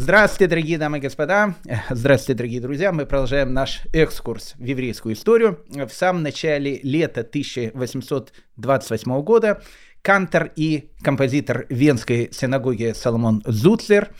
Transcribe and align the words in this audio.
Здравствуйте, 0.00 0.48
дорогие 0.48 0.78
дамы 0.78 0.98
и 0.98 1.00
господа. 1.00 1.56
Здравствуйте, 1.90 2.38
дорогие 2.38 2.60
друзья. 2.60 2.92
Мы 2.92 3.04
продолжаем 3.04 3.52
наш 3.52 3.80
экскурс 3.92 4.54
в 4.56 4.62
еврейскую 4.62 5.16
историю. 5.16 5.64
В 5.70 5.88
самом 5.88 6.22
начале 6.22 6.78
лета 6.84 7.22
1828 7.22 9.22
года 9.22 9.60
кантор 10.00 10.52
и 10.54 10.92
композитор 11.02 11.66
Венской 11.68 12.28
синагоги 12.30 12.92
Соломон 12.94 13.42
Зуцлер– 13.44 14.10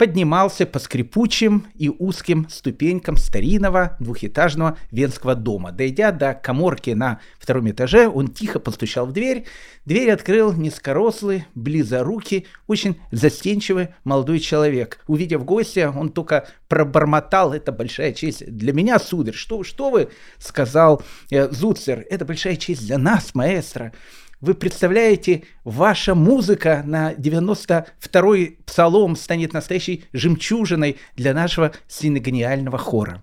поднимался 0.00 0.64
по 0.64 0.78
скрипучим 0.78 1.66
и 1.74 1.90
узким 1.90 2.48
ступенькам 2.48 3.18
старинного 3.18 3.98
двухэтажного 4.00 4.78
венского 4.90 5.34
дома. 5.34 5.72
Дойдя 5.72 6.10
до 6.10 6.32
коморки 6.32 6.88
на 6.88 7.20
втором 7.38 7.70
этаже, 7.70 8.08
он 8.08 8.28
тихо 8.28 8.60
постучал 8.60 9.04
в 9.04 9.12
дверь. 9.12 9.44
Дверь 9.84 10.10
открыл 10.10 10.54
низкорослый, 10.54 11.44
близорукий, 11.54 12.46
очень 12.66 12.98
застенчивый 13.12 13.88
молодой 14.04 14.38
человек. 14.38 15.04
Увидев 15.06 15.44
гостя, 15.44 15.92
он 15.94 16.08
только 16.08 16.48
пробормотал, 16.68 17.52
это 17.52 17.70
большая 17.70 18.14
честь 18.14 18.50
для 18.50 18.72
меня, 18.72 18.98
сударь. 18.98 19.34
Что, 19.34 19.64
что 19.64 19.90
вы, 19.90 20.08
сказал 20.38 21.02
э, 21.30 21.50
Зуцер, 21.50 22.06
это 22.08 22.24
большая 22.24 22.56
честь 22.56 22.86
для 22.86 22.96
нас, 22.96 23.34
маэстро. 23.34 23.92
Вы 24.40 24.54
представляете, 24.54 25.42
ваша 25.64 26.14
музыка 26.14 26.82
на 26.86 27.12
92-й 27.12 28.58
псалом 28.64 29.14
станет 29.14 29.52
настоящей 29.52 30.04
жемчужиной 30.14 30.96
для 31.14 31.34
нашего 31.34 31.72
синегониального 31.88 32.78
хора. 32.78 33.22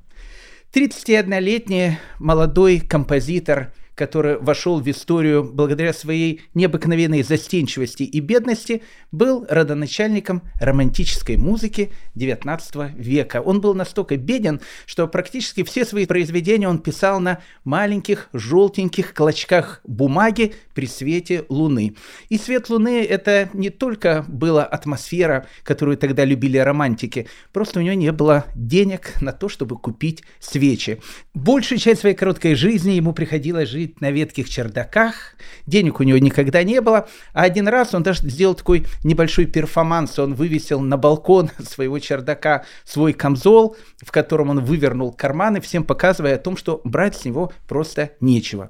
31-летний 0.73 1.98
молодой 2.20 2.80
композитор– 2.80 3.73
который 3.97 4.37
вошел 4.37 4.79
в 4.79 4.87
историю 4.87 5.43
благодаря 5.43 5.91
своей 5.91 6.41
необыкновенной 6.53 7.23
застенчивости 7.23 8.03
и 8.03 8.20
бедности, 8.20 8.83
был 9.11 9.45
родоначальником 9.49 10.43
романтической 10.61 11.35
музыки 11.35 11.91
XIX 12.15 12.93
века. 12.95 13.41
Он 13.41 13.59
был 13.59 13.73
настолько 13.73 14.15
беден, 14.15 14.61
что 14.85 15.07
практически 15.07 15.63
все 15.63 15.84
свои 15.84 16.05
произведения 16.05 16.70
он 16.70 16.77
писал 16.77 17.20
на 17.20 17.39
маленьких 17.63 18.29
желтеньких 18.34 19.15
клочках 19.15 19.81
бумаги 19.84 20.54
при 20.76 20.85
свете 20.85 21.45
луны. 21.49 21.95
И 22.29 22.37
свет 22.37 22.70
луны– 22.70 23.04
это 23.09 23.49
не 23.54 23.71
только 23.71 24.26
была 24.27 24.63
атмосфера, 24.63 25.48
которую 25.63 25.98
тогда 25.98 26.23
любили 26.23 26.59
романтики, 26.59 27.27
просто 27.51 27.79
у 27.79 27.82
него 27.82 27.95
не 27.95 28.11
было 28.11 28.45
денег 28.54 29.20
на 29.21 29.32
то, 29.32 29.49
чтобы 29.49 29.76
купить 29.77 30.23
свечи. 30.39 31.01
Большую 31.34 31.79
часть 31.79 32.01
своей 32.01 32.15
короткой 32.15 32.54
жизни 32.54 32.91
ему 32.91 33.13
приходилось 33.13 33.70
жить 33.70 33.87
жить 33.88 34.02
на 34.02 34.12
ветких 34.12 34.49
чердаках, 34.49 35.35
денег 35.66 35.99
у 35.99 36.04
него 36.04 36.18
никогда 36.18 36.63
не 36.63 36.82
было, 36.82 37.07
а 37.34 37.43
один 37.43 37.68
раз 37.68 37.94
он 37.94 38.04
даже 38.04 38.21
сделал 38.29 38.55
такой 38.55 38.85
небольшой 39.04 39.46
перформанс, 39.46 40.20
он 40.20 40.34
вывесил 40.34 40.79
на 40.79 40.98
балкон 40.98 41.49
своего 41.60 41.99
чердака 41.99 42.66
свой 42.84 43.13
камзол, 43.13 43.76
в 44.04 44.12
котором 44.12 44.49
он 44.49 44.63
вывернул 44.63 45.12
карманы, 45.12 45.62
всем 45.62 45.84
показывая 45.84 46.35
о 46.35 46.40
том, 46.40 46.57
что 46.57 46.82
брать 46.84 47.16
с 47.16 47.26
него 47.26 47.52
просто 47.68 48.12
нечего. 48.20 48.70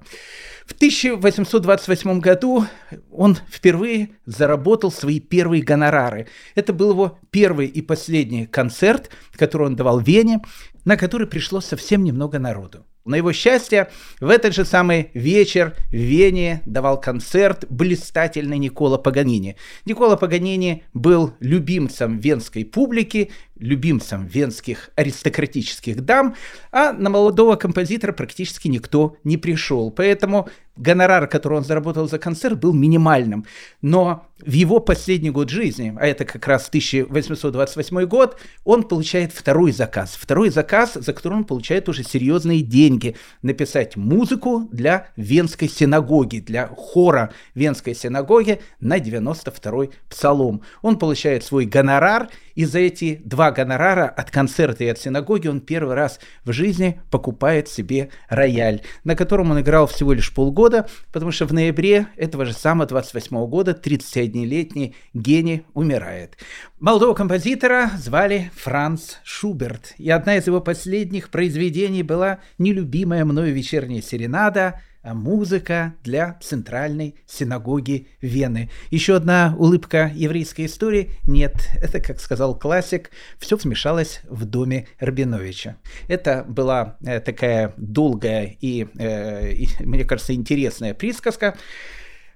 В 0.66 0.74
1828 0.74 2.20
году 2.20 2.66
он 3.10 3.38
впервые 3.50 4.10
заработал 4.26 4.92
свои 4.92 5.22
первые 5.22 5.64
гонорары. 5.64 6.28
Это 6.56 6.74
был 6.74 6.92
его 6.92 7.20
первый 7.32 7.68
и 7.68 7.82
последний 7.82 8.46
концерт, 8.46 9.10
который 9.38 9.68
он 9.68 9.76
давал 9.78 10.02
в 10.02 10.08
Вене, 10.08 10.42
на 10.84 10.98
который 10.98 11.26
пришло 11.26 11.62
совсем 11.62 12.04
немного 12.04 12.38
народу. 12.38 12.86
На 13.08 13.16
его 13.16 13.32
счастье, 13.32 13.90
в 14.20 14.30
этот 14.30 14.54
же 14.54 14.66
самый 14.66 15.12
вечер 15.14 15.76
в 15.90 15.96
Вене 15.96 16.62
давал 16.66 17.00
концерт 17.00 17.66
блистательный 17.70 18.58
Никола 18.58 18.98
Паганини. 18.98 19.56
Никола 19.86 20.18
Паганини 20.18 20.84
был 20.94 21.34
любимцем 21.40 22.20
венской 22.20 22.66
публики, 22.66 23.32
любимцем 23.60 24.26
венских 24.26 24.90
аристократических 24.96 26.04
дам, 26.04 26.36
а 26.72 26.94
на 26.94 27.10
молодого 27.10 27.56
композитора 27.56 28.14
практически 28.14 28.68
никто 28.68 29.18
не 29.24 29.38
пришел. 29.38 29.92
Поэтому 29.92 30.48
гонорар, 30.78 31.28
который 31.28 31.58
он 31.58 31.64
заработал 31.64 32.08
за 32.08 32.20
концерт, 32.20 32.60
был 32.60 32.74
минимальным. 32.74 33.46
Но 33.82 34.28
в 34.40 34.52
его 34.52 34.80
последний 34.80 35.32
год 35.32 35.50
жизни, 35.50 35.96
а 36.00 36.06
это 36.06 36.26
как 36.26 36.48
раз 36.48 36.68
1828 36.68 38.06
год, 38.06 38.40
он 38.64 38.84
получает 38.84 39.34
второй 39.34 39.72
заказ. 39.72 40.16
Второй 40.20 40.50
заказ, 40.50 40.94
за 40.94 41.14
который 41.14 41.34
он 41.34 41.44
получает 41.44 41.90
уже 41.90 42.04
серьезные 42.04 42.62
деньги. 42.62 43.16
Написать 43.42 43.96
музыку 43.96 44.68
для 44.72 45.08
Венской 45.16 45.68
синагоги, 45.68 46.40
для 46.40 46.68
хора 46.68 47.34
Венской 47.56 47.96
синагоги 47.96 48.62
на 48.80 49.00
92-й 49.00 49.92
псалом. 50.10 50.62
Он 50.82 51.00
получает 51.00 51.44
свой 51.44 51.66
гонорар, 51.66 52.30
и 52.58 52.66
за 52.66 52.80
эти 52.80 53.22
два 53.24 53.52
гонорара 53.52 54.10
от 54.10 54.32
концерта 54.32 54.84
и 54.84 54.88
от 54.88 54.98
синагоги 54.98 55.48
он 55.48 55.62
первый 55.62 55.94
раз 55.94 56.20
в 56.44 56.52
жизни 56.52 57.00
покупает 57.12 57.68
себе 57.68 58.10
рояль, 58.30 58.82
на 59.04 59.16
котором 59.16 59.52
он 59.52 59.62
играл 59.62 59.86
всего 59.86 60.12
лишь 60.12 60.34
полгода, 60.34 60.88
потому 61.12 61.32
что 61.32 61.46
в 61.46 61.54
ноябре 61.54 62.08
этого 62.16 62.46
же 62.46 62.54
самого 62.54 62.88
28 62.88 63.46
года 63.46 63.80
31-летний 63.80 64.96
гений 65.14 65.68
умирает. 65.76 66.36
Молодого 66.80 67.14
композитора 67.14 67.92
звали 67.96 68.50
Франц 68.56 69.18
Шуберт, 69.24 69.94
и 70.00 70.10
одна 70.10 70.38
из 70.38 70.48
его 70.48 70.60
последних 70.60 71.30
произведений 71.30 72.02
была 72.02 72.40
нелюбимая 72.58 73.24
мною 73.24 73.54
вечерняя 73.54 74.02
серенада– 74.02 74.82
музыка 75.14 75.96
для 76.04 76.38
центральной 76.42 77.16
синагоги 77.26 78.08
Вены. 78.22 78.70
Еще 78.90 79.16
одна 79.16 79.56
улыбка 79.58 80.12
еврейской 80.14 80.66
истории? 80.66 81.12
Нет, 81.28 81.70
это, 81.82 82.00
как 82.00 82.20
сказал 82.20 82.58
классик, 82.58 83.12
все 83.40 83.58
смешалось 83.58 84.22
в 84.30 84.46
доме 84.46 84.88
Рабиновича. 85.00 85.78
Это 86.08 86.46
была 86.48 86.98
э, 87.06 87.20
такая 87.20 87.74
долгая 87.78 88.58
и, 88.60 88.88
э, 88.98 89.52
и, 89.52 89.70
мне 89.80 90.06
кажется, 90.06 90.34
интересная 90.34 90.94
присказка. 90.94 91.56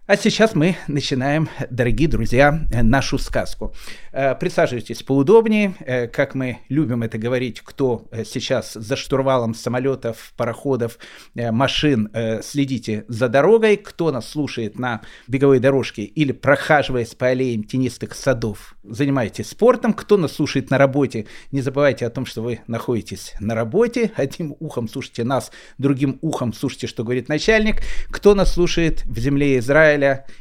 А 0.08 0.18
сейчас 0.18 0.56
мы 0.56 0.78
начинаем, 0.88 1.48
дорогие 1.70 2.10
друзья, 2.10 2.68
нашу 2.72 3.20
сказку. 3.20 3.72
Э, 4.12 4.34
присаживайтесь 4.34 5.04
поудобнее. 5.04 5.76
Э, 5.80 6.08
как 6.08 6.34
мы 6.34 6.58
любим 6.70 7.04
это 7.04 7.20
говорить, 7.20 7.62
кто 7.62 8.08
э, 8.12 8.26
сейчас 8.26 8.74
за 8.74 8.96
штурвалом 8.96 9.54
самолетов, 9.54 10.34
пароходов, 10.36 10.98
машин, 11.36 12.10
следите 12.42 13.06
за 13.08 13.30
дорогой. 13.30 13.78
Кто 13.78 14.12
нас 14.12 14.28
слушает 14.28 14.80
на 14.80 15.02
беговой 15.28 15.60
дорожке 15.60 16.02
или 16.04 16.32
прохаживаясь 16.32 17.14
по 17.14 17.28
аллеям 17.28 17.64
тенистых 17.64 18.16
садов, 18.16 18.76
занимайтесь 18.84 19.50
спортом. 19.50 19.94
Кто 19.94 20.18
нас 20.18 20.34
слушает 20.34 20.72
на 20.72 20.80
работе, 20.80 21.28
не 21.52 21.62
забывайте 21.62 22.08
о 22.08 22.10
том, 22.10 22.26
что 22.26 22.42
вы 22.42 22.62
находитесь 22.66 23.34
на 23.40 23.54
работе. 23.54 24.12
Одним 24.16 24.56
ухом 24.60 24.90
слушайте 24.90 25.24
нас, 25.24 25.52
другим 25.78 26.18
ухом 26.22 26.54
слушайте, 26.54 26.88
что 26.88 27.04
говорит 27.04 27.30
начальник. 27.30 27.84
Кто 28.10 28.34
нас 28.34 28.54
слушает 28.54 29.06
в 29.06 29.20
земле 29.20 29.60
Израиля, 29.60 29.91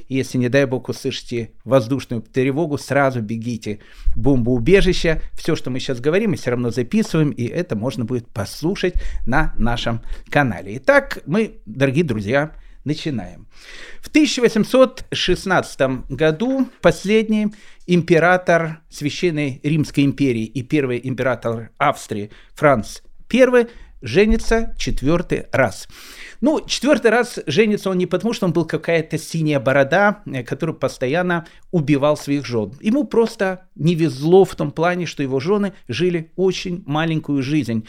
если, 0.09 0.39
не 0.39 0.49
дай 0.49 0.67
бог, 0.67 0.89
услышите 0.89 1.53
воздушную 1.65 2.23
тревогу, 2.23 2.79
сразу 2.79 3.21
бегите 3.21 3.81
бомбоубежище. 4.17 5.23
Все, 5.35 5.57
что 5.57 5.71
мы 5.71 5.81
сейчас 5.81 6.01
говорим, 6.01 6.31
мы 6.31 6.37
все 6.37 6.51
равно 6.51 6.71
записываем, 6.71 7.31
и 7.31 7.47
это 7.47 7.77
можно 7.77 8.05
будет 8.05 8.29
послушать 8.29 8.95
на 9.27 9.55
нашем 9.57 10.03
канале. 10.31 10.77
Итак, 10.77 11.21
мы, 11.27 11.61
дорогие 11.67 12.05
друзья, 12.05 12.55
начинаем. 12.85 13.47
В 14.01 14.09
1816 14.09 15.81
году 16.09 16.69
последний 16.81 17.49
император 17.87 18.81
Священной 18.89 19.61
Римской 19.63 20.05
империи 20.05 20.45
и 20.45 20.63
первый 20.63 21.01
император 21.03 21.71
Австрии 21.79 22.31
Франц 22.55 23.01
I 23.33 23.69
женится 24.03 24.75
четвертый 24.79 25.47
раз. 25.53 25.89
Ну, 26.41 26.61
четвертый 26.67 27.11
раз 27.11 27.39
женится 27.47 27.91
он 27.91 27.99
не 27.99 28.07
потому, 28.07 28.33
что 28.33 28.47
он 28.47 28.53
был 28.53 28.65
какая-то 28.65 29.19
синяя 29.19 29.61
борода, 29.61 30.23
э, 30.27 30.43
который 30.43 30.75
постоянно 30.75 31.47
убивал 31.71 32.17
своих 32.17 32.47
жен. 32.47 32.73
Ему 32.81 33.05
просто 33.05 33.69
не 33.75 33.95
везло 33.95 34.45
в 34.45 34.55
том 34.55 34.71
плане, 34.71 35.07
что 35.07 35.23
его 35.23 35.39
жены 35.39 35.75
жили 35.89 36.33
очень 36.37 36.83
маленькую 36.87 37.43
жизнь. 37.43 37.87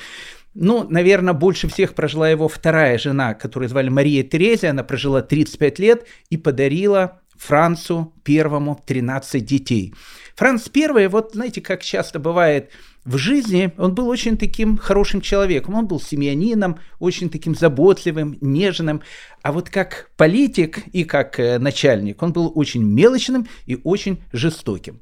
Ну, 0.54 0.86
наверное, 0.90 1.34
больше 1.34 1.70
всех 1.70 1.94
прожила 1.94 2.30
его 2.30 2.50
вторая 2.50 2.98
жена, 2.98 3.34
которую 3.34 3.70
звали 3.70 3.88
Мария 3.88 4.24
Терезия. 4.24 4.72
Она 4.72 4.84
прожила 4.84 5.22
35 5.22 5.80
лет 5.80 6.06
и 6.30 6.36
подарила 6.36 7.22
Францу 7.38 8.14
первому 8.24 8.82
13 8.86 9.46
детей. 9.46 9.94
Франц 10.36 10.68
первый, 10.68 11.08
вот 11.08 11.32
знаете, 11.34 11.62
как 11.62 11.84
часто 11.84 12.20
бывает, 12.20 12.72
в 13.04 13.18
жизни 13.18 13.72
он 13.78 13.96
был 13.96 14.08
очень 14.08 14.38
таким 14.38 14.78
хорошим 14.78 15.22
человеком. 15.22 15.74
Он 15.74 15.88
был 15.88 16.00
семьянином, 16.00 16.80
очень 17.00 17.30
таким 17.30 17.56
заботливым, 17.56 18.38
нежным. 18.42 19.02
А 19.42 19.52
вот 19.52 19.70
как 19.70 20.12
политик 20.18 20.86
и 20.94 21.04
как 21.04 21.40
э, 21.40 21.58
начальник 21.58 22.22
он 22.22 22.32
был 22.32 22.52
очень 22.54 22.84
мелочным 22.84 23.48
и 23.66 23.80
очень 23.84 24.22
жестоким. 24.32 25.02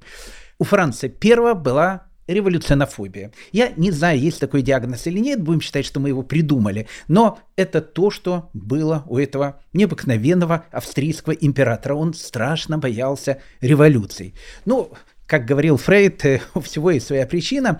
У 0.59 0.63
Франца 0.63 1.09
первого 1.09 1.53
была 1.53 2.09
революционофобия. 2.29 3.31
Я 3.51 3.73
не 3.75 3.91
знаю, 3.91 4.19
есть 4.19 4.39
такой 4.39 4.61
диагноз 4.61 5.07
или 5.07 5.19
нет, 5.19 5.41
будем 5.41 5.61
считать, 5.61 5.85
что 5.85 5.99
мы 5.99 6.09
его 6.09 6.21
придумали, 6.21 6.87
но 7.07 7.39
это 7.55 7.81
то, 7.81 8.11
что 8.11 8.49
было 8.53 9.03
у 9.07 9.17
этого 9.17 9.61
необыкновенного 9.73 10.65
австрийского 10.71 11.33
императора. 11.33 11.95
Он 11.95 12.13
страшно 12.13 12.77
боялся 12.77 13.41
революций. 13.61 14.35
Ну, 14.65 14.91
как 15.29 15.45
говорил 15.45 15.77
Фрейд, 15.77 16.41
у 16.55 16.59
всего 16.59 16.89
есть 16.91 17.07
своя 17.07 17.27
причина. 17.27 17.79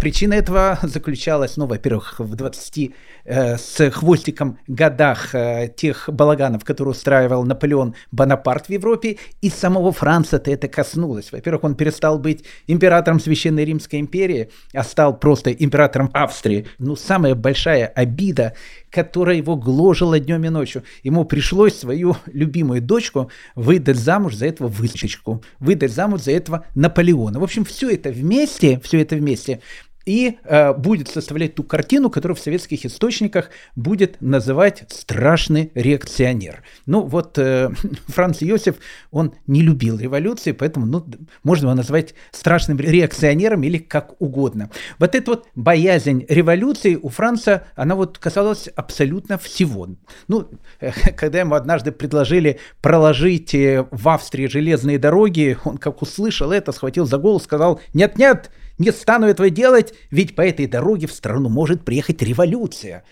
Причина 0.00 0.34
этого 0.34 0.78
заключалась, 0.82 1.56
ну, 1.56 1.66
во-первых, 1.66 2.18
в 2.18 2.34
20 2.34 2.94
с 3.24 3.90
хвостиком 3.90 4.58
годах 4.66 5.34
тех 5.76 6.08
балаганов, 6.12 6.64
которые 6.64 6.92
устраивал 6.92 7.44
Наполеон 7.44 7.94
Бонапарт 8.10 8.66
в 8.66 8.70
Европе, 8.70 9.18
и 9.40 9.50
самого 9.50 9.92
Франца-то 9.92 10.50
это 10.50 10.66
коснулось. 10.68 11.30
Во-первых, 11.30 11.62
он 11.64 11.74
перестал 11.76 12.18
быть 12.18 12.44
императором 12.66 13.20
Священной 13.20 13.64
Римской 13.64 14.00
империи, 14.00 14.50
а 14.74 14.82
стал 14.82 15.16
просто 15.16 15.52
императором 15.52 16.10
Австрии. 16.12 16.66
Ну, 16.78 16.96
самая 16.96 17.36
большая 17.36 17.86
обида, 17.86 18.54
которая 18.90 19.36
его 19.36 19.56
гложила 19.56 20.18
днем 20.18 20.44
и 20.44 20.48
ночью. 20.48 20.82
Ему 21.02 21.24
пришлось 21.24 21.74
свою 21.74 22.16
любимую 22.26 22.82
дочку 22.82 23.30
выдать 23.54 23.96
замуж 23.96 24.34
за 24.34 24.46
этого 24.46 24.68
выскочку, 24.68 25.42
выдать 25.58 25.92
замуж 25.92 26.22
за 26.22 26.32
этого 26.32 26.66
Наполеона. 26.74 27.40
В 27.40 27.44
общем, 27.44 27.64
все 27.64 27.90
это 27.90 28.10
вместе, 28.10 28.80
все 28.82 29.00
это 29.00 29.16
вместе 29.16 29.60
и 30.06 30.38
э, 30.44 30.72
будет 30.72 31.08
составлять 31.08 31.54
ту 31.54 31.62
картину, 31.62 32.10
которую 32.10 32.36
в 32.36 32.40
советских 32.40 32.86
источниках 32.86 33.50
будет 33.76 34.20
называть 34.20 34.84
страшный 34.88 35.70
реакционер. 35.74 36.62
Ну 36.86 37.02
вот 37.02 37.36
э, 37.38 37.70
Франц 38.08 38.42
Иосиф, 38.42 38.76
он 39.10 39.34
не 39.46 39.62
любил 39.62 39.98
революции, 39.98 40.52
поэтому 40.52 40.86
ну, 40.86 41.06
можно 41.42 41.66
его 41.66 41.74
назвать 41.74 42.14
страшным 42.30 42.78
реакционером 42.78 43.62
или 43.62 43.78
как 43.78 44.20
угодно. 44.20 44.70
Вот 44.98 45.14
эта 45.14 45.30
вот 45.30 45.48
боязнь 45.54 46.24
революции 46.28 46.96
у 46.96 47.08
Франца, 47.08 47.64
она 47.76 47.94
вот 47.94 48.18
касалась 48.18 48.68
абсолютно 48.68 49.36
всего. 49.38 49.88
Ну, 50.28 50.48
э, 50.80 50.92
когда 51.16 51.40
ему 51.40 51.54
однажды 51.54 51.92
предложили 51.92 52.58
проложить 52.80 53.52
в 53.52 54.08
Австрии 54.08 54.46
железные 54.46 54.98
дороги, 54.98 55.58
он 55.64 55.76
как 55.76 56.00
услышал 56.00 56.52
это, 56.52 56.72
схватил 56.72 57.06
за 57.06 57.18
голову, 57.18 57.38
сказал, 57.40 57.80
нет-нет, 57.92 58.50
не 58.80 58.92
стану 58.92 59.26
этого 59.26 59.50
делать, 59.50 59.94
ведь 60.10 60.34
по 60.34 60.40
этой 60.40 60.66
дороге 60.66 61.06
в 61.06 61.12
страну 61.12 61.48
может 61.48 61.84
приехать 61.84 62.22
революция. 62.22 63.04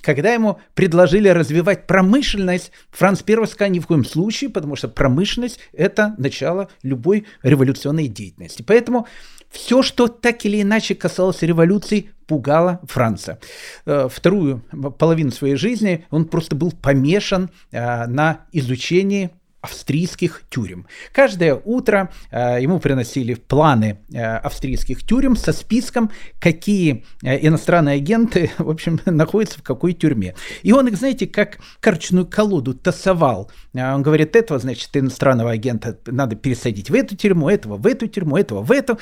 Когда 0.00 0.32
ему 0.32 0.60
предложили 0.74 1.28
развивать 1.28 1.88
промышленность, 1.88 2.70
Франц 2.90 3.22
I 3.26 3.46
сказал 3.48 3.72
ни 3.72 3.80
в 3.80 3.88
коем 3.88 4.04
случае, 4.04 4.48
потому 4.48 4.76
что 4.76 4.86
промышленность– 4.86 5.58
это 5.72 6.14
начало 6.18 6.68
любой 6.84 7.26
революционной 7.42 8.06
деятельности. 8.06 8.62
Поэтому 8.62 9.08
все, 9.50 9.82
что 9.82 10.06
так 10.06 10.44
или 10.44 10.62
иначе 10.62 10.94
касалось 10.94 11.42
революции, 11.42 12.10
пугало 12.28 12.80
Франца. 12.84 13.40
Э, 13.86 14.08
вторую 14.08 14.62
половину 14.98 15.32
своей 15.32 15.56
жизни 15.56 16.06
он 16.10 16.26
просто 16.26 16.54
был 16.54 16.70
помешан 16.70 17.50
э, 17.72 18.06
на 18.06 18.42
изучении 18.52 19.30
австрийских 19.68 20.42
тюрем. 20.48 20.86
Каждое 21.12 21.54
утро 21.54 22.10
э, 22.30 22.58
ему 22.60 22.80
приносили 22.80 23.34
планы 23.34 23.98
э, 24.12 24.18
австрийских 24.18 25.02
тюрем 25.04 25.36
со 25.36 25.52
списком, 25.52 26.10
какие 26.40 27.04
э, 27.22 27.46
иностранные 27.46 27.96
агенты, 27.96 28.50
в 28.58 28.70
общем, 28.70 29.00
находятся 29.04 29.58
в 29.58 29.62
какой 29.62 29.92
тюрьме. 29.92 30.34
И 30.62 30.72
он 30.72 30.88
их, 30.88 30.96
знаете, 30.96 31.26
как 31.26 31.58
карточную 31.80 32.26
колоду 32.26 32.74
тасовал. 32.74 33.50
Э, 33.74 33.94
он 33.94 34.02
говорит, 34.02 34.34
этого, 34.34 34.58
значит, 34.58 34.88
иностранного 34.96 35.50
агента 35.50 35.98
надо 36.06 36.34
пересадить 36.36 36.90
в 36.90 36.94
эту 36.94 37.14
тюрьму, 37.16 37.50
этого 37.50 37.76
в 37.76 37.86
эту 37.86 38.06
тюрьму, 38.06 38.36
этого 38.36 38.62
в 38.62 38.72
эту. 38.72 38.98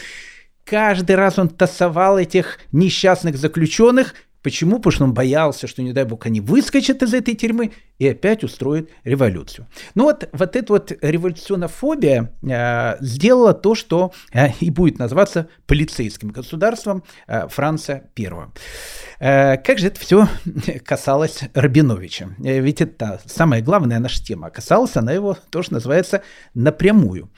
Каждый 0.65 1.15
раз 1.15 1.39
он 1.39 1.49
тасовал 1.49 2.19
этих 2.19 2.59
несчастных 2.73 3.37
заключенных, 3.37 4.15
Почему? 4.47 4.77
Потому 4.77 4.93
что 4.93 5.05
он 5.07 5.13
боялся, 5.13 5.67
что, 5.67 5.83
не 5.83 5.93
дай 5.93 6.05
бог, 6.05 6.25
они 6.25 6.41
выскочат 6.41 7.03
из 7.03 7.13
этой 7.15 7.35
тюрьмы 7.35 7.73
и 7.99 8.07
опять 8.07 8.45
устроят 8.45 8.89
революцию. 9.03 9.67
Ну 9.97 10.05
вот, 10.05 10.29
вот 10.33 10.55
эта 10.55 10.73
вот 10.73 10.93
революционофобия 11.03 12.33
э, 12.49 12.97
сделала 13.01 13.55
то, 13.55 13.75
что 13.75 14.13
э, 14.33 14.51
и 14.61 14.71
будет 14.71 15.01
называться 15.01 15.49
полицейским 15.67 16.29
государством 16.29 17.03
э, 17.27 17.49
Франца 17.49 18.05
I. 18.17 18.31
Э, 19.19 19.57
как 19.57 19.81
же 19.81 19.89
это 19.89 19.99
все 19.99 20.29
касалось 20.85 21.41
Рабиновича? 21.53 22.29
Э, 22.39 22.61
ведь 22.61 22.81
это 22.81 23.21
самая 23.27 23.63
главная 23.63 23.99
наша 23.99 24.25
тема. 24.25 24.51
Касалась 24.51 24.95
она 24.95 25.11
его, 25.11 25.37
тоже 25.51 25.73
называется, 25.73 26.23
напрямую. 26.55 27.33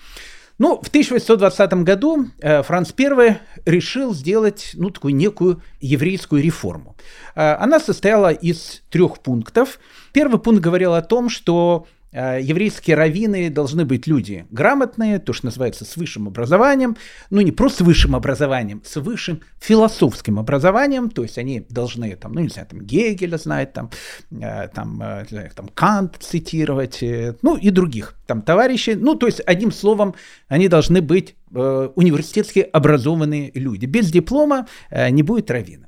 Ну, 0.59 0.81
в 0.83 0.89
1820 0.89 1.73
году 1.85 2.27
э, 2.41 2.63
Франц 2.65 2.93
I 2.99 3.41
решил 3.65 4.13
сделать 4.13 4.73
ну, 4.75 4.91
такую 4.91 5.15
некую 5.15 5.63
еврейскую 5.81 6.43
реформу. 6.43 6.97
Э, 7.37 7.55
она 7.55 7.79
состояла 7.79 8.33
из 8.33 8.83
трех 8.91 9.21
пунктов. 9.21 9.79
Первый 10.13 10.41
пункт 10.41 10.61
говорил 10.61 10.95
о 10.95 11.03
том, 11.03 11.29
что 11.29 11.87
еврейские 12.13 12.97
раввины 12.97 13.51
должны 13.51 13.85
быть 13.85 14.07
люди 14.07 14.47
грамотные, 14.51 15.19
то, 15.19 15.33
что 15.33 15.47
называется, 15.47 15.85
с 15.85 15.97
высшим 15.97 16.27
образованием, 16.29 16.97
ну 17.31 17.41
не 17.41 17.53
просто 17.53 17.85
с 17.85 17.87
высшим 17.87 18.17
образованием, 18.17 18.83
с 18.85 18.97
высшим 18.97 19.43
философским 19.61 20.39
образованием, 20.39 21.11
то 21.11 21.23
есть 21.23 21.39
они 21.39 21.67
должны, 21.69 22.17
там, 22.17 22.33
ну 22.33 22.41
не 22.41 22.49
знаю, 22.49 22.67
там 22.69 22.81
Гегеля 22.81 23.37
знать, 23.37 23.73
там, 23.73 23.91
э, 24.31 24.69
там, 24.69 25.03
э, 25.03 25.51
там 25.55 25.69
Кант 25.69 26.17
цитировать, 26.21 27.03
ну 27.43 27.57
и 27.57 27.71
других 27.71 28.17
там 28.27 28.43
товарищей, 28.43 28.95
ну 28.95 29.15
то 29.15 29.27
есть 29.27 29.41
одним 29.47 29.73
словом, 29.73 30.15
они 30.49 30.69
должны 30.69 31.03
быть 31.03 31.37
университетски 31.51 32.61
образованные 32.61 33.51
люди. 33.55 33.87
Без 33.87 34.11
диплома 34.11 34.67
не 34.91 35.23
будет 35.23 35.51
раввина. 35.51 35.88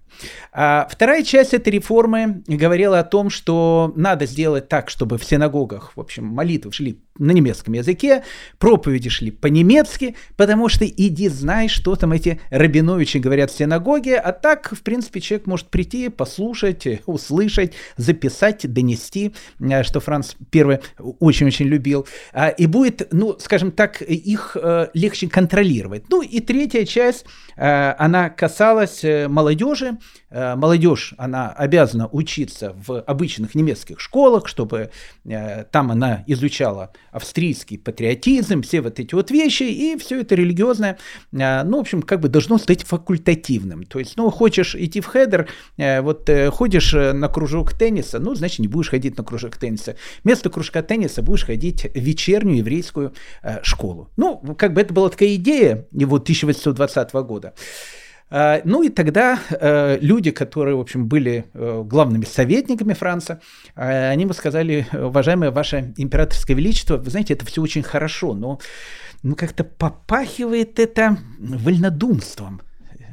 А 0.52 0.88
вторая 0.90 1.22
часть 1.22 1.54
этой 1.54 1.70
реформы 1.70 2.42
говорила 2.46 2.98
о 2.98 3.04
том, 3.04 3.30
что 3.30 3.92
надо 3.96 4.26
сделать 4.26 4.68
так, 4.68 4.90
чтобы 4.90 5.18
в 5.18 5.24
синагогах, 5.24 5.92
в 5.96 6.00
общем, 6.00 6.24
молитвы 6.24 6.72
шли 6.72 7.00
на 7.20 7.32
немецком 7.32 7.74
языке, 7.74 8.24
проповеди 8.58 9.10
шли 9.10 9.30
по-немецки, 9.30 10.16
потому 10.36 10.68
что 10.68 10.86
иди 10.86 11.28
знай, 11.28 11.68
что 11.68 11.94
там 11.94 12.12
эти 12.12 12.40
Рабиновичи 12.50 13.18
говорят 13.18 13.50
в 13.50 13.56
синагоге, 13.56 14.16
а 14.16 14.32
так, 14.32 14.72
в 14.72 14.82
принципе, 14.82 15.20
человек 15.20 15.46
может 15.46 15.68
прийти, 15.68 16.08
послушать, 16.08 16.86
услышать, 17.06 17.74
записать, 17.96 18.72
донести, 18.72 19.34
э, 19.60 19.82
что 19.82 20.00
Франц 20.00 20.34
I 20.52 20.80
очень-очень 20.98 21.66
любил, 21.66 22.06
а, 22.32 22.48
и 22.48 22.66
будет, 22.66 23.08
ну, 23.12 23.36
скажем 23.38 23.70
так, 23.70 24.00
их 24.00 24.56
э, 24.60 24.88
легче 24.94 25.28
контролировать. 25.28 26.04
Ну 26.08 26.22
и 26.22 26.40
третья 26.40 26.84
часть, 26.86 27.24
э, 27.24 27.49
она 27.62 28.30
касалась 28.30 29.04
молодежи, 29.28 29.88
Э, 29.88 29.94
молодежь, 30.30 31.14
она 31.18 31.50
обязана 31.50 32.08
учиться 32.08 32.74
в 32.86 33.00
обычных 33.00 33.54
немецких 33.54 34.00
школах, 34.00 34.46
чтобы 34.46 34.90
э, 35.24 35.64
там 35.64 35.90
она 35.90 36.24
изучала 36.26 36.92
австрийский 37.10 37.78
патриотизм, 37.78 38.62
все 38.62 38.80
вот 38.80 39.00
эти 39.00 39.14
вот 39.14 39.30
вещи, 39.30 39.64
и 39.64 39.96
все 39.98 40.20
это 40.20 40.34
религиозное, 40.34 40.98
э, 41.32 41.62
ну, 41.64 41.78
в 41.78 41.80
общем, 41.80 42.02
как 42.02 42.20
бы 42.20 42.28
должно 42.28 42.58
стать 42.58 42.84
факультативным. 42.84 43.84
То 43.84 43.98
есть, 43.98 44.16
ну, 44.16 44.30
хочешь 44.30 44.74
идти 44.74 45.00
в 45.00 45.06
хедер, 45.06 45.48
вот 45.76 46.30
ходишь 46.52 46.92
на 46.92 47.28
кружок 47.28 47.72
тенниса, 47.72 48.18
ну, 48.18 48.34
значит, 48.34 48.60
не 48.60 48.68
будешь 48.68 48.90
ходить 48.90 49.16
на 49.16 49.24
кружок 49.24 49.56
тенниса. 49.56 49.96
Вместо 50.24 50.50
кружка 50.50 50.82
тенниса 50.82 51.22
будешь 51.22 51.44
ходить 51.44 51.84
в 51.84 51.98
вечернюю 51.98 52.58
еврейскую 52.58 53.14
школу. 53.62 54.10
Ну, 54.16 54.38
как 54.56 54.74
бы 54.74 54.80
это 54.80 54.94
была 54.94 55.08
такая 55.08 55.34
идея 55.34 55.86
его 55.92 56.16
1820 56.16 57.12
года. 57.12 57.54
А, 58.30 58.60
ну 58.64 58.82
и 58.82 58.88
тогда 58.88 59.40
э, 59.50 59.98
люди, 60.00 60.30
которые, 60.30 60.76
в 60.76 60.80
общем, 60.80 61.08
были 61.08 61.46
э, 61.52 61.82
главными 61.84 62.24
советниками 62.24 62.92
Франца, 62.92 63.40
э, 63.74 64.08
они 64.08 64.24
бы 64.24 64.34
сказали, 64.34 64.86
уважаемое 64.92 65.50
ваше 65.50 65.92
императорское 65.96 66.56
величество, 66.56 66.96
вы 66.96 67.10
знаете, 67.10 67.34
это 67.34 67.44
все 67.44 67.60
очень 67.60 67.82
хорошо, 67.82 68.34
но 68.34 68.60
ну, 69.22 69.34
как-то 69.34 69.64
попахивает 69.64 70.78
это 70.78 71.18
вольнодумством. 71.38 72.62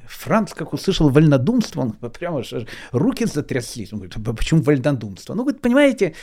Франц, 0.08 0.54
как 0.54 0.74
услышал 0.74 1.10
вольнодумство, 1.10 1.82
он 1.82 1.92
прямо 1.92 2.44
руки 2.92 3.26
затряслись. 3.26 3.94
Он 3.94 4.00
говорит, 4.00 4.18
«А 4.18 4.34
почему 4.34 4.62
вольнодумство? 4.62 5.34
Ну, 5.34 5.44
вы 5.44 5.54
понимаете, 5.54 6.16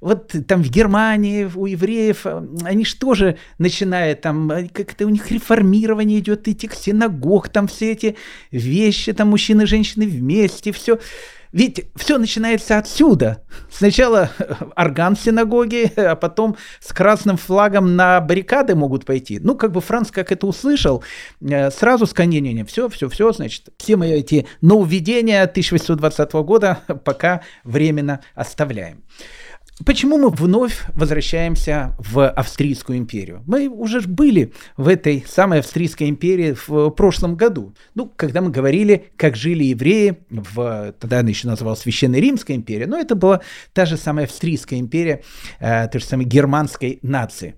вот 0.00 0.34
там 0.46 0.62
в 0.62 0.70
Германии 0.70 1.48
у 1.54 1.66
евреев, 1.66 2.26
э, 2.26 2.46
они 2.64 2.84
же 3.14 3.38
начинают 3.58 4.20
там, 4.20 4.50
э, 4.50 4.68
как-то 4.68 5.06
у 5.06 5.08
них 5.08 5.30
реформирование 5.30 6.18
идет, 6.18 6.48
идти 6.48 6.68
к 6.68 6.74
синагог, 6.74 7.48
там 7.48 7.66
все 7.66 7.92
эти 7.92 8.16
вещи, 8.50 9.12
там 9.12 9.28
мужчины 9.28 9.62
и 9.62 9.66
женщины 9.66 10.06
вместе, 10.06 10.72
все. 10.72 10.98
Ведь 11.56 11.86
все 11.96 12.18
начинается 12.18 12.76
отсюда. 12.76 13.42
Сначала 13.70 14.28
орган 14.76 15.16
в 15.16 15.20
синагоге, 15.20 15.90
а 15.96 16.14
потом 16.14 16.58
с 16.80 16.92
красным 16.92 17.38
флагом 17.38 17.96
на 17.96 18.20
баррикады 18.20 18.74
могут 18.74 19.06
пойти. 19.06 19.38
Ну, 19.38 19.54
как 19.54 19.72
бы 19.72 19.80
Франц 19.80 20.10
как 20.10 20.30
это 20.32 20.46
услышал, 20.46 21.02
э, 21.40 21.70
сразу 21.70 22.04
сканирование. 22.04 22.66
Все, 22.66 22.90
все, 22.90 23.08
все, 23.08 23.32
значит, 23.32 23.70
все 23.78 23.96
мои 23.96 24.12
эти 24.12 24.46
нововведения 24.60 25.44
1820 25.44 26.32
года 26.44 26.80
пока 27.04 27.40
временно 27.64 28.20
оставляем. 28.34 29.02
Почему 29.84 30.16
мы 30.16 30.30
вновь 30.30 30.84
возвращаемся 30.94 31.94
в 31.98 32.26
Австрийскую 32.30 32.96
империю? 32.96 33.42
Мы 33.46 33.68
уже 33.68 34.00
были 34.00 34.54
в 34.78 34.88
этой 34.88 35.22
самой 35.28 35.58
Австрийской 35.58 36.08
империи 36.08 36.56
в 36.66 36.88
прошлом 36.90 37.36
году. 37.36 37.74
Ну, 37.94 38.10
когда 38.16 38.40
мы 38.40 38.50
говорили, 38.50 39.10
как 39.18 39.36
жили 39.36 39.64
евреи, 39.64 40.16
в, 40.30 40.94
тогда 40.98 41.18
она 41.18 41.28
еще 41.28 41.46
называлась 41.46 41.80
Священная 41.80 42.20
Римская 42.20 42.56
империя, 42.56 42.86
но 42.86 42.98
это 42.98 43.16
была 43.16 43.42
та 43.74 43.84
же 43.84 43.98
самая 43.98 44.24
Австрийская 44.24 44.78
империя, 44.78 45.22
э, 45.60 45.88
той 45.88 46.00
же 46.00 46.06
самой 46.06 46.24
германской 46.24 46.98
нации. 47.02 47.56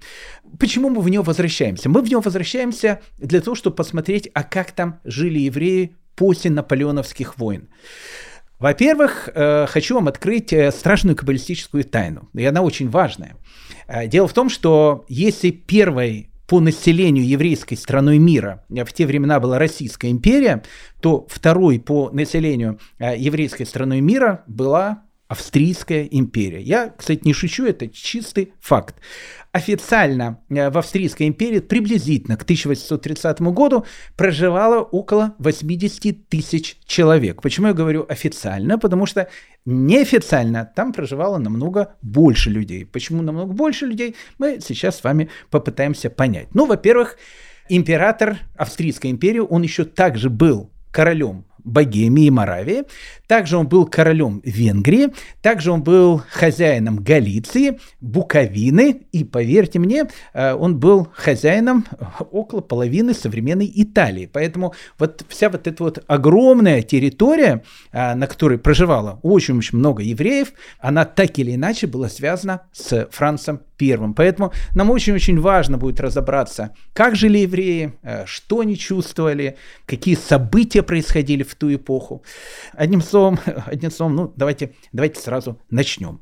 Почему 0.59 0.91
мы 0.91 1.03
в 1.03 1.09
нее 1.09 1.23
возвращаемся? 1.23 1.89
Мы 1.89 2.03
в 2.03 2.07
нее 2.07 2.21
возвращаемся 2.21 3.01
для 3.19 3.41
того, 3.41 3.55
чтобы 3.55 3.77
посмотреть, 3.77 4.29
а 4.35 4.43
как 4.43 4.73
там 4.73 4.99
жили 5.05 5.39
евреи 5.39 5.95
после 6.17 6.51
наполеоновских 6.51 7.39
войн. 7.39 7.69
Во-первых, 8.59 9.29
э, 9.33 9.67
хочу 9.69 9.95
вам 9.95 10.09
открыть 10.09 10.53
э, 10.53 10.73
страшную 10.73 11.17
каббалистическую 11.17 11.85
тайну, 11.85 12.29
и 12.35 12.45
она 12.45 12.62
очень 12.62 12.91
важная. 12.91 13.37
Э, 13.87 14.09
дело 14.09 14.27
в 14.27 14.33
том, 14.33 14.50
что 14.50 15.05
если 15.09 15.50
первой 15.50 16.31
по 16.49 16.59
населению 16.61 17.27
еврейской 17.27 17.77
страной 17.77 18.19
мира 18.19 18.65
в 18.69 18.93
те 18.93 19.07
времена 19.07 19.38
была 19.38 19.59
Российская 19.59 20.11
империя, 20.11 20.62
то 21.00 21.27
второй 21.29 21.79
по 21.79 22.11
населению 22.11 22.81
еврейской 22.99 23.65
страной 23.65 24.00
мира 24.00 24.45
была 24.47 25.03
Австрийская 25.29 26.05
империя. 26.05 26.63
Я, 26.63 26.89
кстати, 26.97 27.21
не 27.25 27.35
шучу, 27.35 27.67
это 27.67 27.87
чистый 27.89 28.55
факт. 28.61 28.97
Официально 29.53 30.41
э, 30.49 30.71
в 30.71 30.79
Австрийской 30.79 31.29
империи 31.29 31.59
приблизительно 31.59 32.39
к 32.39 32.45
1830 32.45 33.43
году 33.43 33.85
проживало 34.17 34.81
около 34.81 35.35
80 35.39 36.29
тысяч 36.29 36.79
человек. 36.87 37.43
Почему 37.43 37.67
я 37.67 37.75
говорю 37.75 38.07
официально? 38.09 38.79
Потому 38.79 39.05
что 39.05 39.29
неофициально 39.67 40.65
там 40.65 40.95
проживало 40.95 41.37
намного 41.37 41.97
больше 42.01 42.49
людей. 42.49 42.87
Почему 42.87 43.23
намного 43.23 43.53
больше 43.53 43.85
людей, 43.85 44.17
мы 44.39 44.61
сейчас 44.61 44.97
с 44.97 45.05
вами 45.05 45.29
попытаемся 45.51 46.09
понять. 46.09 46.49
Ну, 46.55 46.65
во-первых, 46.65 47.19
император 47.69 48.39
Австрийской 48.57 49.11
империи, 49.11 49.41
он 49.41 49.63
еще 49.63 49.85
также 49.85 50.31
был 50.31 50.71
королем 50.91 51.45
Богемии 51.65 52.27
и 52.27 52.31
Моравии. 52.31 52.85
Также 53.27 53.57
он 53.57 53.69
был 53.69 53.87
королем 53.87 54.41
Венгрии, 54.45 55.09
также 55.43 55.71
он 55.71 55.83
был 55.83 56.23
хозяином 56.31 56.97
Галиции, 56.97 57.79
Буковины, 58.00 59.03
и, 59.12 59.25
поверьте 59.25 59.79
мне, 59.79 60.09
э, 60.33 60.55
он 60.55 60.79
был 60.79 61.09
хозяином 61.12 61.85
около 62.31 62.61
половины 62.61 63.15
современной 63.15 63.71
Италии. 63.75 64.29
Поэтому 64.33 64.75
вот 64.99 65.25
вся 65.29 65.50
вот 65.50 65.67
эта 65.67 65.83
вот 65.83 66.03
огромная 66.07 66.83
территория, 66.83 67.62
э, 67.93 68.15
на 68.15 68.27
которой 68.27 68.59
проживало 68.59 69.21
очень-очень 69.23 69.79
много 69.79 70.03
евреев, 70.03 70.53
она 70.81 71.05
так 71.05 71.38
или 71.38 71.55
иначе 71.55 71.87
была 71.87 72.09
связана 72.09 72.62
с 72.73 73.09
Францем 73.11 73.61
первым. 73.79 74.12
Поэтому 74.12 74.53
нам 74.75 74.91
очень-очень 74.91 75.41
важно 75.41 75.79
будет 75.79 76.00
разобраться, 76.00 76.75
как 76.93 77.17
жили 77.17 77.38
евреи, 77.38 77.95
э, 78.03 78.27
что 78.27 78.61
они 78.61 78.77
чувствовали, 78.77 79.57
какие 79.87 80.17
события 80.17 80.83
происходили 80.83 81.43
в 81.43 81.55
ту 81.59 81.75
эпоху. 81.75 82.23
Одним 82.73 83.03
словом, 83.03 83.38
одним 83.67 83.91
словом 83.91 84.17
ну, 84.17 84.33
давайте, 84.37 84.75
давайте 84.93 85.21
сразу 85.21 85.61
начнем. 85.71 86.21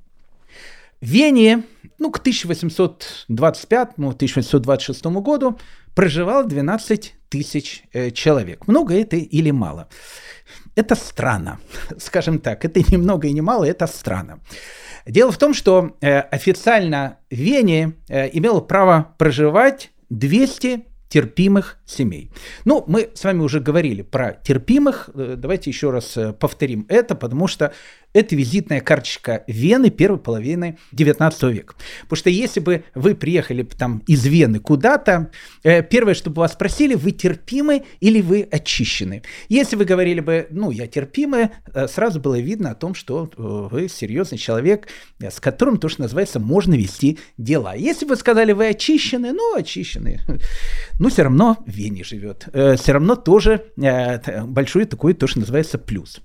В 1.00 1.06
Вене, 1.06 1.62
ну, 1.98 2.10
к 2.10 2.26
1825-1826 2.26 5.20
году 5.20 5.58
проживало 5.94 6.44
12 6.44 7.14
тысяч 7.28 7.84
э, 7.92 8.10
человек. 8.10 8.66
Много 8.66 8.94
это 8.94 9.16
или 9.16 9.50
мало? 9.50 9.88
Это 10.74 10.94
странно, 10.94 11.60
скажем 11.98 12.38
так. 12.38 12.64
Это 12.64 12.80
не 12.90 12.96
много 12.96 13.28
и 13.28 13.32
не 13.32 13.42
мало, 13.42 13.64
это 13.64 13.86
странно. 13.86 14.40
Дело 15.06 15.30
в 15.30 15.38
том, 15.38 15.54
что 15.54 15.96
э, 16.00 16.18
официально 16.18 17.18
Вене 17.30 17.92
э, 18.08 18.28
имело 18.32 18.60
право 18.60 19.14
проживать 19.18 19.92
200 20.10 20.84
терпимых 21.08 21.78
семей. 21.86 22.30
Ну, 22.64 22.84
мы 22.86 23.10
с 23.14 23.24
вами 23.24 23.40
уже 23.40 23.60
говорили 23.60 24.02
про 24.02 24.32
терпимых. 24.32 25.10
Э, 25.14 25.34
давайте 25.36 25.70
еще 25.70 25.90
раз 25.90 26.16
э, 26.16 26.32
повторим 26.32 26.86
это, 26.88 27.14
потому 27.14 27.46
что 27.46 27.72
это 28.16 28.34
визитная 28.34 28.80
карточка 28.80 29.44
Вены 29.46 29.90
первой 29.90 30.18
половины 30.18 30.78
19 30.92 31.42
века. 31.44 31.74
Потому 32.02 32.16
что 32.16 32.30
если 32.30 32.60
бы 32.60 32.84
вы 32.94 33.14
приехали 33.14 33.62
там 33.62 34.02
из 34.06 34.24
Вены 34.24 34.58
куда-то, 34.58 35.30
э, 35.62 35.82
первое, 35.82 36.14
что 36.14 36.30
бы 36.30 36.40
вас 36.40 36.54
спросили, 36.54 36.94
вы 36.94 37.10
терпимы 37.10 37.84
или 38.00 38.22
вы 38.22 38.48
очищены. 38.50 39.22
Если 39.50 39.76
вы 39.76 39.84
говорили 39.84 40.20
бы, 40.20 40.46
ну, 40.50 40.70
я 40.70 40.86
терпимый, 40.86 41.50
э, 41.74 41.88
сразу 41.88 42.18
было 42.18 42.38
видно 42.38 42.70
о 42.70 42.74
том, 42.74 42.94
что 42.94 43.24
э, 43.24 43.28
вы 43.36 43.88
серьезный 43.88 44.38
человек, 44.38 44.88
с 45.20 45.38
которым 45.38 45.76
то, 45.76 45.90
что 45.90 46.02
называется, 46.02 46.40
можно 46.40 46.74
вести 46.74 47.18
дела. 47.36 47.74
Если 47.74 48.06
бы 48.06 48.10
вы 48.10 48.16
сказали, 48.16 48.52
вы 48.52 48.68
очищены, 48.68 49.32
ну, 49.32 49.56
очищены, 49.56 50.20
ну, 50.98 51.10
все 51.10 51.24
равно 51.24 51.58
в 51.66 51.70
Вене 51.70 52.02
живет. 52.02 52.48
Все 52.52 52.92
равно 52.92 53.16
тоже 53.16 53.66
большой 53.76 54.86
такой, 54.86 55.12
то, 55.12 55.26
что 55.26 55.40
называется, 55.40 55.76
плюс. 55.76 56.22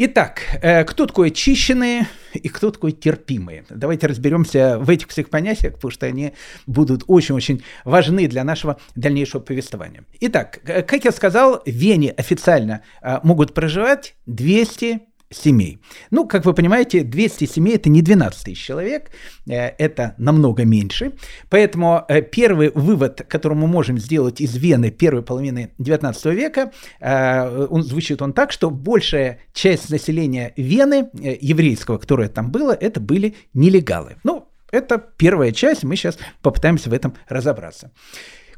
Итак, 0.00 0.42
э, 0.62 0.84
кто 0.84 1.06
такой 1.06 1.28
очищенные 1.28 2.06
и 2.32 2.48
кто 2.48 2.70
такой 2.70 2.92
терпимые? 2.92 3.64
Давайте 3.68 4.06
разберемся 4.06 4.78
в 4.78 4.88
этих 4.90 5.08
всех 5.08 5.28
понятиях, 5.28 5.74
потому 5.74 5.90
что 5.90 6.06
они 6.06 6.34
будут 6.68 7.02
очень-очень 7.08 7.64
важны 7.84 8.28
для 8.28 8.44
нашего 8.44 8.78
дальнейшего 8.94 9.40
повествования. 9.40 10.04
Итак, 10.20 10.60
как 10.64 11.04
я 11.04 11.10
сказал, 11.10 11.64
в 11.66 11.68
Вене 11.68 12.12
официально 12.12 12.82
э, 13.02 13.18
могут 13.24 13.54
проживать 13.54 14.14
200 14.26 15.00
семей. 15.30 15.78
Ну, 16.10 16.26
как 16.26 16.44
вы 16.44 16.54
понимаете, 16.54 17.02
200 17.02 17.46
семей 17.46 17.76
это 17.76 17.90
не 17.90 18.02
12 18.02 18.44
тысяч 18.44 18.64
человек, 18.64 19.10
э, 19.46 19.68
это 19.78 20.14
намного 20.18 20.64
меньше. 20.64 21.12
Поэтому 21.50 22.04
э, 22.08 22.22
первый 22.22 22.70
вывод, 22.74 23.22
который 23.28 23.54
мы 23.54 23.66
можем 23.66 23.98
сделать 23.98 24.40
из 24.40 24.56
Вены 24.56 24.90
первой 24.90 25.22
половины 25.22 25.70
19 25.78 26.24
века, 26.26 26.72
э, 27.00 27.66
он 27.70 27.82
звучит 27.82 28.22
он 28.22 28.32
так, 28.32 28.52
что 28.52 28.70
большая 28.70 29.40
часть 29.52 29.90
населения 29.90 30.52
Вены, 30.56 31.10
еврейского, 31.12 31.98
которое 31.98 32.28
там 32.28 32.50
было, 32.50 32.72
это 32.72 33.00
были 33.00 33.34
нелегалы. 33.54 34.16
Ну, 34.24 34.48
это 34.70 34.98
первая 34.98 35.52
часть, 35.52 35.84
мы 35.84 35.96
сейчас 35.96 36.18
попытаемся 36.42 36.90
в 36.90 36.92
этом 36.92 37.14
разобраться. 37.28 37.92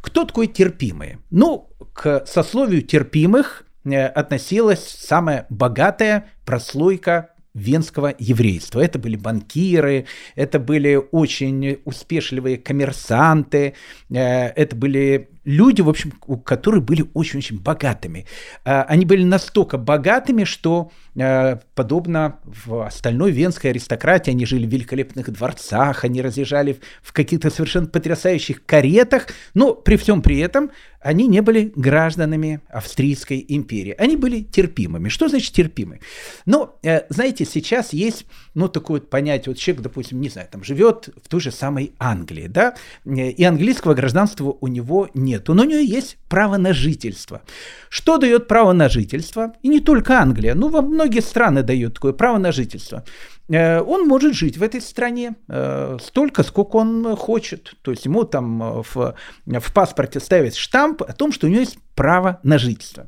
Кто 0.00 0.24
такой 0.24 0.46
терпимые? 0.46 1.18
Ну, 1.30 1.68
к 1.92 2.24
сословию 2.26 2.82
терпимых 2.82 3.64
относилась 3.84 4.84
самая 4.84 5.46
богатая 5.48 6.26
прослойка 6.44 7.30
венского 7.54 8.14
еврейства. 8.18 8.80
Это 8.80 8.98
были 8.98 9.16
банкиры, 9.16 10.06
это 10.34 10.58
были 10.58 11.00
очень 11.10 11.80
успешливые 11.84 12.58
коммерсанты, 12.58 13.74
э, 14.08 14.46
это 14.46 14.76
были 14.76 15.30
люди, 15.44 15.80
в 15.80 15.88
общем, 15.88 16.12
которые 16.44 16.80
были 16.80 17.08
очень-очень 17.14 17.58
богатыми. 17.60 18.26
Э, 18.64 18.82
они 18.82 19.04
были 19.04 19.24
настолько 19.24 19.78
богатыми, 19.78 20.44
что, 20.44 20.90
подобно 21.74 22.38
в 22.44 22.86
остальной 22.86 23.32
венской 23.32 23.70
аристократии, 23.70 24.30
они 24.30 24.46
жили 24.46 24.66
в 24.66 24.70
великолепных 24.70 25.30
дворцах, 25.30 26.04
они 26.04 26.22
разъезжали 26.22 26.78
в 27.02 27.12
каких-то 27.12 27.50
совершенно 27.50 27.88
потрясающих 27.88 28.64
каретах, 28.64 29.26
но 29.54 29.74
при 29.74 29.96
всем 29.96 30.22
при 30.22 30.38
этом 30.38 30.70
они 31.00 31.26
не 31.26 31.40
были 31.40 31.72
гражданами 31.74 32.60
Австрийской 32.68 33.44
империи. 33.48 33.94
Они 33.98 34.16
были 34.16 34.42
терпимыми. 34.42 35.08
Что 35.08 35.28
значит 35.28 35.54
терпимы? 35.54 36.00
Ну, 36.44 36.70
э, 36.82 37.02
знаете, 37.08 37.46
сейчас 37.46 37.92
есть, 37.92 38.26
ну, 38.54 38.68
такое 38.68 39.00
понятие, 39.00 39.52
вот 39.52 39.58
человек, 39.58 39.82
допустим, 39.82 40.20
не 40.20 40.28
знаю, 40.28 40.48
там 40.50 40.62
живет 40.62 41.08
в 41.22 41.28
той 41.28 41.40
же 41.40 41.50
самой 41.50 41.92
Англии, 41.98 42.48
да, 42.48 42.74
э, 43.06 43.30
и 43.30 43.44
английского 43.44 43.94
гражданства 43.94 44.54
у 44.60 44.66
него 44.66 45.08
нет, 45.30 45.48
но 45.48 45.62
у 45.62 45.66
него 45.66 45.80
есть 45.80 46.18
право 46.28 46.58
на 46.58 46.72
жительство. 46.72 47.40
Что 47.88 48.18
дает 48.18 48.48
право 48.48 48.72
на 48.72 48.88
жительство? 48.88 49.52
И 49.62 49.68
не 49.68 49.80
только 49.80 50.20
Англия, 50.20 50.54
ну, 50.54 50.68
во 50.68 50.82
многие 50.82 51.20
страны 51.20 51.62
дают 51.62 51.94
такое 51.94 52.12
право 52.12 52.38
на 52.38 52.52
жительство. 52.52 53.04
Э, 53.48 53.80
он 53.80 54.08
может 54.08 54.34
жить 54.34 54.56
в 54.56 54.62
этой 54.62 54.80
стране 54.80 55.34
э, 55.48 55.98
столько, 56.00 56.42
сколько 56.42 56.76
он 56.76 57.16
хочет. 57.16 57.74
То 57.82 57.90
есть 57.90 58.06
ему 58.06 58.24
там 58.24 58.62
э, 58.62 58.82
в, 58.94 59.14
в 59.46 59.72
паспорте 59.72 60.20
ставить 60.20 60.56
штамп 60.56 61.02
о 61.02 61.12
том, 61.12 61.32
что 61.32 61.46
у 61.46 61.50
него 61.50 61.60
есть 61.60 61.78
право 61.94 62.38
на 62.42 62.58
жительство. 62.58 63.06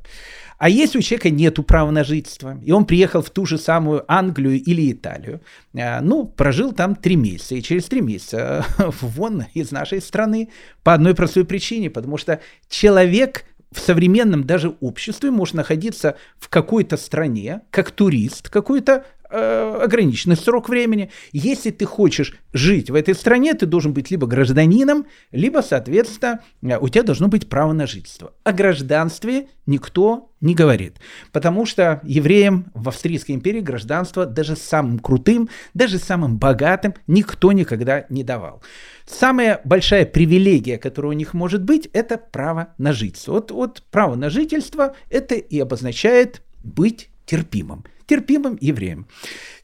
А 0.63 0.69
если 0.69 0.99
у 0.99 1.03
человека 1.03 1.29
нет 1.29 1.59
права 1.67 1.91
на 1.91 2.05
жительство, 2.05 2.57
и 2.63 2.71
он 2.71 2.85
приехал 2.85 3.21
в 3.21 3.31
ту 3.31 3.47
же 3.47 3.59
самую 3.59 4.05
Англию 4.07 4.63
или 4.63 4.93
Италию, 4.93 5.41
ну, 5.73 6.25
прожил 6.25 6.71
там 6.71 6.95
три 6.95 7.17
месяца, 7.17 7.57
и 7.57 7.63
через 7.63 7.87
три 7.87 8.01
месяца 8.01 8.65
вон 9.01 9.47
из 9.55 9.73
нашей 9.73 10.01
страны 10.01 10.51
по 10.85 10.95
одной 10.95 11.17
простой 11.17 11.45
причине, 11.45 11.91
потому 11.91 12.17
что 12.17 12.39
человек 12.69 13.45
в 13.73 13.81
современном 13.81 14.45
даже 14.45 14.77
обществе 14.81 15.33
может 15.33 15.55
находиться 15.55 16.17
в 16.39 16.49
какой-то 16.49 16.97
стране, 16.97 17.63
как 17.73 17.91
турист 17.91 18.49
какой-то, 18.49 19.05
э, 19.22 19.22
ограниченный 19.33 20.37
срок 20.37 20.69
времени. 20.69 21.11
Если 21.33 21.71
ты 21.71 21.85
хочешь 21.85 22.37
жить 22.53 22.91
в 22.91 22.95
этой 22.95 23.15
стране, 23.15 23.55
ты 23.55 23.67
должен 23.67 23.93
быть 23.93 24.11
либо 24.11 24.27
гражданином, 24.27 25.07
либо, 25.31 25.61
соответственно, 25.61 26.41
у 26.81 26.89
тебя 26.89 27.03
должно 27.03 27.29
быть 27.29 27.49
право 27.49 27.73
на 27.73 27.87
жительство. 27.87 28.35
О 28.45 28.53
гражданстве 28.53 29.49
никто 29.67 30.31
не 30.41 30.55
говорит. 30.55 30.99
Потому 31.31 31.67
что 31.67 32.01
евреям 32.03 32.67
в 32.75 32.89
Австрийской 32.89 33.35
империи 33.35 33.61
гражданство 33.61 34.27
даже 34.27 34.57
самым 34.57 34.99
крутым, 34.99 35.49
даже 35.73 35.99
самым 35.99 36.39
богатым 36.39 36.95
никто 37.07 37.53
никогда 37.53 38.07
не 38.09 38.25
давал. 38.25 38.63
Самая 39.07 39.61
большая 39.65 40.05
привилегия, 40.05 40.79
которая 40.79 41.11
у 41.11 41.17
них 41.17 41.33
может 41.33 41.63
быть, 41.63 41.89
это 41.93 42.19
право 42.19 42.75
на 42.79 42.93
жительство. 42.93 43.33
Вот, 43.33 43.51
вот 43.51 43.83
право 43.91 44.15
на 44.15 44.31
жительство 44.31 44.95
это 45.11 45.37
и 45.37 45.59
обозначает 45.61 46.43
быть 46.63 47.09
терпимым. 47.25 47.85
Терпимым 48.07 48.59
евреем. 48.61 49.07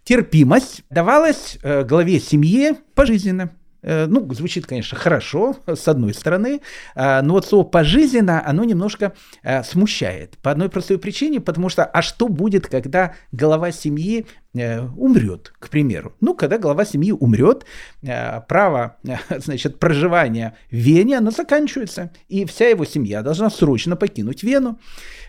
Терпимость 0.04 0.84
давалась 0.90 1.58
э, 1.62 1.84
главе 1.84 2.20
семьи 2.20 2.72
пожизненно. 2.94 3.50
Э, 3.82 4.06
ну, 4.06 4.32
звучит, 4.32 4.66
конечно, 4.66 4.98
хорошо, 4.98 5.56
с 5.66 5.86
одной 5.86 6.12
стороны, 6.12 6.60
а, 6.94 7.22
но 7.22 7.34
вот 7.34 7.46
слово 7.46 7.64
«пожизненно», 7.64 8.44
оно 8.44 8.64
немножко 8.64 9.14
э, 9.42 9.62
смущает. 9.62 10.36
По 10.38 10.50
одной 10.50 10.68
простой 10.68 10.98
причине, 10.98 11.40
потому 11.40 11.68
что, 11.68 11.84
а 11.84 12.02
что 12.02 12.28
будет, 12.28 12.66
когда 12.66 13.14
глава 13.30 13.70
семьи 13.70 14.26
э, 14.47 14.47
умрет, 14.54 15.52
к 15.58 15.68
примеру? 15.68 16.14
Ну, 16.20 16.34
когда 16.34 16.58
глава 16.58 16.84
семьи 16.84 17.12
умрет, 17.12 17.64
право, 18.00 18.96
значит, 19.30 19.78
проживания 19.78 20.56
в 20.70 20.76
Вене, 20.76 21.18
оно 21.18 21.30
заканчивается, 21.30 22.12
и 22.28 22.44
вся 22.44 22.68
его 22.68 22.84
семья 22.84 23.22
должна 23.22 23.50
срочно 23.50 23.96
покинуть 23.96 24.42
Вену. 24.42 24.78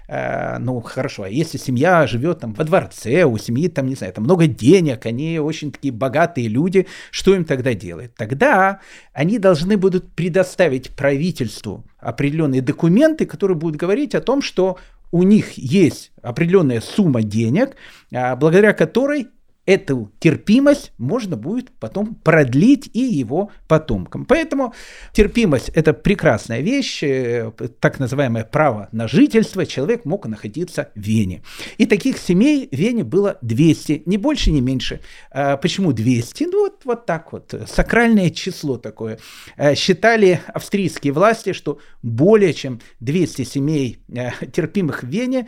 Э, 0.10 0.58
ну, 0.58 0.82
хорошо, 0.82 1.24
а 1.24 1.30
если 1.30 1.60
семья 1.60 2.08
живет 2.08 2.40
там 2.40 2.54
во 2.54 2.64
дворце, 2.64 3.26
у 3.26 3.38
семьи 3.38 3.68
там, 3.68 3.88
не 3.88 3.94
знаю, 3.94 4.12
там 4.12 4.24
много 4.24 4.48
денег, 4.48 5.06
они 5.06 5.40
очень 5.40 5.72
такие 5.72 5.94
богатые 5.94 6.48
люди, 6.48 6.88
что 7.12 7.36
им 7.36 7.46
тогда 7.46 7.76
делать? 7.76 8.16
Тогда 8.16 8.80
они 9.14 9.38
должны 9.38 9.78
будут 9.78 10.12
предоставить 10.14 10.90
правительству 10.96 11.86
определенные 12.00 12.64
документы, 12.64 13.28
которые 13.28 13.56
будут 13.56 13.76
говорить 13.76 14.16
о 14.16 14.22
том, 14.22 14.42
что 14.42 14.80
у 15.12 15.24
них 15.24 15.58
есть 15.58 16.12
определенная 16.22 16.82
сумма 16.82 17.24
денег, 17.24 17.76
а, 18.14 18.36
благодаря 18.36 18.74
которой 18.74 19.30
эту 19.70 20.12
терпимость 20.20 20.94
можно 20.98 21.38
будет 21.38 21.70
потом 21.80 22.16
продлить 22.16 22.90
и 22.94 23.02
его 23.02 23.52
потомкам. 23.68 24.26
Поэтому 24.26 24.74
терпимость– 25.14 25.70
это 25.76 25.94
прекрасная 25.94 26.62
вещь, 26.62 27.04
э, 27.04 27.52
так 27.80 28.00
называемое 28.00 28.46
право 28.46 28.90
на 28.92 29.08
жительство. 29.08 29.68
Человек 29.68 30.06
мог 30.06 30.26
находиться 30.26 30.90
в 30.96 31.00
Вене. 31.00 31.44
И 31.78 31.86
таких 31.86 32.18
семей 32.18 32.68
в 32.72 32.76
Вене 32.76 33.04
было 33.04 33.38
200, 33.44 34.04
ни 34.08 34.18
больше, 34.18 34.52
ни 34.52 34.60
меньше. 34.60 35.02
А 35.30 35.56
почему 35.58 35.94
200? 35.94 36.46
Ну 36.46 36.62
вот, 36.62 36.82
вот 36.86 37.06
так 37.06 37.32
вот, 37.32 37.54
сакральное 37.68 38.32
число 38.32 38.78
такое. 38.78 39.20
Э, 39.56 39.76
считали 39.76 40.42
австрийские 40.48 41.14
власти, 41.14 41.54
что 41.54 41.78
более 42.02 42.56
чем 42.56 42.82
200 43.02 43.44
семей 43.44 44.00
э, 44.08 44.32
терпимых 44.52 45.04
в 45.04 45.08
Вене 45.08 45.48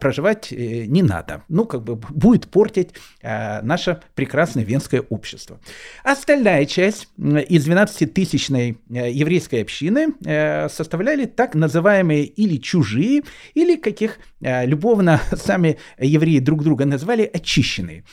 проживать 0.00 0.50
не 0.50 1.02
надо. 1.02 1.44
Ну, 1.48 1.64
как 1.64 1.84
бы 1.84 1.94
будет 1.94 2.48
портить 2.48 2.90
наше 3.62 4.00
прекрасное 4.14 4.64
венское 4.64 5.02
общество. 5.08 5.60
Остальная 6.04 6.64
часть 6.66 7.08
из 7.18 7.68
12-тысячной 7.68 8.78
э, 8.90 9.10
еврейской 9.10 9.62
общины 9.62 10.14
э, 10.24 10.68
составляли 10.68 11.26
так 11.26 11.54
называемые 11.54 12.24
или 12.24 12.56
чужие, 12.56 13.22
или 13.54 13.76
каких 13.76 14.18
э, 14.40 14.66
любовно 14.66 15.20
сами 15.36 15.78
евреи 15.98 16.38
друг 16.38 16.62
друга 16.62 16.84
назвали 16.84 17.30
очищенные. 17.32 18.04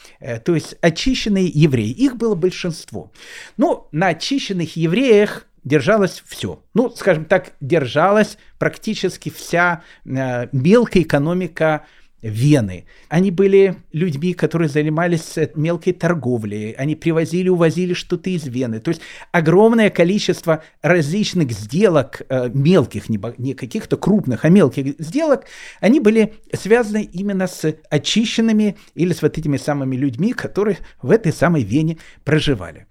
То 0.45 0.55
есть 0.55 0.75
очищенные 0.81 1.47
евреи. 1.47 1.89
Их 1.89 2.17
было 2.17 2.35
большинство. 2.35 3.11
Но 3.57 3.87
на 3.91 4.07
очищенных 4.07 4.75
евреях 4.75 5.45
держалось 5.63 6.23
все. 6.25 6.63
Ну, 6.73 6.89
скажем 6.89 7.25
так, 7.25 7.53
держалась 7.59 8.37
практически 8.57 9.29
вся 9.29 9.83
мелкая 10.05 11.03
экономика 11.03 11.85
Вены. 12.27 12.85
Они 13.09 13.31
были 13.31 13.75
людьми, 13.91 14.33
которые 14.33 14.69
занимались 14.69 15.37
э, 15.37 15.49
мелкой 15.55 15.93
торговлей, 15.93 16.71
они 16.71 16.95
привозили, 16.95 17.49
увозили 17.49 17.93
что-то 17.93 18.29
из 18.29 18.45
Вены. 18.45 18.79
То 18.79 18.89
есть 18.89 19.01
огромное 19.31 19.89
количество 19.89 20.63
различных 20.81 21.51
сделок, 21.51 22.21
э, 22.29 22.49
мелких, 22.53 23.09
не 23.09 23.53
каких-то 23.53 23.97
крупных, 23.97 24.45
а 24.45 24.49
мелких 24.49 24.95
сделок, 24.99 25.45
они 25.79 25.99
были 25.99 26.33
связаны 26.53 27.03
именно 27.03 27.47
с 27.47 27.75
очищенными 27.89 28.77
или 28.95 29.13
с 29.13 29.21
вот 29.21 29.37
этими 29.37 29.57
самыми 29.57 29.95
людьми, 29.95 30.33
которые 30.33 30.77
в 31.01 31.11
этой 31.11 31.31
самой 31.31 31.63
Вене 31.63 31.97
проживали. 32.23 32.87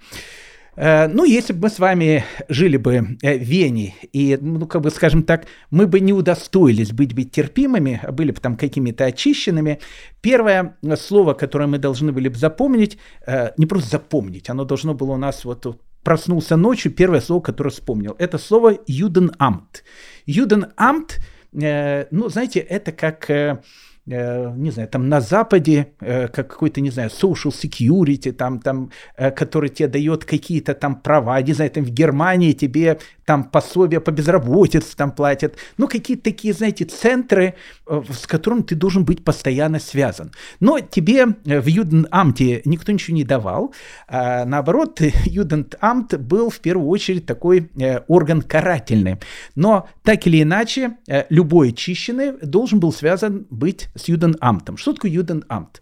Э, 0.76 1.08
ну, 1.08 1.24
если 1.24 1.52
бы 1.54 1.62
мы 1.62 1.70
с 1.70 1.78
вами 1.78 2.24
жили 2.48 2.76
бы 2.76 3.18
э, 3.22 3.38
в 3.38 3.42
Вене, 3.42 3.94
и, 4.12 4.38
ну, 4.40 4.66
как 4.66 4.82
бы, 4.82 4.90
скажем 4.90 5.22
так, 5.22 5.46
мы 5.70 5.86
бы 5.86 6.00
не 6.00 6.12
удостоились 6.12 6.92
быть, 6.92 7.14
быть 7.14 7.32
терпимыми, 7.32 8.00
а 8.02 8.12
были 8.12 8.30
бы 8.30 8.40
там 8.40 8.56
какими-то 8.56 9.04
очищенными, 9.06 9.80
первое 10.20 10.76
слово, 10.96 11.34
которое 11.34 11.66
мы 11.66 11.78
должны 11.78 12.12
были 12.12 12.28
бы 12.28 12.36
запомнить, 12.36 12.98
э, 13.26 13.50
не 13.56 13.66
просто 13.66 13.90
запомнить, 13.90 14.50
оно 14.50 14.64
должно 14.64 14.94
было 14.94 15.12
у 15.12 15.16
нас 15.16 15.44
вот 15.44 15.80
проснулся 16.02 16.56
ночью, 16.56 16.92
первое 16.92 17.20
слово, 17.20 17.40
которое 17.40 17.70
вспомнил, 17.70 18.14
это 18.18 18.38
слово 18.38 18.78
«юденамт». 18.86 19.82
«Юденамт», 20.26 21.18
ну, 21.52 22.28
знаете, 22.28 22.60
это 22.60 22.92
как 22.92 23.30
Э, 23.30 23.58
не 24.06 24.70
знаю, 24.70 24.88
там 24.88 25.08
на 25.08 25.20
Западе, 25.20 25.88
э, 26.00 26.28
как 26.28 26.48
какой-то, 26.48 26.80
не 26.80 26.90
знаю, 26.90 27.10
social 27.10 27.50
security, 27.50 28.30
там, 28.30 28.60
там, 28.60 28.90
э, 29.16 29.32
который 29.32 29.68
тебе 29.68 29.88
дает 29.88 30.24
какие-то 30.24 30.74
там 30.74 30.94
права, 30.94 31.42
не 31.42 31.52
знаю, 31.52 31.70
там 31.72 31.84
в 31.84 31.90
Германии 31.90 32.52
тебе 32.52 32.98
там 33.24 33.42
пособия 33.42 33.98
по 34.00 34.12
безработице 34.12 34.96
там 34.96 35.10
платят, 35.10 35.56
ну, 35.76 35.88
какие-то 35.88 36.22
такие, 36.22 36.54
знаете, 36.54 36.84
центры, 36.84 37.54
с 37.86 38.26
которым 38.28 38.62
ты 38.62 38.76
должен 38.76 39.04
быть 39.04 39.24
постоянно 39.24 39.80
связан. 39.80 40.30
Но 40.60 40.78
тебе 40.78 41.26
в 41.44 41.66
Юденамте 41.66 42.62
никто 42.64 42.92
ничего 42.92 43.16
не 43.16 43.24
давал, 43.24 43.74
а 44.06 44.44
наоборот, 44.44 45.00
Юденамт 45.24 46.16
был 46.18 46.50
в 46.50 46.60
первую 46.60 46.88
очередь 46.88 47.26
такой 47.26 47.68
орган 48.06 48.42
карательный. 48.42 49.16
Но 49.56 49.88
так 50.04 50.28
или 50.28 50.42
иначе, 50.42 50.98
любой 51.28 51.70
очищенный 51.70 52.34
должен 52.40 52.78
был 52.78 52.92
связан 52.92 53.48
быть 53.50 53.88
с 53.96 54.08
Юденамтом. 54.08 54.76
Что 54.76 54.92
такое 54.92 55.10
Юденамт? 55.10 55.80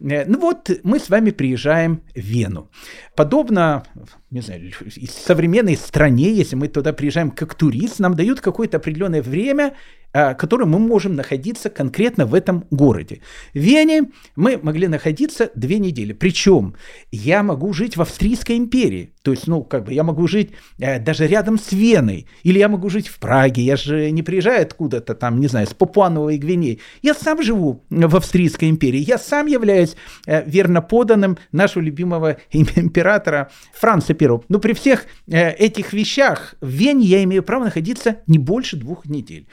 Э, 0.00 0.24
ну 0.26 0.38
вот, 0.38 0.70
мы 0.82 0.98
с 0.98 1.08
вами 1.08 1.30
приезжаем 1.30 2.02
в 2.14 2.20
Вену. 2.20 2.70
Подобно, 3.16 3.84
не 4.30 4.40
знаю, 4.40 4.72
современной 5.08 5.76
стране, 5.76 6.32
если 6.32 6.56
мы 6.56 6.68
туда 6.68 6.92
приезжаем 6.92 7.30
как 7.30 7.54
турист, 7.54 8.00
нам 8.00 8.14
дают 8.14 8.40
какое-то 8.40 8.78
определенное 8.78 9.22
время, 9.22 9.74
а, 10.14 10.34
которое 10.34 10.66
мы 10.66 10.78
можем 10.78 11.16
находиться 11.16 11.70
конкретно 11.70 12.26
в 12.26 12.34
этом 12.34 12.66
городе. 12.70 13.20
В 13.54 13.58
Вене 13.58 14.10
мы 14.36 14.58
могли 14.62 14.86
находиться 14.86 15.50
две 15.54 15.78
недели. 15.78 16.12
Причем 16.12 16.74
я 17.10 17.42
могу 17.42 17.72
жить 17.72 17.96
в 17.96 18.02
Австрийской 18.02 18.58
империи. 18.58 19.14
То 19.22 19.30
есть, 19.30 19.46
ну, 19.46 19.62
как 19.62 19.84
бы 19.84 19.94
я 19.94 20.02
могу 20.02 20.26
жить 20.26 20.50
э, 20.78 20.98
даже 20.98 21.26
рядом 21.26 21.58
с 21.58 21.72
Веной. 21.72 22.26
Или 22.42 22.58
я 22.58 22.68
могу 22.68 22.90
жить 22.90 23.08
в 23.08 23.18
Праге. 23.18 23.62
Я 23.62 23.76
же 23.76 24.10
не 24.10 24.22
приезжаю 24.22 24.62
откуда-то 24.62 25.14
там, 25.14 25.40
не 25.40 25.46
знаю, 25.46 25.66
с 25.66 25.72
Папуановой 25.72 26.36
Гвинеи. 26.36 26.80
Я 27.00 27.14
сам 27.14 27.42
живу 27.42 27.84
в 27.88 28.16
Австрийской 28.16 28.68
империи. 28.68 28.98
Я 28.98 29.16
сам 29.16 29.46
являюсь 29.46 29.96
э, 30.26 30.44
верно 30.44 30.82
поданным 30.82 31.38
нашего 31.52 31.82
любимого 31.82 32.36
императора 32.50 33.50
Франца 33.72 34.14
I. 34.20 34.40
Но 34.48 34.58
при 34.58 34.74
всех 34.74 35.06
э, 35.26 35.52
этих 35.52 35.94
вещах 35.94 36.54
в 36.60 36.68
Вене 36.68 37.06
я 37.06 37.22
имею 37.24 37.42
право 37.42 37.64
находиться 37.64 38.16
не 38.26 38.38
больше 38.38 38.76
двух 38.76 39.06
недель. 39.06 39.46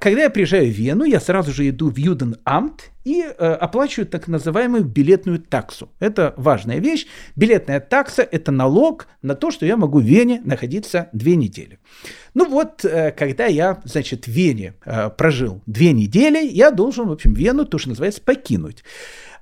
Когда 0.00 0.22
я 0.22 0.30
приезжаю 0.30 0.66
в 0.66 0.76
Вену, 0.76 1.04
я 1.04 1.18
сразу 1.18 1.52
же 1.52 1.68
иду 1.68 1.90
в 1.90 1.96
Юденамт 1.96 2.90
и 3.04 3.22
э, 3.22 3.28
оплачиваю 3.30 4.06
так 4.06 4.28
называемую 4.28 4.84
билетную 4.84 5.40
таксу. 5.40 5.90
Это 5.98 6.34
важная 6.36 6.78
вещь. 6.78 7.06
Билетная 7.34 7.80
такса– 7.80 8.22
это 8.30 8.52
налог 8.52 9.08
на 9.22 9.34
то, 9.34 9.50
что 9.50 9.66
я 9.66 9.76
могу 9.76 9.98
в 9.98 10.04
Вене 10.04 10.40
находиться 10.44 11.08
две 11.12 11.34
недели. 11.34 11.80
Ну 12.34 12.48
вот, 12.48 12.84
э, 12.84 13.10
когда 13.10 13.46
я, 13.46 13.80
значит, 13.84 14.26
в 14.26 14.30
Вене 14.30 14.74
э, 14.84 15.10
прожил 15.10 15.62
две 15.66 15.92
недели, 15.92 16.46
я 16.46 16.70
должен, 16.70 17.08
в 17.08 17.12
общем, 17.12 17.34
Вену, 17.34 17.64
то, 17.64 17.78
что 17.78 17.88
называется, 17.88 18.20
покинуть. 18.22 18.84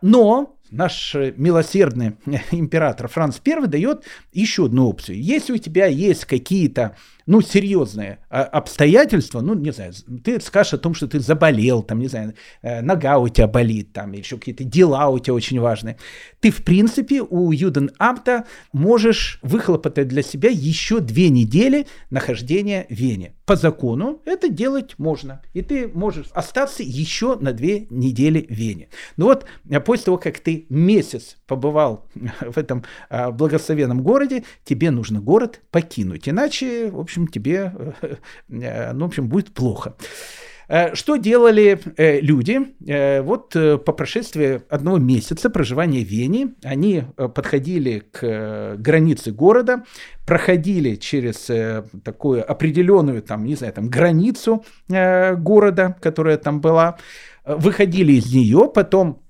Но 0.01 0.57
наш 0.71 1.15
милосердный 1.15 2.17
император 2.51 3.09
Франц 3.09 3.41
I 3.47 3.67
дает 3.67 4.05
еще 4.33 4.67
одну 4.67 4.89
опцию. 4.89 5.21
Если 5.21 5.53
у 5.53 5.59
тебя 5.59 5.87
есть 5.87 6.25
какие-то 6.25 6.97
ну, 7.27 7.41
серьезные 7.41 8.21
а, 8.31 8.45
обстоятельства, 8.45 9.41
ну, 9.41 9.55
не 9.55 9.73
знаю, 9.73 9.93
ты 10.25 10.41
скажешь 10.41 10.75
о 10.75 10.79
том, 10.79 10.95
что 10.95 11.09
ты 11.09 11.21
заболел, 11.21 11.83
там, 11.83 11.99
не 11.99 12.07
знаю, 12.07 12.35
э, 12.63 12.81
нога 12.83 13.19
у 13.19 13.29
тебя 13.29 13.49
болит, 13.49 13.93
там, 13.93 14.13
еще 14.13 14.39
какие-то 14.39 14.65
дела 14.65 15.09
у 15.09 15.19
тебя 15.19 15.35
очень 15.35 15.61
важные, 15.61 15.97
ты, 16.41 16.51
в 16.51 16.63
принципе, 16.63 17.23
у 17.23 17.51
Юденамта 17.51 18.45
можешь 18.73 19.41
выхлопотать 19.43 20.09
для 20.09 20.23
себя 20.23 20.51
еще 20.51 21.01
две 21.01 21.29
недели 21.29 21.87
нахождения 22.11 22.87
в 22.89 22.95
Вене. 22.95 23.35
По 23.45 23.57
закону 23.57 24.21
это 24.25 24.49
делать 24.49 24.99
можно, 24.99 25.43
и 25.53 25.63
ты 25.63 25.89
можешь 25.89 26.27
остаться 26.33 26.83
еще 26.83 27.37
на 27.37 27.53
две 27.53 27.87
недели 27.91 28.47
в 28.49 28.53
Вене. 28.53 28.89
Ну 29.17 29.27
вот, 29.27 29.47
э, 29.69 29.81
после 29.81 30.07
того, 30.07 30.19
как 30.19 30.39
ты 30.39 30.67
месяц 30.69 31.37
побывал 31.47 32.07
в 32.41 32.59
этом 32.59 32.85
а, 33.09 33.31
благословенном 33.31 34.03
городе, 34.03 34.45
тебе 34.65 34.91
нужно 34.91 35.21
город 35.21 35.61
покинуть, 35.71 36.29
иначе, 36.29 36.91
в 36.91 37.01
общем, 37.01 37.16
тебе, 37.27 37.73
э, 38.01 38.17
ну, 38.93 39.05
в 39.05 39.09
общем, 39.09 39.29
будет 39.29 39.55
плохо. 39.55 39.97
Э, 40.69 40.95
что 40.95 41.17
делали 41.17 41.79
э, 41.97 42.21
люди? 42.21 42.59
Вот 43.23 43.53
по 43.53 43.93
прошествии 43.93 44.61
одного 44.69 44.99
месяца 44.99 45.49
проживания 45.49 46.05
в 46.05 46.09
Вене 46.09 46.55
они 46.65 47.05
подходили 47.17 48.01
к 48.11 48.77
границе 48.79 49.33
города, 49.33 49.85
проходили 50.27 50.97
через 50.97 51.51
такую 52.05 52.51
определенную, 52.51 53.23
там, 53.23 53.45
не 53.45 53.55
знаю, 53.55 53.73
там, 53.73 53.89
границу 53.89 54.65
города, 54.89 55.97
которая 56.03 56.37
там 56.37 56.61
была, 56.61 56.99
выходили 57.45 58.13
из 58.15 58.35
нее, 58.35 58.71
потом 58.75 59.23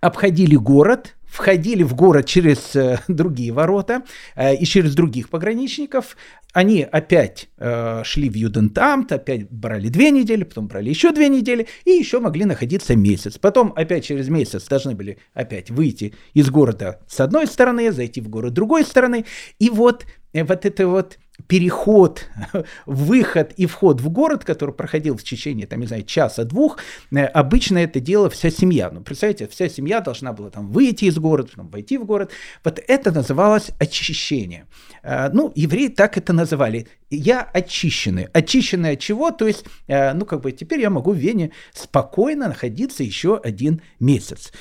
обходили 0.00 0.56
город, 0.56 1.16
входили 1.30 1.82
в 1.82 1.94
город 1.94 2.26
через 2.26 2.74
э, 2.74 2.98
другие 3.08 3.52
ворота 3.52 4.02
э, 4.34 4.56
и 4.56 4.64
через 4.64 4.94
других 4.94 5.28
пограничников. 5.28 6.16
Они 6.52 6.82
опять 6.82 7.48
э, 7.58 8.02
шли 8.04 8.28
в 8.28 8.34
Юдентамт, 8.34 9.12
опять 9.12 9.48
брали 9.48 9.88
две 9.88 10.10
недели, 10.10 10.42
потом 10.42 10.66
брали 10.66 10.88
еще 10.88 11.12
две 11.12 11.28
недели 11.28 11.68
и 11.84 11.92
еще 11.92 12.18
могли 12.18 12.44
находиться 12.44 12.96
месяц. 12.96 13.38
Потом 13.38 13.72
опять 13.76 14.04
через 14.04 14.28
месяц 14.28 14.66
должны 14.66 14.96
были 14.96 15.18
опять 15.32 15.70
выйти 15.70 16.14
из 16.34 16.50
города 16.50 17.00
с 17.06 17.20
одной 17.20 17.46
стороны, 17.46 17.92
зайти 17.92 18.20
в 18.20 18.28
город 18.28 18.50
с 18.50 18.54
другой 18.54 18.84
стороны. 18.84 19.24
И 19.60 19.70
вот, 19.70 20.04
вот 20.34 20.66
это 20.66 20.88
вот 20.88 21.18
переход, 21.46 22.26
выход 22.86 23.52
и 23.56 23.66
вход 23.66 24.00
в 24.00 24.08
город, 24.08 24.44
который 24.44 24.74
проходил 24.74 25.16
в 25.16 25.22
течение, 25.22 25.66
там, 25.66 25.80
не 25.80 25.86
знаю, 25.86 26.04
часа-двух, 26.04 26.78
э, 27.10 27.24
обычно 27.24 27.78
это 27.78 28.00
делала 28.00 28.30
вся 28.30 28.50
семья. 28.50 28.90
Ну, 28.90 29.00
представляете, 29.00 29.48
вся 29.48 29.68
семья 29.68 30.00
должна 30.00 30.32
была 30.32 30.50
там 30.50 30.70
выйти 30.70 31.06
из 31.06 31.18
города, 31.18 31.50
потом 31.50 31.68
войти 31.68 31.98
в 31.98 32.04
город. 32.04 32.30
Вот 32.64 32.80
это 32.86 33.12
называлось 33.12 33.70
очищение. 33.78 34.66
Э, 35.02 35.28
ну, 35.32 35.52
евреи 35.54 35.88
так 35.88 36.16
это 36.16 36.32
называли. 36.32 36.88
Я 37.10 37.42
очищенный. 37.42 38.24
Очищенный 38.32 38.92
от 38.92 39.00
чего? 39.00 39.30
То 39.30 39.46
есть, 39.46 39.64
э, 39.88 40.12
ну, 40.14 40.24
как 40.24 40.40
бы 40.40 40.52
теперь 40.52 40.80
я 40.80 40.90
могу 40.90 41.12
в 41.12 41.16
Вене 41.16 41.52
спокойно 41.72 42.48
находиться 42.48 43.02
еще 43.02 43.36
один 43.36 43.82
месяц. 43.98 44.52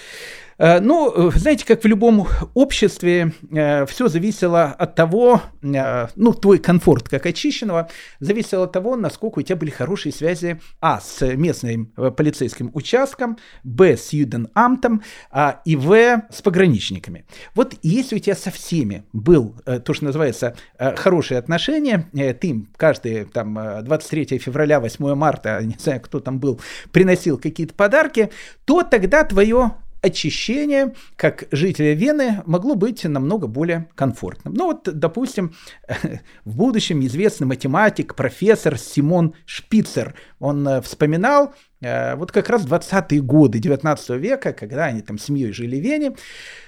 Э, 0.60 0.82
ну, 0.82 1.32
знаете, 1.36 1.66
как 1.66 1.84
в 1.84 1.88
любом 1.88 2.28
обществе, 2.54 3.34
э, 3.50 3.86
все 3.86 4.10
зависело 4.10 4.66
от 4.66 4.94
того, 4.94 5.42
э, 5.62 6.08
ну, 6.16 6.34
твой 6.34 6.60
комфорт 6.60 7.08
как 7.08 7.26
очищенного, 7.26 7.90
зависело 8.20 8.66
от 8.66 8.74
того, 8.74 8.98
насколько 8.98 9.40
у 9.40 9.42
тебя 9.42 9.56
были 9.56 9.70
хорошие 9.70 10.12
связи, 10.12 10.60
а, 10.82 11.00
с 11.00 11.26
местным 11.36 11.86
полицейским 12.18 12.72
участком, 12.74 13.38
б, 13.64 13.96
с 13.96 14.12
Юденамтом, 14.12 15.02
а, 15.32 15.62
и 15.64 15.78
в, 15.78 15.94
с 16.30 16.42
пограничниками. 16.42 17.26
Вот 17.56 17.76
если 17.82 18.18
у 18.18 18.20
тебя 18.20 18.36
со 18.36 18.52
всеми 18.52 19.06
был 19.14 19.56
то, 19.86 19.94
что 19.94 20.06
называется, 20.06 20.56
хорошие 20.78 21.38
отношения, 21.38 22.10
ты 22.14 22.66
каждый 22.76 23.26
там 23.26 23.58
23 23.84 24.40
февраля, 24.40 24.82
8 24.82 25.16
марта, 25.16 25.60
не 25.64 25.78
знаю, 25.80 26.02
кто 26.02 26.20
там 26.20 26.40
был, 26.40 26.60
приносил 26.92 27.38
какие-то 27.38 27.74
подарки, 27.74 28.30
то 28.66 28.84
тогда 28.84 29.24
твое 29.24 29.74
очищение, 30.02 30.94
как 31.16 31.46
жителя 31.52 31.94
Вены, 31.94 32.42
могло 32.46 32.76
быть 32.76 33.04
намного 33.04 33.48
более 33.48 33.90
комфортным. 33.96 34.54
Ну 34.54 34.66
вот, 34.68 34.84
допустим, 34.84 35.54
в 36.46 36.56
будущем 36.56 37.06
известный 37.06 37.48
математик, 37.48 38.16
профессор 38.16 38.78
Симон 38.78 39.34
Шпицер, 39.46 40.16
он 40.40 40.68
э, 40.68 40.82
вспоминал 40.82 41.54
э, 41.82 42.16
вот 42.16 42.32
как 42.32 42.50
раз 42.50 42.66
20-е 42.66 43.22
годы 43.22 43.60
19 43.60 44.10
века, 44.12 44.54
когда 44.54 44.86
они 44.86 45.02
там 45.02 45.18
семьей 45.18 45.52
жили 45.52 45.80
в 45.80 45.84
Вене, 45.84 46.16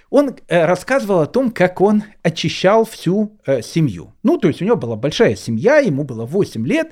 он 0.09 0.35
э, 0.47 0.65
рассказывал 0.65 1.21
о 1.21 1.25
том, 1.27 1.51
как 1.51 1.79
он 1.79 2.03
очищал 2.21 2.85
всю 2.85 3.39
семью. 3.61 4.13
Ну, 4.23 4.37
то 4.37 4.49
есть 4.49 4.61
у 4.61 4.65
него 4.65 4.75
была 4.75 4.95
большая 4.97 5.35
семья, 5.35 5.77
ему 5.77 6.03
было 6.03 6.25
8 6.25 6.67
лет, 6.67 6.91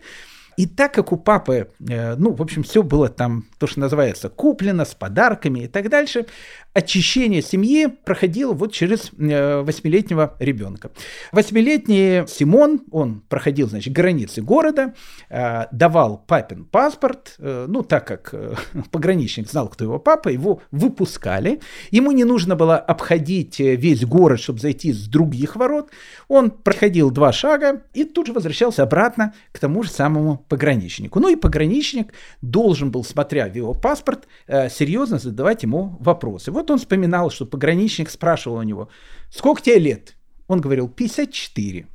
и 0.59 0.65
так 0.65 0.93
как 0.93 1.13
у 1.13 1.17
папы, 1.17 1.69
э, 1.89 2.15
ну, 2.17 2.33
в 2.33 2.41
общем, 2.41 2.63
все 2.63 2.83
было 2.83 3.07
там, 3.07 3.45
то, 3.59 3.65
что 3.65 3.79
называется, 3.79 4.27
куплено 4.27 4.83
с 4.83 4.93
подарками 4.93 5.61
и 5.61 5.67
так 5.67 5.87
дальше, 5.87 6.25
очищение 6.73 7.41
семьи 7.41 7.87
проходило 7.87 8.51
вот 8.51 8.73
через 8.73 9.09
э, 9.17 9.61
восьмилетнего 9.61 10.35
ребенка. 10.39 10.91
Восьмилетний 11.31 12.27
Симон, 12.27 12.81
он 12.91 13.21
проходил, 13.29 13.69
значит, 13.69 13.93
границы 13.93 14.41
города, 14.41 14.93
э, 15.29 15.67
давал 15.71 16.17
папин 16.27 16.65
паспорт, 16.65 17.35
ну, 17.39 17.81
так 17.81 18.05
как 18.05 18.33
пограничник 18.91 19.49
знал, 19.49 19.69
кто 19.69 19.85
его 19.85 19.97
папа, 19.97 20.27
его 20.27 20.61
выпускали. 20.71 21.61
Ему 21.89 22.11
не 22.11 22.25
нужно 22.25 22.57
было 22.57 22.75
обходить 22.75 23.59
весь 23.59 24.03
город, 24.03 24.41
чтобы 24.41 24.59
зайти 24.59 24.91
с 24.91 25.07
других 25.07 25.55
ворот. 25.55 25.89
Он 26.27 26.51
проходил 26.51 27.11
два 27.11 27.31
шага 27.31 27.83
и 27.93 28.03
тут 28.03 28.27
же 28.27 28.33
возвращался 28.33 28.83
обратно 28.83 29.33
к 29.53 29.59
тому 29.59 29.83
же 29.83 29.89
самому 29.89 30.43
пограничнику. 30.49 31.19
Ну 31.19 31.29
и 31.29 31.35
пограничник 31.35 32.13
должен 32.41 32.91
был, 32.91 33.03
смотря 33.03 33.47
в 33.47 33.55
его 33.55 33.73
паспорт, 33.73 34.27
э, 34.47 34.69
серьезно 34.69 35.19
задавать 35.19 35.63
ему 35.63 35.97
вопросы. 35.99 36.51
Вот 36.51 36.71
он 36.71 36.77
вспоминал, 36.77 37.29
что 37.29 37.45
пограничник 37.45 38.09
спрашивал 38.09 38.57
у 38.57 38.63
него, 38.63 38.89
сколько 39.29 39.61
тебе 39.61 39.79
лет? 39.79 40.15
Он 40.47 40.59
говорил, 40.61 40.89
54. 40.89 41.87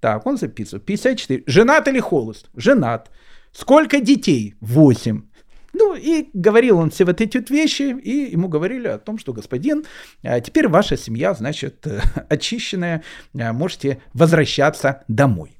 Так, 0.00 0.26
он 0.26 0.36
записывал, 0.36 0.82
54. 0.82 1.44
Женат 1.46 1.88
или 1.88 2.00
холост? 2.00 2.50
Женат. 2.54 3.10
Сколько 3.52 4.00
детей? 4.00 4.54
8. 4.60 5.22
Ну, 5.72 5.94
и 5.94 6.28
говорил 6.34 6.78
он 6.78 6.90
все 6.90 7.04
вот 7.04 7.20
эти 7.20 7.38
вот 7.38 7.50
вещи, 7.50 7.96
и 7.96 8.32
ему 8.32 8.48
говорили 8.48 8.88
о 8.88 8.98
том, 8.98 9.18
что, 9.18 9.32
господин, 9.32 9.84
а 10.22 10.40
теперь 10.40 10.68
ваша 10.68 10.96
семья, 10.96 11.32
значит, 11.34 11.86
очищенная, 12.28 13.02
а 13.38 13.52
можете 13.52 14.02
возвращаться 14.12 15.04
домой. 15.06 15.52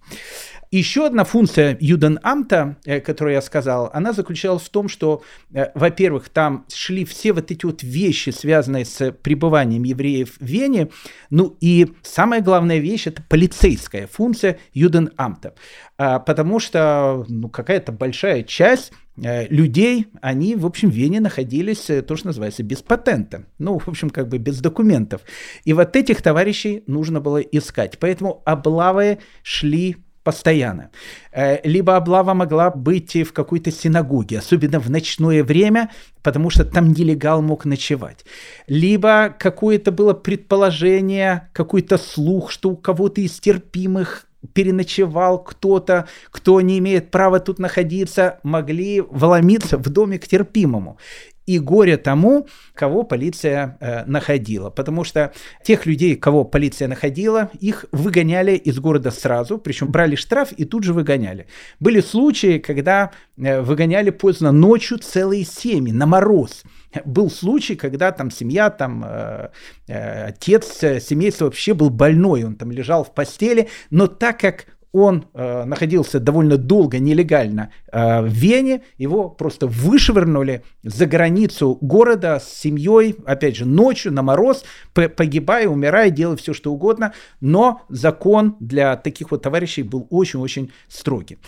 Еще 0.72 1.04
одна 1.04 1.24
функция 1.24 1.76
Юденамта, 1.80 2.76
э, 2.84 3.00
которую 3.00 3.34
я 3.34 3.42
сказал, 3.42 3.90
она 3.92 4.12
заключалась 4.12 4.62
в 4.62 4.68
том, 4.68 4.88
что, 4.88 5.24
э, 5.52 5.66
во-первых, 5.74 6.28
там 6.28 6.64
шли 6.72 7.04
все 7.04 7.32
вот 7.32 7.50
эти 7.50 7.66
вот 7.66 7.82
вещи, 7.82 8.30
связанные 8.30 8.84
с 8.84 9.10
пребыванием 9.10 9.82
евреев 9.82 10.36
в 10.38 10.44
Вене, 10.44 10.90
ну 11.28 11.56
и 11.60 11.92
самая 12.02 12.40
главная 12.40 12.78
вещь– 12.78 13.06
это 13.08 13.20
полицейская 13.28 14.06
функция 14.06 14.60
Юденамта, 14.72 15.54
а, 15.98 16.20
потому 16.20 16.60
что 16.60 17.24
ну, 17.28 17.48
какая-то 17.48 17.90
большая 17.90 18.44
часть 18.44 18.92
э, 19.20 19.48
людей, 19.48 20.06
они, 20.22 20.54
в 20.54 20.64
общем, 20.64 20.88
в 20.88 20.94
Вене 20.94 21.18
находились, 21.18 21.90
то, 22.06 22.14
что 22.14 22.28
называется, 22.28 22.62
без 22.62 22.80
патента. 22.80 23.44
Ну, 23.58 23.80
в 23.80 23.88
общем, 23.88 24.08
как 24.08 24.28
бы 24.28 24.38
без 24.38 24.60
документов. 24.60 25.22
И 25.64 25.72
вот 25.72 25.96
этих 25.96 26.22
товарищей 26.22 26.84
нужно 26.86 27.20
было 27.20 27.38
искать. 27.38 27.98
Поэтому 27.98 28.40
облавы 28.44 29.18
шли 29.42 29.96
постоянно. 30.22 30.90
Э, 31.32 31.58
либо 31.64 31.96
облава 31.96 32.34
могла 32.34 32.70
быть 32.70 33.14
в 33.14 33.32
какой-то 33.32 33.70
синагоге, 33.70 34.38
особенно 34.38 34.78
в 34.80 34.90
ночное 34.90 35.42
время, 35.42 35.90
потому 36.22 36.50
что 36.50 36.64
там 36.64 36.92
нелегал 36.92 37.42
мог 37.42 37.64
ночевать. 37.64 38.24
Либо 38.66 39.34
какое-то 39.38 39.92
было 39.92 40.12
предположение, 40.12 41.48
какой-то 41.52 41.98
слух, 41.98 42.50
что 42.50 42.70
у 42.70 42.76
кого-то 42.76 43.20
из 43.20 43.40
терпимых 43.40 44.26
переночевал 44.54 45.42
кто-то, 45.42 46.06
кто 46.30 46.60
не 46.60 46.78
имеет 46.78 47.10
права 47.10 47.40
тут 47.40 47.58
находиться, 47.58 48.38
могли 48.42 49.00
вломиться 49.00 49.76
в 49.76 49.88
домик 49.88 50.26
терпимому 50.26 50.98
и 51.46 51.58
горе 51.58 51.96
тому, 51.96 52.46
кого 52.74 53.02
полиция 53.02 53.76
э, 53.80 54.04
находила. 54.06 54.70
Потому 54.70 55.04
что 55.04 55.32
тех 55.64 55.86
людей, 55.86 56.16
кого 56.16 56.44
полиция 56.44 56.88
находила, 56.88 57.50
их 57.60 57.86
выгоняли 57.92 58.52
из 58.52 58.78
города 58.78 59.10
сразу, 59.10 59.58
причем 59.58 59.90
брали 59.90 60.14
штраф 60.14 60.52
и 60.52 60.64
тут 60.64 60.84
же 60.84 60.92
выгоняли. 60.92 61.46
Были 61.80 62.00
случаи, 62.00 62.58
когда 62.58 63.10
э, 63.36 63.60
выгоняли 63.60 64.10
поздно 64.10 64.52
ночью 64.52 64.98
целые 64.98 65.44
семьи 65.44 65.92
на 65.92 66.06
мороз. 66.06 66.62
Был 67.04 67.30
случай, 67.30 67.76
когда 67.76 68.10
там 68.12 68.30
семья, 68.30 68.70
там 68.70 69.04
э, 69.06 69.48
э, 69.86 70.24
отец 70.28 70.82
э, 70.82 71.00
семейства 71.00 71.46
вообще 71.46 71.72
был 71.74 71.90
больной, 71.90 72.44
он 72.44 72.56
там 72.56 72.72
лежал 72.72 73.04
в 73.04 73.14
постели, 73.14 73.68
но 73.90 74.06
так 74.06 74.40
как 74.40 74.66
он 74.92 75.26
э, 75.34 75.64
находился 75.64 76.18
довольно 76.20 76.56
долго 76.56 76.98
нелегально 76.98 77.70
э, 77.92 78.22
в 78.22 78.28
Вене, 78.28 78.82
его 78.98 79.28
просто 79.28 79.66
вышвырнули 79.66 80.64
за 80.82 81.06
границу 81.06 81.78
города 81.80 82.40
с 82.40 82.52
семьей, 82.52 83.16
опять 83.24 83.56
же, 83.56 83.66
ночью 83.66 84.12
на 84.12 84.22
мороз, 84.22 84.64
погибая, 84.92 85.68
умирая, 85.68 86.10
делая 86.10 86.36
все, 86.36 86.52
что 86.52 86.72
угодно, 86.72 87.12
но 87.40 87.82
закон 87.88 88.56
для 88.60 88.96
таких 88.96 89.30
вот 89.30 89.42
товарищей 89.42 89.82
был 89.82 90.06
очень-очень 90.10 90.72
строгий. 90.88 91.38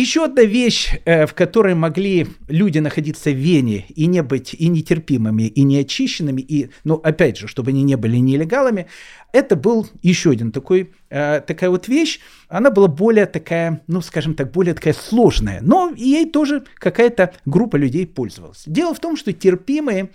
Еще 0.00 0.24
одна 0.24 0.44
вещь, 0.44 0.94
э, 1.04 1.26
в 1.26 1.34
которой 1.34 1.74
могли 1.74 2.26
люди 2.48 2.78
находиться 2.78 3.30
в 3.30 3.36
Вене 3.36 3.84
и 3.94 4.06
не 4.06 4.22
быть 4.22 4.54
и 4.54 4.68
нетерпимыми, 4.68 5.42
и 5.42 5.62
неочищенными, 5.62 6.40
и, 6.40 6.70
ну, 6.84 6.94
опять 6.94 7.36
же, 7.36 7.48
чтобы 7.48 7.68
они 7.68 7.82
не 7.82 7.96
были 7.96 8.16
нелегалами, 8.16 8.86
это 9.34 9.56
был 9.56 9.86
еще 10.00 10.30
один 10.30 10.52
такой, 10.52 10.92
э, 11.10 11.42
такая 11.46 11.68
вот 11.68 11.86
вещь. 11.86 12.20
Она 12.48 12.70
была 12.70 12.88
более 12.88 13.26
такая, 13.26 13.82
ну, 13.88 14.00
скажем 14.00 14.34
так, 14.34 14.52
более 14.52 14.72
такая 14.72 14.94
сложная, 14.94 15.60
но 15.60 15.92
ей 15.94 16.24
тоже 16.24 16.64
какая-то 16.76 17.34
группа 17.44 17.76
людей 17.76 18.06
пользовалась. 18.06 18.62
Дело 18.64 18.94
в 18.94 19.00
том, 19.00 19.18
что 19.18 19.34
терпимые 19.34 20.08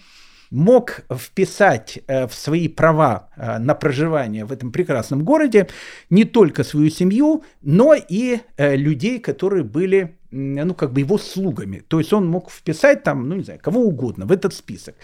мог 0.55 1.01
вписать 1.13 1.99
э, 2.07 2.27
в 2.27 2.33
свои 2.33 2.67
права 2.67 3.29
э, 3.35 3.59
на 3.59 3.75
проживание 3.75 4.45
в 4.45 4.51
этом 4.51 4.71
прекрасном 4.71 5.23
городе 5.23 5.67
не 6.09 6.23
только 6.23 6.63
свою 6.63 6.89
семью, 6.89 7.43
но 7.61 7.93
и 7.93 8.39
э, 8.57 8.75
людей, 8.75 9.19
которые 9.19 9.63
были 9.63 10.15
ну, 10.31 10.73
как 10.73 10.91
бы 10.91 10.99
его 10.99 11.17
слугами. 11.17 11.81
То 11.87 11.99
есть 11.99 12.11
он 12.11 12.27
мог 12.27 12.51
вписать 12.51 13.03
там, 13.03 13.29
ну, 13.29 13.35
не 13.35 13.43
знаю, 13.43 13.59
кого 13.61 13.81
угодно 13.81 14.25
в 14.25 14.31
этот 14.31 14.53
список. 14.53 14.95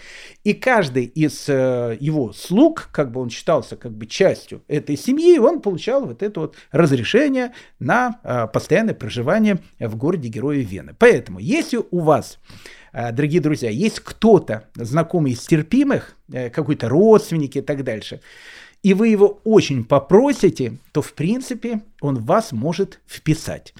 И 0.44 0.52
каждый 0.52 1.04
из 1.04 1.48
э, 1.48 1.96
его 2.00 2.32
слуг, 2.32 2.88
как 2.92 3.12
бы 3.12 3.20
он 3.20 3.30
считался 3.30 3.76
как 3.76 3.92
бы 3.92 4.06
частью 4.06 4.62
этой 4.68 4.96
семьи, 4.96 5.38
он 5.38 5.60
получал 5.60 6.04
вот 6.04 6.22
это 6.22 6.40
вот 6.40 6.56
разрешение 6.70 7.52
на 7.78 8.20
э, 8.24 8.46
постоянное 8.52 8.94
проживание 8.94 9.58
в 9.78 9.96
городе 9.96 10.28
Героя 10.28 10.60
Вены. 10.60 10.94
Поэтому, 10.98 11.38
если 11.38 11.80
у 11.90 12.00
вас 12.00 12.38
Э, 12.81 12.81
дорогие 12.92 13.40
друзья, 13.40 13.70
есть 13.70 14.00
кто-то, 14.00 14.68
знакомый 14.74 15.32
из 15.32 15.40
терпимых, 15.40 16.16
э, 16.32 16.50
какой-то 16.50 16.88
родственник 16.88 17.56
и 17.56 17.60
так 17.60 17.84
дальше, 17.84 18.20
и 18.82 18.94
вы 18.94 19.08
его 19.08 19.40
очень 19.44 19.84
попросите, 19.84 20.78
то, 20.92 21.02
в 21.02 21.12
принципе, 21.12 21.82
он 22.00 22.18
вас 22.18 22.52
может 22.52 23.00
вписать. 23.06 23.74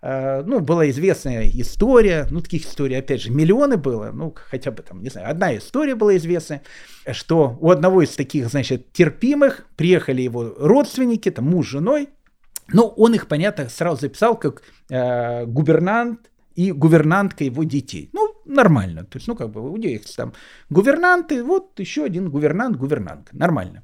Э, 0.00 0.42
ну, 0.44 0.60
была 0.60 0.88
известная 0.90 1.48
история, 1.54 2.26
ну, 2.30 2.40
таких 2.40 2.66
историй, 2.66 2.98
опять 2.98 3.22
же, 3.22 3.30
миллионы 3.30 3.76
было, 3.76 4.12
ну, 4.12 4.34
хотя 4.34 4.70
бы 4.70 4.82
там, 4.82 5.02
не 5.02 5.08
знаю, 5.08 5.30
одна 5.30 5.56
история 5.56 5.94
была 5.94 6.16
известная, 6.16 6.62
что 7.12 7.56
у 7.60 7.70
одного 7.70 8.02
из 8.02 8.10
таких, 8.10 8.48
значит, 8.48 8.92
терпимых 8.92 9.66
приехали 9.76 10.22
его 10.22 10.54
родственники, 10.58 11.30
там, 11.30 11.46
муж 11.46 11.66
с 11.66 11.70
женой, 11.70 12.08
ну, 12.68 12.86
он 12.86 13.14
их, 13.14 13.28
понятно, 13.28 13.68
сразу 13.68 14.02
записал 14.02 14.38
как 14.38 14.62
э, 14.90 15.46
губернант 15.46 16.30
и 16.54 16.70
гувернантка 16.70 17.44
его 17.44 17.64
детей. 17.64 18.10
Ну, 18.12 18.33
нормально. 18.44 19.04
То 19.04 19.18
есть, 19.18 19.28
ну, 19.28 19.36
как 19.36 19.50
бы, 19.50 19.70
у 19.70 19.76
них 19.76 20.02
там 20.16 20.32
гувернанты, 20.70 21.42
вот 21.42 21.78
еще 21.78 22.04
один 22.04 22.30
гувернант, 22.30 22.76
гувернантка. 22.76 23.36
Нормально. 23.36 23.82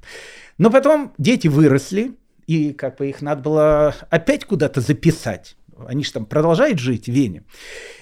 Но 0.57 0.69
потом 0.69 1.13
дети 1.17 1.47
выросли, 1.47 2.17
и 2.47 2.73
как 2.73 2.97
бы 2.97 3.09
их 3.09 3.21
надо 3.21 3.41
было 3.41 3.95
опять 4.09 4.45
куда-то 4.45 4.81
записать. 4.81 5.55
Они 5.87 6.03
же 6.03 6.11
там 6.11 6.25
продолжают 6.25 6.79
жить 6.79 7.05
в 7.05 7.11
Вене. 7.11 7.43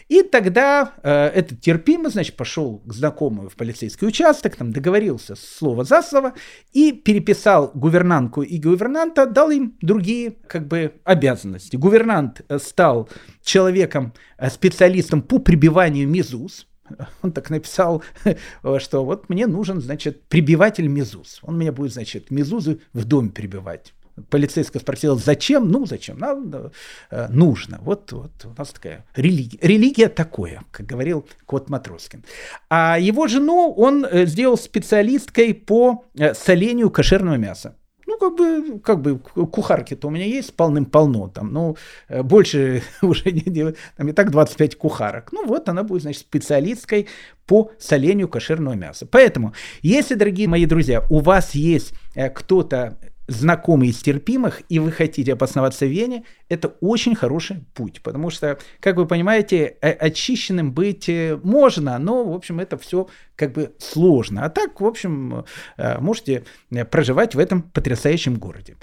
И 0.07 0.23
тогда 0.23 0.93
э, 1.03 1.27
этот 1.27 1.61
терпимо, 1.61 2.09
значит, 2.09 2.35
пошел 2.35 2.79
к 2.79 2.93
знакомому 2.93 3.47
в 3.47 3.55
полицейский 3.55 4.07
участок, 4.07 4.55
там 4.55 4.73
договорился 4.73 5.35
слово 5.35 5.83
за 5.83 6.01
слово 6.01 6.33
и 6.73 6.91
переписал 6.91 7.71
гувернантку 7.75 8.41
и 8.41 8.57
гувернанта, 8.57 9.27
дал 9.27 9.51
им 9.51 9.77
другие 9.81 10.31
как 10.47 10.67
бы 10.67 10.95
обязанности. 11.03 11.75
Гувернант 11.75 12.41
э, 12.49 12.57
стал 12.57 13.07
человеком, 13.43 14.13
э, 14.37 14.49
специалистом 14.49 15.21
по 15.21 15.37
прибиванию 15.37 16.07
мезуз, 16.07 16.65
он 17.21 17.31
так 17.31 17.49
написал, 17.49 18.03
что 18.79 19.05
вот 19.05 19.29
мне 19.29 19.47
нужен, 19.47 19.81
значит, 19.81 20.27
прибиватель 20.27 20.87
мезуз. 20.87 21.39
Он 21.43 21.57
меня 21.57 21.71
будет, 21.71 21.93
значит, 21.93 22.31
мезузы 22.31 22.79
в 22.93 23.05
доме 23.05 23.29
прибивать. 23.29 23.93
Полицейская 24.29 24.81
спросила, 24.81 25.15
зачем? 25.15 25.69
Ну, 25.69 25.85
зачем? 25.85 26.17
Нам 26.17 26.71
э, 27.11 27.27
нужно. 27.29 27.79
Вот, 27.81 28.11
вот 28.11 28.31
у 28.45 28.53
нас 28.57 28.69
такая 28.69 29.05
религия. 29.15 29.59
Религия 29.61 30.09
такое, 30.09 30.63
как 30.71 30.85
говорил 30.85 31.25
Кот 31.45 31.69
Матроскин. 31.69 32.23
А 32.69 32.97
его 32.99 33.27
жену 33.27 33.73
он 33.75 34.05
э, 34.05 34.25
сделал 34.25 34.57
специалисткой 34.57 35.53
по 35.53 36.05
э, 36.15 36.33
солению 36.33 36.89
кошерного 36.89 37.35
мяса. 37.35 37.75
Ну, 38.07 38.17
как 38.17 38.35
бы, 38.35 38.79
как 38.79 39.01
бы 39.01 39.19
кухарки-то 39.19 40.07
у 40.07 40.09
меня 40.09 40.25
есть 40.25 40.55
полным-полно, 40.55 41.27
там, 41.27 41.53
ну, 41.53 41.77
больше 42.23 42.81
уже 43.03 43.31
не 43.31 43.41
делают, 43.41 43.77
там 43.97 44.07
и 44.07 44.13
так 44.13 44.31
25 44.31 44.75
кухарок. 44.77 45.31
Ну, 45.31 45.45
вот 45.45 45.69
она 45.69 45.83
будет, 45.83 46.01
значит, 46.01 46.21
специалисткой 46.21 47.07
по 47.45 47.71
солению 47.77 48.27
кошерного 48.27 48.73
мяса. 48.73 49.05
Поэтому, 49.05 49.53
если, 49.83 50.15
дорогие 50.15 50.47
мои 50.47 50.65
друзья, 50.65 51.05
у 51.11 51.19
вас 51.19 51.53
есть 51.53 51.93
кто-то 52.33 52.97
знакомый 53.29 53.89
из 53.89 53.97
терпимых, 53.97 54.63
и 54.69 54.79
вы 54.79 54.91
хотите 54.91 55.33
обосноваться 55.33 55.85
в 55.85 55.89
Вене, 55.89 56.23
это 56.49 56.69
очень 56.81 57.15
хороший 57.15 57.63
путь, 57.73 58.01
потому 58.01 58.29
что, 58.29 58.57
как 58.79 58.97
вы 58.97 59.05
понимаете, 59.05 59.65
очищенным 59.81 60.73
быть 60.73 61.07
э, 61.07 61.39
можно, 61.43 61.97
но, 61.99 62.25
в 62.25 62.33
общем, 62.33 62.59
это 62.59 62.77
все 62.77 63.07
как 63.35 63.53
бы 63.53 63.73
сложно. 63.77 64.45
А 64.45 64.49
так, 64.49 64.81
в 64.81 64.85
общем, 64.85 65.45
э, 65.77 65.99
можете 65.99 66.43
э, 66.71 66.85
проживать 66.85 67.35
в 67.35 67.39
этом 67.39 67.61
потрясающем 67.61 68.35
городе. 68.35 68.77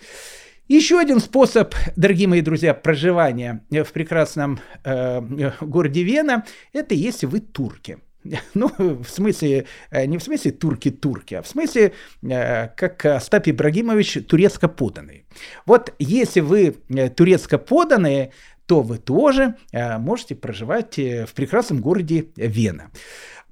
Еще 0.69 0.99
один 0.99 1.21
способ, 1.21 1.75
дорогие 1.95 2.27
мои 2.27 2.41
друзья, 2.41 2.75
проживания 2.75 3.65
в 3.71 3.93
прекрасном 3.93 4.59
э, 4.85 5.53
городе 5.61 6.03
Вена, 6.03 6.45
это 6.73 6.95
если 6.95 7.27
вы 7.27 7.41
турки. 7.41 7.99
Ну, 8.55 8.71
в 8.79 9.09
смысле, 9.09 9.67
э, 9.91 10.07
не 10.07 10.19
в 10.19 10.23
смысле 10.23 10.51
турки-турки, 10.53 11.35
а 11.35 11.43
в 11.43 11.49
смысле, 11.49 11.93
э, 12.23 12.69
как 12.69 13.05
Остап 13.05 13.49
Ибрагимович, 13.49 14.27
турецко 14.29 14.69
поданный. 14.69 15.25
Вот 15.67 15.95
если 15.99 16.41
вы 16.41 16.77
э, 16.89 17.09
турецко 17.11 17.59
поданные, 17.59 18.33
то 18.67 18.83
вы 18.83 18.99
тоже 18.99 19.55
можете 19.71 20.35
проживать 20.35 20.99
в 20.99 21.29
прекрасном 21.37 21.81
городе 21.81 22.27
Вена. 22.35 22.91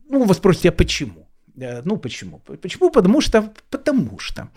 Ну, 0.08 0.24
вы 0.24 0.34
спросите, 0.34 0.70
а 0.70 0.72
почему? 0.72 1.28
Ну, 1.54 1.98
почему? 1.98 2.40
Почему? 2.40 2.90
Потому 2.90 3.20
что, 3.20 3.52
потому 3.70 4.18
что 4.18 4.48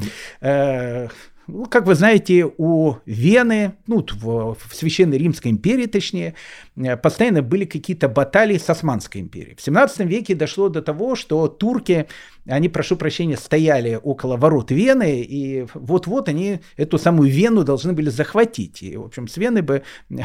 ну, 1.47 1.65
как 1.65 1.85
вы 1.85 1.95
знаете, 1.95 2.45
у 2.57 2.95
Вены, 3.05 3.73
ну, 3.87 4.05
в, 4.09 4.55
в 4.55 4.75
Священной 4.75 5.17
Римской 5.17 5.49
империи, 5.51 5.85
точнее, 5.85 6.35
э, 6.75 6.97
постоянно 6.97 7.41
были 7.41 7.63
какие-то 7.63 8.09
баталии 8.09 8.57
с 8.57 8.69
Османской 8.69 9.21
империей. 9.21 9.55
В 9.55 9.61
17 9.61 10.01
веке 10.01 10.35
дошло 10.35 10.67
до 10.67 10.81
того, 10.81 11.15
что 11.15 11.47
турки, 11.47 12.07
они, 12.45 12.67
прошу 12.67 12.97
прощения, 12.97 13.37
стояли 13.37 13.99
около 14.01 14.35
ворот 14.35 14.71
Вены, 14.71 15.21
и 15.21 15.65
вот-вот 15.73 16.27
они 16.27 16.59
эту 16.75 16.97
самую 16.97 17.31
Вену 17.31 17.63
должны 17.63 17.93
были 17.93 18.09
захватить. 18.09 18.83
И, 18.83 18.97
в 18.97 19.05
общем, 19.05 19.29
с 19.29 19.37
Вены 19.37 19.61
бы 19.61 19.83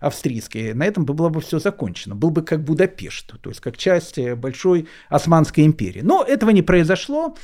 австрийской, 0.00 0.74
на 0.74 0.84
этом 0.84 1.04
бы 1.04 1.14
было 1.14 1.28
бы 1.28 1.40
все 1.40 1.60
закончено. 1.60 2.16
Был 2.16 2.30
бы 2.30 2.42
как 2.42 2.64
Будапешт, 2.64 3.34
то 3.40 3.50
есть 3.50 3.60
как 3.60 3.76
часть 3.76 4.18
большой 4.18 4.88
Османской 5.08 5.64
империи. 5.64 6.00
Но 6.02 6.24
этого 6.24 6.50
не 6.50 6.62
произошло. 6.62 7.36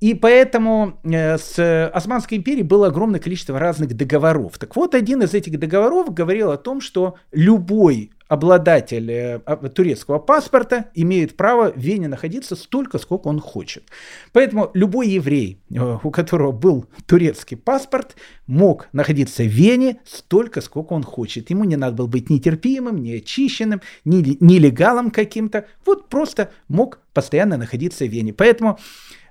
И 0.00 0.14
поэтому 0.14 0.98
э, 1.04 1.38
с 1.38 1.88
Османской 1.88 2.38
империей 2.38 2.64
было 2.64 2.88
огромное 2.88 3.20
количество 3.20 3.58
разных 3.58 3.96
договоров. 3.96 4.58
Так 4.58 4.76
вот, 4.76 4.94
один 4.94 5.22
из 5.22 5.32
этих 5.32 5.58
договоров 5.58 6.12
говорил 6.12 6.50
о 6.50 6.58
том, 6.58 6.80
что 6.80 7.16
любой 7.32 8.10
обладатель 8.28 9.10
э, 9.10 9.38
турецкого 9.74 10.18
паспорта 10.18 10.86
имеет 10.94 11.36
право 11.36 11.72
в 11.72 11.78
Вене 11.78 12.08
находиться 12.08 12.56
столько, 12.56 12.98
сколько 12.98 13.28
он 13.28 13.40
хочет. 13.40 13.84
Поэтому 14.32 14.70
любой 14.74 15.08
еврей, 15.08 15.60
э, 15.70 15.98
у 16.02 16.10
которого 16.10 16.52
был 16.52 16.86
турецкий 17.06 17.56
паспорт, 17.56 18.16
мог 18.46 18.88
находиться 18.92 19.44
в 19.44 19.46
Вене 19.46 20.00
столько, 20.04 20.60
сколько 20.60 20.92
он 20.92 21.04
хочет. 21.04 21.50
Ему 21.50 21.64
не 21.64 21.76
надо 21.76 21.96
было 21.96 22.06
быть 22.06 22.28
нетерпимым, 22.28 23.02
не 23.02 23.14
очищенным, 23.14 23.80
не 24.04 24.36
нелегалом 24.40 25.10
каким-то. 25.10 25.66
Вот 25.84 26.08
просто 26.08 26.50
мог 26.68 27.00
постоянно 27.14 27.56
находиться 27.56 28.04
в 28.04 28.08
Вене. 28.08 28.32
Поэтому 28.32 28.78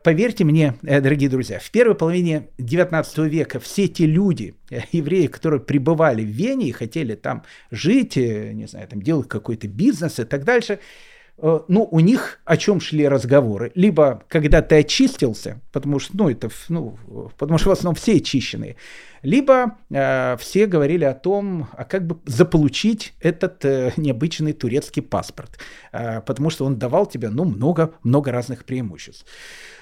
Поверьте 0.05 0.43
мне, 0.43 0.75
э, 0.83 1.01
дорогие 1.01 1.31
друзья, 1.31 1.57
в 1.57 1.71
первой 1.71 1.95
половине 1.95 2.49
19 2.59 3.27
века 3.27 3.59
все 3.59 3.87
те 3.87 4.05
люди, 4.05 4.53
э, 4.69 4.81
евреи, 4.91 5.25
которые 5.25 5.59
пребывали 5.59 6.21
в 6.21 6.27
Вене 6.27 6.67
и 6.67 6.71
хотели 6.71 7.15
там 7.15 7.41
жить, 7.71 8.15
э, 8.15 8.51
не 8.53 8.67
знаю, 8.67 8.87
там 8.87 9.01
делать 9.01 9.27
какой-то 9.27 9.67
бизнес 9.67 10.19
и 10.19 10.23
так 10.23 10.43
дальше, 10.43 10.77
ну, 11.37 11.87
у 11.91 11.99
них 11.99 12.39
о 12.45 12.57
чем 12.57 12.79
шли 12.79 13.07
разговоры? 13.07 13.71
Либо 13.75 14.23
когда 14.29 14.61
ты 14.61 14.79
очистился, 14.79 15.61
потому 15.71 15.99
что, 15.99 16.15
ну, 16.17 16.29
это, 16.29 16.49
ну, 16.69 16.97
потому 17.37 17.57
что 17.57 17.69
в 17.69 17.73
основном 17.73 17.95
все 17.95 18.15
очищенные, 18.17 18.77
либо 19.25 19.77
э, 19.89 20.37
все 20.37 20.65
говорили 20.67 21.03
о 21.03 21.13
том, 21.13 21.67
а 21.73 21.83
как 21.83 22.05
бы 22.05 22.17
заполучить 22.25 23.13
этот 23.19 23.65
э, 23.65 23.91
необычный 23.97 24.53
турецкий 24.53 25.01
паспорт, 25.01 25.59
э, 25.91 26.21
потому 26.21 26.49
что 26.49 26.65
он 26.65 26.77
давал 26.77 27.05
тебе, 27.05 27.29
ну, 27.29 27.43
много-много 27.43 28.31
разных 28.31 28.63
преимуществ. 28.65 29.25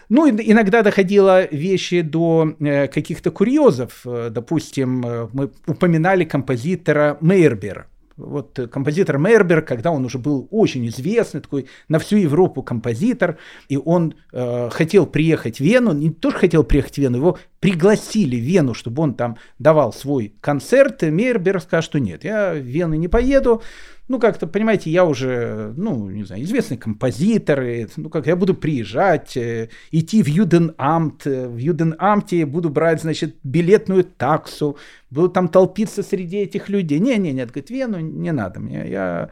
Ну, 0.10 0.30
иногда 0.30 0.82
доходило 0.82 1.46
вещи 1.52 2.02
до 2.02 2.56
э, 2.60 2.88
каких-то 2.88 3.32
курьезов. 3.32 4.02
Э, 4.06 4.30
допустим, 4.32 5.06
э, 5.06 5.28
мы 5.34 5.52
упоминали 5.68 6.24
композитора 6.24 7.18
Мейербера 7.22 7.88
вот 8.18 8.58
э, 8.60 8.68
композитор 8.68 9.18
Мербер, 9.18 9.62
когда 9.62 9.92
он 9.92 10.06
уже 10.06 10.18
был 10.18 10.48
очень 10.52 10.88
известный, 10.88 11.42
такой 11.42 11.68
на 11.88 12.00
всю 12.00 12.18
Европу 12.18 12.64
композитор, 12.64 13.38
и 13.70 13.78
он 13.78 14.16
э, 14.32 14.70
хотел 14.72 15.06
приехать 15.06 15.58
в 15.58 15.60
Вену, 15.62 15.94
не 15.94 16.10
тоже 16.12 16.38
хотел 16.38 16.64
приехать 16.64 16.96
в 16.96 16.98
Вену, 17.00 17.18
его 17.18 17.38
пригласили 17.60 18.36
в 18.36 18.44
Вену, 18.44 18.74
чтобы 18.74 19.04
он 19.04 19.14
там 19.14 19.38
давал 19.60 19.94
свой 19.94 20.34
концерт, 20.42 21.04
и 21.04 21.10
Мербер 21.10 21.62
сказал, 21.62 21.82
что 21.82 22.00
нет, 22.00 22.24
я 22.24 22.54
в 22.54 22.58
Вену 22.58 22.96
не 22.96 23.08
поеду, 23.08 23.62
ну, 24.10 24.20
как-то, 24.20 24.48
понимаете, 24.48 24.90
я 24.90 25.06
уже, 25.06 25.74
ну, 25.78 26.10
не 26.10 26.26
знаю, 26.26 26.44
известный 26.44 26.76
композитор, 26.76 27.62
и, 27.64 27.88
ну, 27.96 28.10
как 28.10 28.28
я 28.28 28.36
буду 28.36 28.54
приезжать, 28.54 29.38
э, 29.38 29.70
идти 29.92 30.22
в 30.22 30.28
Юденамт, 30.28 31.26
э, 31.26 31.48
в 31.48 31.58
Юденамте 31.58 32.46
буду 32.46 32.70
брать, 32.70 33.02
значит, 33.02 33.38
билетную 33.44 34.04
таксу, 34.04 34.78
буду 35.10 35.30
там 35.30 35.48
толпиться 35.48 36.04
среди 36.04 36.38
этих 36.38 36.68
людей. 36.68 37.00
Не-не-не, 37.00 37.46
говорит, 37.46 37.70
Вену 37.70 38.00
не 38.00 38.34
надо 38.34 38.60
мне, 38.60 38.90
я 38.90 39.30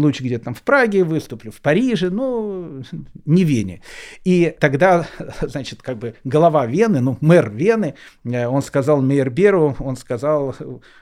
лучше 0.00 0.22
где-то 0.22 0.46
там 0.46 0.54
в 0.54 0.62
Праге 0.62 1.04
выступлю, 1.04 1.50
в 1.50 1.60
Париже, 1.60 2.10
ну, 2.10 2.82
не 3.24 3.44
Вене. 3.44 3.82
И 4.24 4.54
тогда, 4.58 5.06
значит, 5.40 5.82
как 5.82 5.98
бы 5.98 6.14
глава 6.24 6.66
Вены, 6.66 7.00
ну, 7.00 7.18
мэр 7.20 7.50
Вены, 7.50 7.94
э, 8.24 8.46
он 8.46 8.62
сказал 8.62 9.00
Мейерберу, 9.02 9.76
он 9.78 9.96
сказал, 9.96 10.54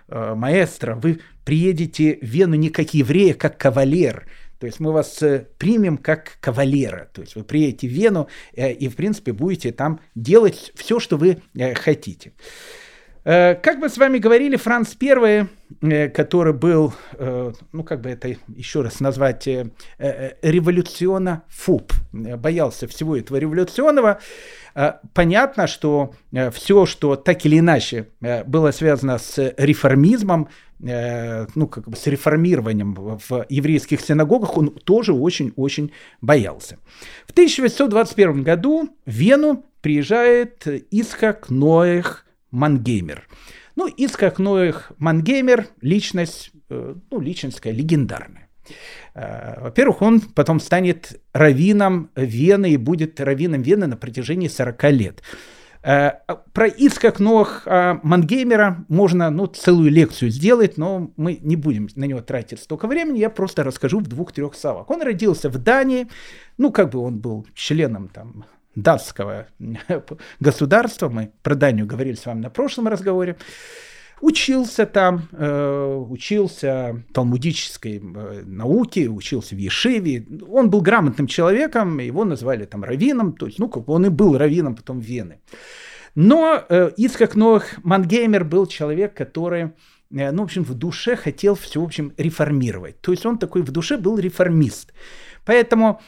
«Э, 0.08 0.34
маэстро, 0.34 0.94
вы 0.94 1.20
приедете 1.44 2.18
в 2.20 2.26
Вену 2.26 2.54
не 2.54 2.70
как 2.70 2.94
еврея, 2.94 3.34
как 3.34 3.58
кавалер, 3.58 4.26
то 4.58 4.66
есть 4.66 4.78
мы 4.78 4.92
вас 4.92 5.20
э, 5.22 5.48
примем 5.58 5.96
как 5.98 6.38
кавалера. 6.40 7.10
То 7.12 7.22
есть 7.22 7.34
вы 7.34 7.42
приедете 7.42 7.88
в 7.88 7.90
Вену 7.90 8.28
и, 8.52 8.88
в 8.88 8.94
принципе, 8.94 9.32
будете 9.32 9.72
там 9.72 9.98
делать 10.14 10.70
все, 10.76 11.00
что 11.00 11.16
вы 11.16 11.38
хотите. 11.74 12.32
Э, 13.24 13.54
как 13.54 13.78
мы 13.78 13.88
с 13.88 13.98
вами 13.98 14.18
говорили, 14.18 14.56
Франц 14.56 14.96
I, 15.00 15.46
э, 15.80 16.08
который 16.08 16.52
был, 16.52 16.92
э, 17.12 17.52
ну 17.72 17.84
как 17.84 18.00
бы 18.00 18.10
это 18.10 18.34
еще 18.48 18.82
раз 18.82 18.98
назвать, 19.00 19.46
революциона 19.96 21.44
фуб, 21.48 21.92
боялся 22.12 22.88
всего 22.88 23.16
этого 23.16 23.36
революционного, 23.36 24.18
понятно, 25.14 25.66
что 25.66 26.14
все, 26.52 26.86
что 26.86 27.16
так 27.16 27.44
или 27.44 27.58
иначе 27.58 28.08
было 28.46 28.70
связано 28.70 29.18
с 29.18 29.54
реформизмом, 29.56 30.48
ну, 30.78 31.68
как 31.68 31.88
бы 31.88 31.96
с 31.96 32.06
реформированием 32.06 32.94
в 32.94 33.46
еврейских 33.48 34.00
синагогах, 34.00 34.56
он 34.56 34.70
тоже 34.70 35.12
очень-очень 35.12 35.92
боялся. 36.20 36.78
В 37.26 37.32
1821 37.32 38.42
году 38.42 38.88
в 39.06 39.10
Вену 39.10 39.64
приезжает 39.80 40.66
Исхак 40.90 41.50
Ноэх 41.50 42.21
Мангеймер. 42.52 43.26
Ну, 43.74 43.86
Ицхак 43.88 44.38
Ноэх 44.38 44.92
Мангеймер– 44.98 45.66
личность, 45.80 46.52
э, 46.68 46.94
ну, 47.10 47.20
личность 47.20 47.56
такая 47.56 47.72
легендарная. 47.72 48.48
Э, 49.14 49.60
во-первых, 49.60 50.02
он 50.02 50.20
потом 50.20 50.60
станет 50.60 51.20
раввином 51.32 52.10
Вены 52.14 52.70
и 52.72 52.76
будет 52.76 53.20
раввином 53.20 53.62
Вены 53.62 53.86
на 53.86 53.96
протяжении 53.96 54.48
40 54.48 54.90
лет. 54.90 55.22
Э, 55.82 56.12
про 56.52 56.66
Ицхак 56.66 57.18
Ноах 57.18 57.66
Мангеймера 57.66 58.84
можно 58.88 59.30
ну, 59.30 59.46
целую 59.46 59.90
лекцию 59.90 60.30
сделать, 60.30 60.76
но 60.76 61.10
мы 61.16 61.38
не 61.40 61.56
будем 61.56 61.88
на 61.96 62.04
него 62.04 62.20
тратить 62.20 62.60
столько 62.60 62.86
времени, 62.86 63.18
я 63.18 63.30
просто 63.30 63.64
расскажу 63.64 64.00
в 64.00 64.06
двух-трех 64.06 64.54
словах. 64.54 64.90
Он 64.90 65.00
родился 65.00 65.48
в 65.48 65.56
Дании, 65.56 66.08
ну, 66.58 66.70
как 66.70 66.90
бы 66.90 66.98
он 66.98 67.18
был 67.18 67.46
членом 67.54 68.08
там 68.08 68.44
датского 68.74 69.46
государства, 70.40 71.08
мы 71.08 71.32
про 71.42 71.54
Данию 71.54 71.86
говорили 71.86 72.14
с 72.14 72.26
вами 72.26 72.40
на 72.40 72.50
прошлом 72.50 72.88
разговоре, 72.88 73.36
учился 74.22 74.86
там, 74.86 75.28
э, 75.32 76.04
учился 76.08 77.04
талмудической 77.12 78.00
э, 78.02 78.42
науке, 78.46 79.08
учился 79.08 79.54
в 79.54 79.58
Ешиве. 79.58 80.26
Он 80.48 80.70
был 80.70 80.80
грамотным 80.80 81.26
человеком, 81.26 81.98
его 81.98 82.24
назвали 82.24 82.64
там 82.64 82.84
раввином, 82.84 83.32
то 83.32 83.46
есть, 83.46 83.58
ну, 83.58 83.68
как 83.68 83.88
он 83.88 84.06
и 84.06 84.08
был 84.08 84.38
раввином 84.38 84.76
потом 84.76 85.00
Вены. 85.00 85.40
Но 86.14 86.62
э, 86.68 86.92
Ицхак 86.96 87.34
Нох 87.34 87.64
Мангеймер 87.82 88.44
был 88.44 88.66
человек, 88.66 89.14
который 89.14 89.72
ну, 90.14 90.42
в 90.42 90.44
общем, 90.44 90.62
в 90.62 90.74
душе 90.74 91.16
хотел 91.16 91.54
все, 91.54 91.80
в 91.80 91.84
общем, 91.84 92.12
реформировать. 92.18 93.00
То 93.00 93.12
есть 93.12 93.24
он 93.24 93.38
такой 93.38 93.62
в 93.62 93.70
душе 93.70 93.96
был 93.96 94.18
реформист. 94.18 94.92
Поэтому 95.46 96.02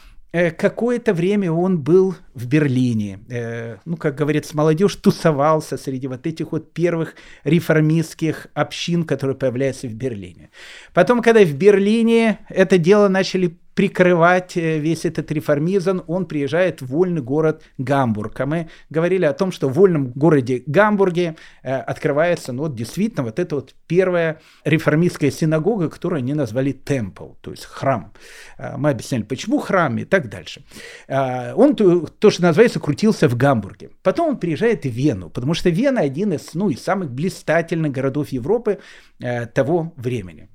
какое-то 0.57 1.13
время 1.13 1.51
он 1.51 1.79
был 1.79 2.15
в 2.33 2.47
Берлине, 2.47 3.19
э, 3.29 3.77
ну, 3.85 3.95
как 3.95 4.15
говорится, 4.15 4.57
молодежь 4.57 4.95
тусовался 4.95 5.77
среди 5.77 6.07
вот 6.07 6.27
этих 6.27 6.51
вот 6.51 6.73
первых 6.73 7.15
реформистских 7.43 8.47
общин, 8.53 9.05
которые 9.05 9.37
появляются 9.37 9.87
в 9.87 9.93
Берлине. 9.93 10.49
Потом, 10.93 11.21
когда 11.21 11.43
в 11.43 11.53
Берлине 11.53 12.39
это 12.49 12.77
дело 12.77 13.07
начали 13.07 13.57
прикрывать 13.75 14.55
э, 14.55 14.79
весь 14.79 15.05
этот 15.05 15.31
реформизм, 15.31 16.01
он 16.07 16.25
приезжает 16.25 16.81
в 16.81 16.87
вольный 16.87 17.21
город 17.21 17.63
Гамбург. 17.77 18.39
А 18.39 18.45
мы 18.45 18.69
говорили 18.89 19.25
о 19.25 19.33
том, 19.33 19.51
что 19.51 19.67
в 19.67 19.73
вольном 19.73 20.11
городе 20.11 20.63
Гамбурге 20.65 21.35
э, 21.61 21.75
открывается, 21.75 22.53
ну 22.53 22.63
вот 22.63 22.75
действительно, 22.75 23.23
вот 23.23 23.37
эта 23.37 23.55
вот 23.55 23.75
первая 23.85 24.39
реформистская 24.63 25.29
синагога, 25.29 25.89
которую 25.89 26.19
они 26.19 26.33
назвали 26.33 26.71
темпл, 26.71 27.33
то 27.41 27.51
есть 27.51 27.65
храм. 27.65 28.13
Э, 28.57 28.77
мы 28.77 28.91
объясняли, 28.91 29.23
почему 29.23 29.59
храм 29.59 29.97
и 29.97 30.05
так 30.05 30.29
дальше. 30.29 30.63
Он, 31.07 31.75
то, 31.75 32.29
что 32.29 32.41
называется, 32.41 32.79
крутился 32.79 33.27
в 33.27 33.35
Гамбурге. 33.35 33.89
Потом 34.01 34.29
он 34.29 34.37
приезжает 34.37 34.85
в 34.85 34.89
Вену, 34.89 35.29
потому 35.29 35.53
что 35.53 35.69
Вена 35.69 35.99
один 35.99 36.31
из, 36.33 36.53
ну, 36.53 36.69
из 36.69 36.81
самых 36.81 37.11
блистательных 37.11 37.91
городов 37.91 38.29
Европы 38.29 38.79
того 39.53 39.93
времени. 39.97 40.47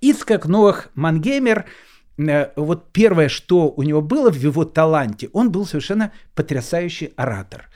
Ицкак 0.00 0.46
Ноах 0.46 0.90
Мангеймер– 0.94 1.64
вот 2.56 2.92
первое, 2.92 3.28
что 3.28 3.70
у 3.70 3.82
него 3.82 4.02
было 4.02 4.30
в 4.30 4.36
его 4.36 4.64
таланте, 4.64 5.30
он 5.32 5.50
был 5.50 5.66
совершенно 5.66 6.12
потрясающий 6.34 7.12
оратор. 7.16 7.70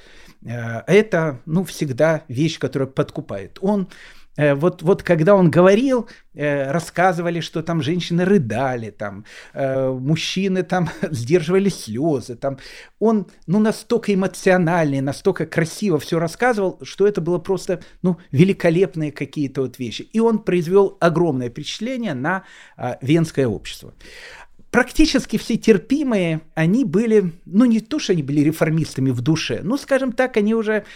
Э, 0.44 0.82
это, 0.86 1.40
ну, 1.46 1.64
всегда 1.64 2.22
вещь, 2.28 2.58
которая 2.58 2.88
подкупает. 2.88 3.58
Он 3.62 3.86
Э, 3.86 4.21
вот, 4.36 4.82
вот 4.82 5.02
когда 5.02 5.34
он 5.34 5.50
говорил, 5.50 6.08
э, 6.34 6.70
рассказывали, 6.70 7.40
что 7.40 7.62
там 7.62 7.82
женщины 7.82 8.24
рыдали, 8.24 8.90
там 8.90 9.24
э, 9.52 9.90
мужчины 9.90 10.62
там 10.62 10.88
сдерживали 11.10 11.68
слезы, 11.68 12.36
там. 12.36 12.58
Он 12.98 13.26
ну 13.46 13.58
настолько 13.58 14.14
эмоциональный, 14.14 15.00
настолько 15.00 15.46
красиво 15.46 15.98
все 15.98 16.18
рассказывал, 16.18 16.78
что 16.82 17.06
это 17.06 17.20
было 17.20 17.38
просто 17.38 17.82
ну 18.02 18.16
великолепные 18.30 19.12
какие-то 19.12 19.62
вот 19.62 19.78
вещи, 19.78 20.02
и 20.02 20.20
он 20.20 20.38
произвел 20.38 20.96
огромное 21.00 21.50
впечатление 21.50 22.14
на 22.14 22.44
венское 23.00 23.46
общество. 23.46 23.92
Практически 24.72 25.36
все 25.36 25.58
терпимые, 25.58 26.40
они 26.54 26.86
были, 26.86 27.32
ну 27.44 27.66
не 27.66 27.80
то, 27.80 27.98
что 27.98 28.14
они 28.14 28.22
были 28.22 28.40
реформистами 28.40 29.10
в 29.10 29.20
душе, 29.20 29.60
ну, 29.62 29.76
скажем 29.76 30.12
так, 30.12 30.38
они 30.38 30.54
уже, 30.54 30.86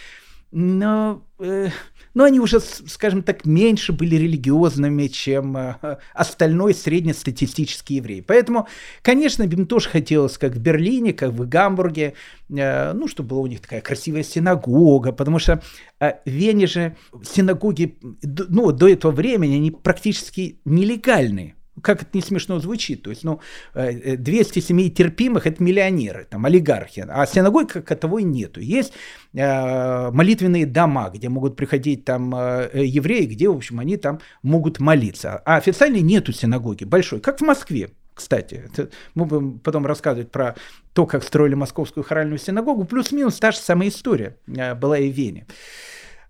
ну, 0.59 1.23
э, 1.39 1.69
но 2.15 2.25
они 2.25 2.41
уже, 2.41 2.61
скажем 2.61 3.23
так, 3.23 3.45
меньше 3.45 3.93
были 3.93 4.17
религиозными, 4.17 5.07
чем 5.09 5.55
э, 5.55 5.99
остальной 6.15 6.73
среднестатистический 6.73 7.97
еврей. 7.97 8.23
Поэтому, 8.23 8.67
конечно, 9.03 9.43
им 9.43 9.67
тоже 9.67 9.91
хотелось, 9.91 10.39
как 10.39 10.53
в 10.53 10.59
Берлине, 10.59 11.13
как 11.13 11.33
в 11.33 11.47
Гамбурге, 11.47 12.15
э, 12.49 12.93
ну, 12.95 13.07
чтобы 13.07 13.29
была 13.29 13.41
у 13.43 13.47
них 13.49 13.61
такая 13.61 13.83
красивая 13.83 14.23
синагога, 14.23 15.13
потому 15.13 15.39
что 15.39 15.63
э, 16.01 16.13
в 16.25 16.31
Вене 16.31 16.67
же 16.67 16.97
синагоги, 17.23 17.99
ну, 18.23 18.73
до 18.73 18.89
этого 18.89 19.13
времени, 19.13 19.57
они 19.57 19.71
практически 19.71 20.59
нелегальные 20.65 21.56
как 21.83 22.03
это 22.03 22.11
не 22.15 22.23
смешно 22.23 22.59
звучит, 22.59 23.03
то 23.03 23.11
есть, 23.11 23.25
ну, 23.25 23.41
200 23.75 24.61
семей 24.61 24.91
терпимых– 24.91 25.47
это 25.49 25.63
миллионеры, 25.63 26.27
там, 26.29 26.45
олигархи, 26.47 27.05
а 27.09 27.27
синагог 27.27 27.73
как 27.73 27.87
таковой 27.87 28.23
нету. 28.23 28.61
Есть 28.61 28.93
э, 29.35 30.11
молитвенные 30.11 30.67
дома, 30.67 31.11
где 31.11 31.29
могут 31.29 31.57
приходить 31.57 32.05
там 32.05 32.35
э, 32.35 32.85
евреи, 32.85 33.27
где, 33.27 33.49
в 33.49 33.57
общем, 33.57 33.81
они 33.81 33.97
там 33.97 34.21
могут 34.43 34.81
молиться. 34.81 35.43
А 35.45 35.57
официально 35.57 35.99
нету 35.99 36.33
синагоги 36.33 36.85
большой, 36.85 37.21
как 37.21 37.41
в 37.41 37.45
Москве. 37.45 37.91
Кстати, 38.15 38.63
это, 38.73 38.89
мы 39.15 39.27
будем 39.27 39.59
потом 39.59 39.85
рассказывать 39.85 40.31
про 40.31 40.57
то, 40.95 41.05
как 41.05 41.23
строили 41.23 41.55
московскую 41.55 42.03
хоральную 42.03 42.39
синагогу. 42.39 42.85
Плюс-минус 42.87 43.39
та 43.39 43.53
же 43.53 43.59
самая 43.59 43.89
история 43.89 44.39
э, 44.47 44.75
была 44.75 44.99
и 44.99 45.11
в 45.11 45.15
Вене. 45.15 45.47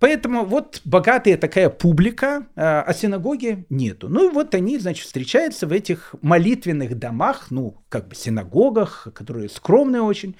Поэтому 0.01 0.45
вот 0.45 0.81
богатая 0.85 1.37
такая 1.37 1.71
публика, 1.71 2.47
а, 2.57 2.83
а 2.83 2.95
синагоги 2.95 3.65
нету. 3.71 4.09
Ну 4.09 4.31
и 4.31 4.33
вот 4.33 4.55
они, 4.55 4.79
значит, 4.79 5.07
встречаются 5.07 5.67
в 5.67 5.73
этих 5.73 6.15
молитвенных 6.23 6.99
домах, 6.99 7.47
ну, 7.51 7.83
как 7.89 8.09
бы 8.09 8.15
синагогах, 8.15 9.09
которые 9.15 9.49
скромные 9.49 10.03
очень, 10.03 10.37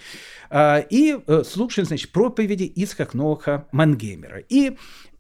а, 0.51 0.79
и 0.79 1.19
э, 1.27 1.43
слушают, 1.45 1.89
значит, 1.89 2.11
проповеди 2.11 2.65
из 2.65 2.95
Хохноха 2.95 3.67
Мангеймера. 3.73 4.41
И 4.49 4.77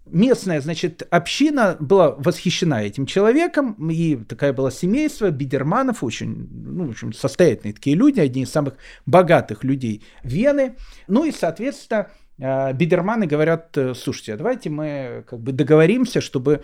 местная, 0.07 0.61
значит, 0.61 1.07
община 1.11 1.77
была 1.81 2.12
восхищена 2.12 2.85
этим 2.85 3.07
человеком, 3.07 3.90
и 3.90 4.16
такая 4.16 4.53
была 4.53 4.70
семейство 4.70 5.31
Бидерманов, 5.31 6.05
очень, 6.05 6.49
ну, 6.51 6.87
в 6.87 6.90
общем, 6.90 7.12
состоятельные 7.12 7.75
такие 7.75 7.96
люди, 7.96 8.20
одни 8.20 8.42
из 8.42 8.51
самых 8.51 8.75
богатых 9.05 9.64
людей 9.64 10.05
Вены. 10.22 10.77
Ну 11.09 11.25
и, 11.25 11.33
соответственно, 11.33 12.11
Бидерманы 12.38 13.27
говорят, 13.27 13.77
э, 13.79 13.94
слушайте, 13.94 14.35
а 14.35 14.37
давайте 14.37 14.68
мы 14.68 15.25
как 15.27 15.40
бы 15.40 15.53
договоримся, 15.53 16.20
чтобы 16.20 16.62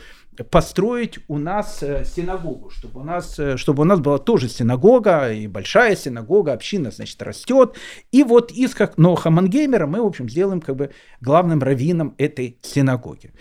построить 0.50 1.18
у 1.28 1.38
нас 1.38 1.82
э, 1.82 2.04
синагогу, 2.04 2.68
чтобы 2.68 3.00
у 3.00 3.04
нас, 3.04 3.38
э, 3.38 3.56
чтобы 3.56 3.80
у 3.80 3.84
нас 3.84 3.98
была 3.98 4.18
тоже 4.18 4.50
синагога, 4.50 5.32
и 5.32 5.46
большая 5.46 5.96
синагога, 5.96 6.52
община, 6.52 6.90
значит, 6.90 7.22
растет. 7.22 7.76
И 8.10 8.22
вот 8.22 8.52
из 8.52 8.76
Ноха 8.98 9.30
Мангеймера 9.30 9.86
мы, 9.86 10.02
в 10.02 10.06
общем, 10.06 10.28
сделаем 10.28 10.60
как 10.60 10.76
бы 10.76 10.90
главным 11.22 11.62
раввином 11.62 12.14
этой 12.18 12.58
синагоги. 12.60 13.32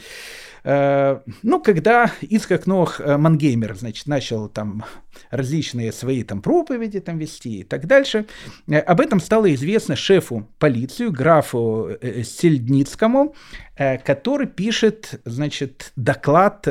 Ну, 0.63 1.59
когда 1.63 2.11
Ицхак 2.21 2.67
Нох 2.67 2.99
Мангеймер, 2.99 3.75
значит, 3.75 4.05
начал 4.05 4.47
там 4.47 4.85
различные 5.29 5.91
свои 5.91 6.23
там 6.23 6.41
проповеди 6.41 6.99
там 6.99 7.17
вести 7.17 7.59
и 7.59 7.63
так 7.63 7.85
дальше, 7.87 8.25
э, 8.67 8.77
об 8.77 9.01
этом 9.01 9.19
стало 9.19 9.53
известно 9.53 9.95
шефу 9.95 10.47
полиции, 10.59 11.07
графу 11.07 11.89
Сельдницкому, 12.23 13.35
который 13.75 14.47
пишет, 14.47 15.21
значит, 15.25 15.91
доклад 15.95 16.67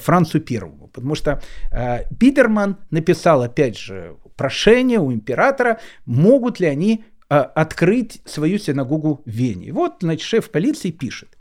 Францу 0.00 0.40
Первому, 0.40 0.88
потому 0.88 1.14
что 1.14 1.40
Бидерман 2.10 2.76
написал, 2.90 3.42
опять 3.42 3.78
же, 3.78 4.16
прошение 4.36 4.98
у 4.98 5.12
императора, 5.12 5.78
могут 6.06 6.60
ли 6.60 6.66
они 6.66 7.04
открыть 7.28 8.20
свою 8.24 8.58
синагогу 8.58 9.22
в 9.24 9.30
Вене. 9.30 9.72
Вот, 9.72 9.98
значит, 10.00 10.22
шеф 10.22 10.50
полиции 10.50 10.90
пишет. 10.90 11.36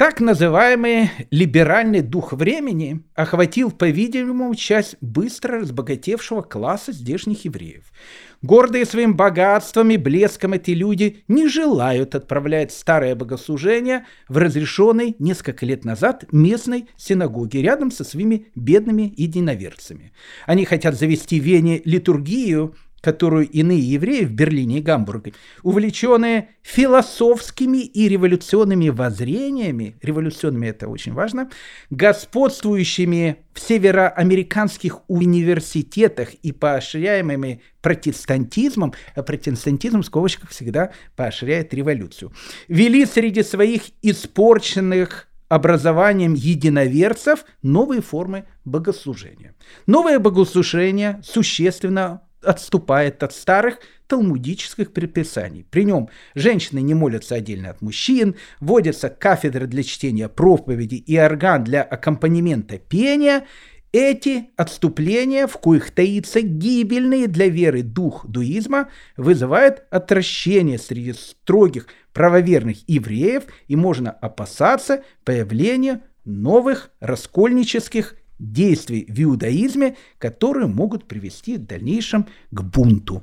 Так 0.00 0.18
называемый 0.18 1.10
либеральный 1.30 2.00
дух 2.00 2.32
времени 2.32 3.02
охватил, 3.14 3.70
по-видимому, 3.70 4.54
часть 4.54 4.96
быстро 5.02 5.60
разбогатевшего 5.60 6.40
класса 6.40 6.92
здешних 6.92 7.44
евреев. 7.44 7.92
Гордые 8.40 8.86
своим 8.86 9.14
богатством 9.14 9.90
и 9.90 9.98
блеском 9.98 10.54
эти 10.54 10.70
люди 10.70 11.22
не 11.28 11.48
желают 11.48 12.14
отправлять 12.14 12.72
старое 12.72 13.14
богослужение 13.14 14.06
в 14.26 14.38
разрешенной 14.38 15.16
несколько 15.18 15.66
лет 15.66 15.84
назад 15.84 16.24
местной 16.32 16.88
синагоге 16.96 17.60
рядом 17.60 17.90
со 17.90 18.02
своими 18.02 18.46
бедными 18.54 19.12
единоверцами. 19.18 20.14
Они 20.46 20.64
хотят 20.64 20.98
завести 20.98 21.38
в 21.38 21.44
Вене 21.44 21.82
литургию, 21.84 22.74
которую 23.00 23.48
иные 23.48 23.80
евреи 23.80 24.24
в 24.24 24.32
Берлине 24.32 24.78
и 24.78 24.82
Гамбурге, 24.82 25.32
увлеченные 25.62 26.50
философскими 26.62 27.78
и 27.78 28.08
революционными 28.08 28.88
воззрениями, 28.88 29.96
революционными 30.02 30.66
это 30.66 30.88
очень 30.88 31.12
важно, 31.12 31.50
господствующими 31.90 33.38
в 33.52 33.60
североамериканских 33.60 35.00
университетах 35.08 36.34
и 36.34 36.52
поощряемыми 36.52 37.62
протестантизмом, 37.82 38.94
а 39.14 39.22
протестантизм 39.22 40.02
в 40.02 40.06
скобочках 40.06 40.50
всегда 40.50 40.92
поощряет 41.16 41.72
революцию, 41.74 42.32
вели 42.68 43.06
среди 43.06 43.42
своих 43.42 43.82
испорченных 44.02 45.26
образованием 45.48 46.34
единоверцев 46.34 47.44
новые 47.62 48.00
формы 48.00 48.44
богослужения. 48.64 49.56
Новое 49.86 50.20
богослужение 50.20 51.20
существенно 51.24 52.22
отступает 52.42 53.22
от 53.22 53.32
старых 53.32 53.78
талмудических 54.06 54.92
предписаний. 54.92 55.64
При 55.70 55.84
нем 55.84 56.08
женщины 56.34 56.80
не 56.80 56.94
молятся 56.94 57.36
отдельно 57.36 57.70
от 57.70 57.80
мужчин, 57.80 58.34
вводятся 58.60 59.08
кафедры 59.08 59.66
для 59.66 59.82
чтения 59.82 60.28
проповеди 60.28 60.96
и 60.96 61.16
орган 61.16 61.64
для 61.64 61.82
аккомпанемента 61.82 62.78
пения. 62.78 63.46
Эти 63.92 64.50
отступления, 64.56 65.48
в 65.48 65.58
коих 65.58 65.90
таится 65.90 66.40
гибельный 66.42 67.26
для 67.26 67.48
веры 67.48 67.82
дух 67.82 68.24
дуизма, 68.26 68.88
вызывают 69.16 69.82
отвращение 69.90 70.78
среди 70.78 71.12
строгих 71.12 71.88
правоверных 72.12 72.88
евреев, 72.88 73.44
и 73.66 73.74
можно 73.74 74.10
опасаться 74.10 75.02
появления 75.24 76.02
новых 76.24 76.90
раскольнических 77.00 78.14
действий 78.40 79.06
в 79.08 79.22
иудаизме, 79.22 79.96
которые 80.18 80.66
могут 80.66 81.06
привести 81.06 81.56
в 81.56 81.66
дальнейшем 81.66 82.26
к 82.50 82.62
бунту. 82.62 83.22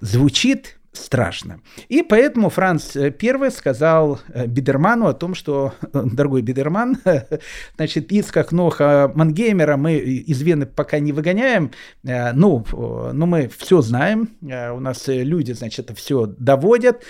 Звучит 0.00 0.76
страшно. 0.96 1.60
И 1.88 2.02
поэтому 2.02 2.50
Франц 2.50 2.96
I 2.96 3.50
сказал 3.50 4.20
э, 4.28 4.46
Бидерману 4.46 5.06
о 5.06 5.14
том, 5.14 5.34
что, 5.34 5.74
дорогой 5.92 6.42
Бидерман, 6.42 6.98
значит, 7.76 8.10
из 8.12 8.30
как 8.30 8.52
Ноха 8.52 9.12
Мангеймера 9.14 9.76
мы 9.76 9.96
из 9.96 10.42
Вены 10.42 10.66
пока 10.66 10.98
не 10.98 11.12
выгоняем, 11.12 11.70
э, 12.04 12.32
ну, 12.32 12.64
но 12.72 13.26
мы 13.26 13.50
все 13.56 13.80
знаем, 13.82 14.30
э, 14.42 14.70
у 14.70 14.80
нас 14.80 15.04
люди, 15.06 15.52
значит, 15.52 15.90
все 15.94 16.26
доводят, 16.26 17.04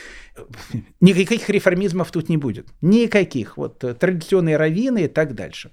никаких 1.00 1.48
реформизмов 1.48 2.10
тут 2.10 2.28
не 2.28 2.36
будет, 2.36 2.66
никаких, 2.82 3.56
вот 3.56 3.78
традиционные 3.78 4.56
раввины 4.56 5.04
и 5.04 5.08
так 5.08 5.34
дальше. 5.34 5.70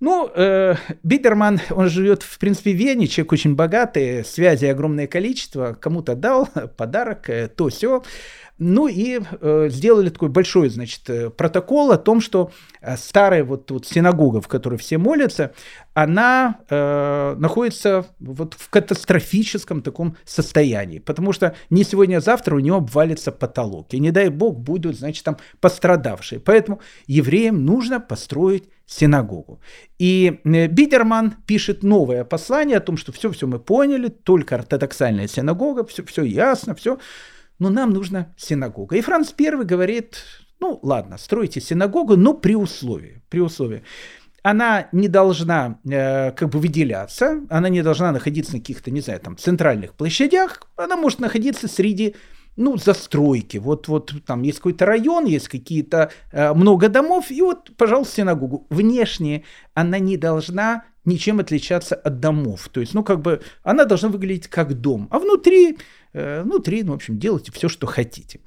Ну, 0.00 0.30
э, 0.32 0.76
Бидерман, 1.02 1.60
он 1.70 1.88
живет, 1.88 2.22
в 2.22 2.38
принципе, 2.38 2.72
в 2.72 2.76
Вене, 2.76 3.08
человек 3.08 3.32
очень 3.32 3.56
богатый, 3.56 4.24
связи 4.24 4.66
огромное 4.66 5.08
количество, 5.08 5.76
кому-то 5.78 6.14
дал 6.14 6.48
подарок, 6.76 7.28
э, 7.28 7.48
то 7.48 7.68
все. 7.68 8.04
Ну 8.58 8.88
и 8.88 9.20
э, 9.20 9.68
сделали 9.70 10.08
такой 10.08 10.28
большой, 10.30 10.68
значит, 10.68 11.08
э, 11.08 11.30
протокол 11.30 11.92
о 11.92 11.96
том, 11.96 12.20
что 12.20 12.50
э, 12.80 12.96
старая 12.96 13.44
вот, 13.44 13.70
вот 13.70 13.86
синагога, 13.86 14.40
в 14.40 14.48
которой 14.48 14.78
все 14.78 14.98
молятся, 14.98 15.52
она 15.94 16.58
э, 16.68 17.36
находится 17.38 18.06
вот 18.18 18.54
в 18.54 18.68
катастрофическом 18.68 19.80
таком 19.80 20.16
состоянии, 20.24 20.98
потому 20.98 21.32
что 21.32 21.54
не 21.70 21.84
сегодня, 21.84 22.16
а 22.16 22.20
завтра 22.20 22.56
у 22.56 22.58
нее 22.58 22.74
обвалится 22.74 23.30
потолок, 23.30 23.94
и 23.94 24.00
не 24.00 24.10
дай 24.10 24.28
бог 24.28 24.58
будут, 24.58 24.98
значит, 24.98 25.24
там 25.24 25.36
пострадавшие. 25.60 26.40
Поэтому 26.40 26.80
евреям 27.06 27.64
нужно 27.64 28.00
построить 28.00 28.64
синагогу. 28.86 29.60
И 29.98 30.40
Бидерман 30.44 31.34
пишет 31.46 31.84
новое 31.84 32.24
послание 32.24 32.78
о 32.78 32.80
том, 32.80 32.96
что 32.96 33.12
все-все 33.12 33.46
мы 33.46 33.60
поняли, 33.60 34.08
только 34.08 34.56
ортодоксальная 34.56 35.28
синагога, 35.28 35.84
все, 35.84 36.04
все 36.04 36.24
ясно, 36.24 36.74
все 36.74 36.98
но 37.58 37.70
нам 37.70 37.90
нужна 37.90 38.34
синагога. 38.36 38.96
И 38.96 39.00
Франц 39.00 39.32
I 39.38 39.64
говорит, 39.64 40.24
ну 40.60 40.78
ладно, 40.82 41.18
стройте 41.18 41.60
синагогу, 41.60 42.16
но 42.16 42.34
при 42.34 42.54
условии, 42.54 43.22
при 43.28 43.40
условии. 43.40 43.82
Она 44.42 44.88
не 44.92 45.08
должна 45.08 45.80
э, 45.84 46.30
как 46.30 46.50
бы 46.50 46.60
выделяться, 46.60 47.40
она 47.50 47.68
не 47.68 47.82
должна 47.82 48.12
находиться 48.12 48.54
на 48.54 48.60
каких-то, 48.60 48.90
не 48.90 49.00
знаю, 49.00 49.20
там, 49.20 49.36
центральных 49.36 49.94
площадях, 49.94 50.62
она 50.76 50.96
может 50.96 51.18
находиться 51.18 51.66
среди 51.66 52.14
ну, 52.58 52.76
застройки. 52.76 53.58
Вот, 53.58 53.88
вот 53.88 54.12
там 54.26 54.42
есть 54.42 54.58
какой-то 54.58 54.84
район, 54.86 55.26
есть 55.26 55.48
какие-то 55.48 56.10
э, 56.32 56.52
много 56.54 56.88
домов, 56.88 57.30
и 57.30 57.40
вот, 57.40 57.70
пожалуйста, 57.76 58.16
синагогу. 58.16 58.66
Внешне 58.70 59.44
она 59.74 59.98
не 59.98 60.16
должна 60.16 60.84
ничем 61.04 61.40
отличаться 61.40 61.94
от 61.94 62.20
домов. 62.20 62.68
То 62.70 62.80
есть, 62.80 62.94
ну, 62.94 63.02
как 63.02 63.22
бы, 63.22 63.40
она 63.62 63.84
должна 63.84 64.08
выглядеть 64.08 64.48
как 64.48 64.74
дом. 64.74 65.08
А 65.10 65.18
внутри 65.18 65.78
Э, 66.14 66.42
внутри, 66.42 66.82
ну, 66.82 66.92
в 66.92 66.96
общем, 66.96 67.18
делайте 67.18 67.52
все, 67.52 67.68
что 67.68 67.86
хотите. 67.86 68.40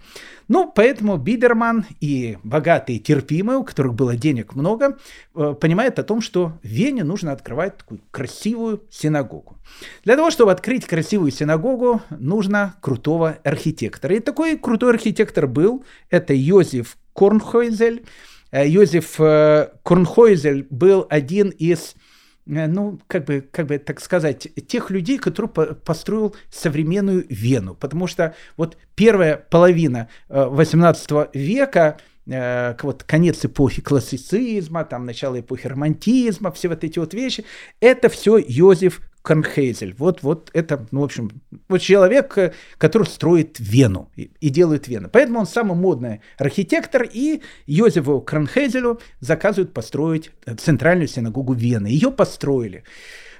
Ну, 0.47 0.71
поэтому 0.73 1.17
Бидерман 1.17 1.85
и 1.99 2.37
богатые 2.43 2.99
терпимые, 2.99 3.59
у 3.59 3.63
которых 3.63 3.93
было 3.93 4.15
денег 4.15 4.55
много, 4.55 4.97
э, 5.35 5.55
понимают 5.59 5.99
о 5.99 6.03
том, 6.03 6.21
что 6.21 6.53
в 6.63 6.67
Вене 6.67 7.03
нужно 7.03 7.31
открывать 7.31 7.77
такую 7.77 8.01
красивую 8.09 8.83
синагогу. 8.89 9.57
Для 10.03 10.15
того, 10.15 10.31
чтобы 10.31 10.51
открыть 10.51 10.85
красивую 10.85 11.31
синагогу, 11.31 12.01
нужно 12.09 12.75
крутого 12.81 13.37
архитектора. 13.43 14.15
И 14.15 14.19
такой 14.19 14.57
крутой 14.57 14.91
архитектор 14.91 15.47
был, 15.47 15.85
это 16.09 16.33
Йозеф 16.33 16.97
Корнхойзель. 17.13 18.05
Э, 18.51 18.67
Йозеф 18.67 19.17
Корнхойзель 19.83 20.65
был 20.69 21.05
один 21.09 21.49
из 21.49 21.95
ну, 22.45 22.99
как 23.07 23.25
бы, 23.25 23.41
как 23.51 23.67
бы 23.67 23.77
так 23.77 23.99
сказать, 24.01 24.47
тех 24.67 24.89
людей, 24.89 25.17
которые 25.17 25.51
построил 25.75 26.35
современную 26.49 27.25
Вену. 27.29 27.75
Потому 27.75 28.07
что 28.07 28.35
вот 28.57 28.77
первая 28.95 29.37
половина 29.37 30.09
18 30.29 31.11
э, 31.11 31.27
века, 31.33 31.97
э, 32.25 32.75
вот 32.81 33.03
конец 33.03 33.45
эпохи 33.45 33.81
классицизма, 33.81 34.83
там 34.83 35.05
начало 35.05 35.39
эпохи 35.39 35.67
романтизма, 35.67 36.51
все 36.51 36.69
вот 36.69 36.83
эти 36.83 36.99
вот 36.99 37.13
вещи, 37.13 37.45
это 37.79 38.09
все 38.09 38.37
Йозеф 38.37 39.01
Корнхейзель. 39.21 39.95
Вот, 39.97 40.23
вот 40.23 40.49
это, 40.53 40.85
ну, 40.91 41.01
в 41.01 41.03
общем, 41.03 41.31
вот 41.67 41.79
человек, 41.79 42.37
э, 42.37 42.53
который 42.77 43.07
строит 43.07 43.57
Вену 43.59 44.09
и, 44.15 44.31
и 44.39 44.49
делает 44.49 44.87
Вену. 44.87 45.09
Поэтому 45.11 45.39
он 45.39 45.45
самый 45.45 45.77
модный 45.77 46.21
архитектор, 46.37 47.03
и 47.03 47.41
Йозефу 47.67 48.21
Корнхейзелю 48.21 48.99
заказывают 49.19 49.73
построить 49.73 50.31
центральную 50.57 51.07
синагогу 51.07 51.53
Вены. 51.53 51.87
Ее 51.87 52.11
построили. 52.11 52.83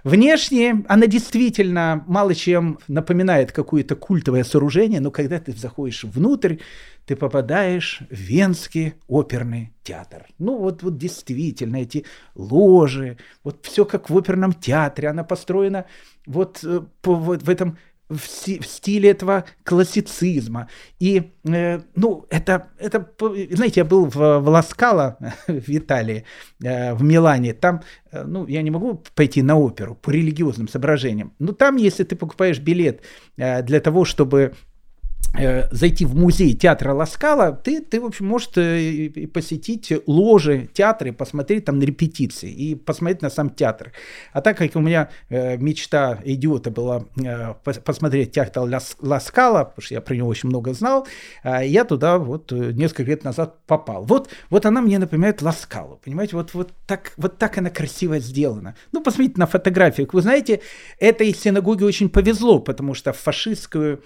Внешне 0.04 0.84
она 0.88 1.06
действительно 1.06 2.04
мало 2.08 2.34
чем 2.34 2.80
напоминает 2.88 3.52
какое-то 3.52 3.96
культовое 3.96 4.44
сооружение, 4.44 5.00
но 5.00 5.12
когда 5.12 5.40
ты 5.40 5.52
заходишь 5.52 6.04
внутрь, 6.04 6.58
ты 7.06 7.16
попадаешь 7.16 8.02
в 8.10 8.16
Венский 8.16 8.94
оперный 9.08 9.74
театр. 9.84 10.28
Ну 10.40 10.58
вот, 10.58 10.84
вот 10.84 10.98
действительно 10.98 11.78
эти 11.78 12.06
ложи, 12.36 13.18
вот 13.44 13.66
все 13.66 13.86
как 13.86 14.10
в 14.10 14.18
оперном 14.18 14.54
театре, 14.54 15.10
она 15.10 15.24
построена 15.24 15.86
вот, 16.26 16.64
э, 16.64 16.82
по, 17.02 17.16
вот 17.16 17.44
в 17.44 17.50
этом 17.50 17.78
в, 18.12 18.28
стиле 18.66 19.10
этого 19.10 19.46
классицизма. 19.64 20.68
И, 21.00 21.32
э, 21.44 21.80
ну, 21.96 22.26
это, 22.30 22.68
это, 22.78 23.10
знаете, 23.52 23.82
я 23.82 23.86
был 23.86 24.06
в, 24.06 24.40
в 24.40 24.50
Ласкало, 24.50 25.18
в 25.48 25.70
Италии, 25.70 26.26
э, 26.64 26.94
в 26.94 27.04
Милане, 27.04 27.54
там, 27.54 27.82
э, 28.12 28.24
ну, 28.24 28.48
я 28.48 28.62
не 28.62 28.72
могу 28.72 29.04
пойти 29.16 29.42
на 29.42 29.58
оперу 29.58 29.96
по 29.96 30.12
религиозным 30.12 30.68
соображениям, 30.68 31.34
но 31.40 31.54
там, 31.54 31.78
если 31.78 32.04
ты 32.04 32.16
покупаешь 32.16 32.60
билет 32.60 33.02
э, 33.38 33.64
для 33.64 33.80
того, 33.80 34.06
чтобы 34.06 34.54
зайти 35.72 36.06
в 36.06 36.16
музей 36.16 36.54
театра 36.54 36.94
Ласкала, 36.94 37.54
ты, 37.54 37.82
ты 37.82 38.02
в 38.02 38.06
общем, 38.06 38.28
можешь 38.28 38.50
э, 38.56 39.28
посетить 39.34 39.92
ложи 40.06 40.70
театра 40.74 41.10
и 41.10 41.12
посмотреть 41.12 41.66
там 41.66 41.80
на 41.80 41.84
репетиции, 41.84 42.52
и 42.52 42.76
посмотреть 42.76 43.22
на 43.22 43.30
сам 43.30 43.50
театр. 43.50 43.94
А 44.34 44.42
так 44.42 44.58
как 44.58 44.76
у 44.76 44.80
меня 44.80 45.10
э, 45.30 45.58
мечта 45.58 46.20
идиота 46.24 46.70
была 46.70 47.06
э, 47.24 47.54
посмотреть 47.64 48.34
театр 48.34 48.64
Ласкала, 49.00 49.64
потому 49.64 49.82
что 49.82 49.94
я 49.94 50.02
про 50.02 50.16
него 50.16 50.28
очень 50.28 50.50
много 50.50 50.74
знал, 50.74 51.08
э, 51.44 51.66
я 51.66 51.86
туда 51.86 52.18
вот 52.18 52.52
э, 52.52 52.74
несколько 52.74 53.04
лет 53.04 53.24
назад 53.24 53.66
попал. 53.66 54.04
Вот, 54.04 54.30
вот 54.50 54.66
она 54.66 54.82
мне 54.82 55.00
напоминает 55.00 55.42
Ласкалу, 55.42 56.00
понимаете, 56.04 56.36
вот, 56.36 56.54
вот, 56.54 56.74
так, 56.86 57.14
вот 57.18 57.38
так 57.38 57.58
она 57.58 57.70
красиво 57.70 58.20
сделана. 58.20 58.76
Ну, 58.92 59.02
посмотрите 59.02 59.40
на 59.40 59.48
фотографиях. 59.48 60.14
Вы 60.14 60.22
знаете, 60.22 60.62
этой 61.00 61.34
синагоге 61.34 61.86
очень 61.86 62.10
повезло, 62.10 62.60
потому 62.60 62.94
что 62.94 63.14
фашистскую 63.14 63.92
Э, 63.92 63.98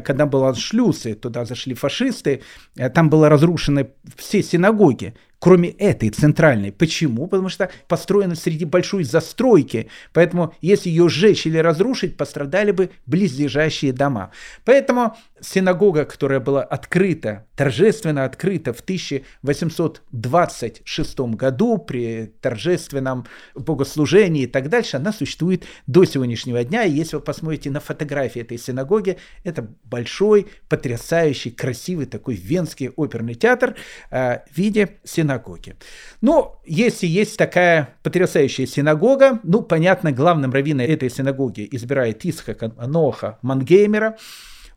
когда 0.00 0.26
был 0.26 0.44
аншлюз, 0.44 1.06
и 1.06 1.14
туда 1.14 1.44
зашли 1.44 1.74
фашисты, 1.74 2.42
э, 2.76 2.88
там 2.90 3.10
было 3.10 3.28
разрушены 3.28 3.90
все 4.16 4.42
синагоги 4.42 5.14
кроме 5.40 5.70
этой 5.70 6.10
центральной. 6.10 6.70
Почему? 6.70 7.26
Потому 7.26 7.48
что 7.48 7.68
построена 7.88 8.36
среди 8.36 8.66
большой 8.66 9.04
застройки, 9.04 9.88
поэтому 10.12 10.54
если 10.60 10.90
ее 10.90 11.08
сжечь 11.08 11.46
или 11.46 11.56
разрушить, 11.58 12.16
пострадали 12.16 12.70
бы 12.70 12.90
близлежащие 13.06 13.92
дома. 13.92 14.30
Поэтому 14.64 15.16
синагога, 15.40 16.04
которая 16.04 16.38
была 16.40 16.62
открыта, 16.62 17.46
торжественно 17.56 18.24
открыта 18.24 18.74
в 18.74 18.80
1826 18.80 21.20
году 21.20 21.78
при 21.78 22.26
торжественном 22.40 23.26
богослужении 23.54 24.42
и 24.42 24.46
так 24.46 24.68
дальше, 24.68 24.98
она 24.98 25.12
существует 25.12 25.64
до 25.86 26.04
сегодняшнего 26.04 26.62
дня. 26.62 26.84
И 26.84 26.92
если 26.92 27.16
вы 27.16 27.22
посмотрите 27.22 27.70
на 27.70 27.80
фотографии 27.80 28.42
этой 28.42 28.58
синагоги, 28.58 29.16
это 29.42 29.66
большой, 29.84 30.48
потрясающий, 30.68 31.50
красивый 31.50 32.04
такой 32.04 32.34
венский 32.34 32.90
оперный 32.90 33.34
театр 33.34 33.74
э, 34.10 34.40
в 34.50 34.58
виде 34.58 34.98
синагоги 35.04 35.29
синагоги. 35.30 35.76
Ну, 36.20 36.56
если 36.66 37.06
есть 37.06 37.36
такая 37.36 37.94
потрясающая 38.02 38.66
синагога, 38.66 39.40
ну, 39.42 39.62
понятно, 39.62 40.12
главным 40.12 40.52
раввином 40.52 40.86
этой 40.86 41.10
синагоги 41.10 41.68
избирает 41.70 42.24
Исхака 42.24 42.72
Ноха 42.86 43.38
Мангеймера, 43.42 44.16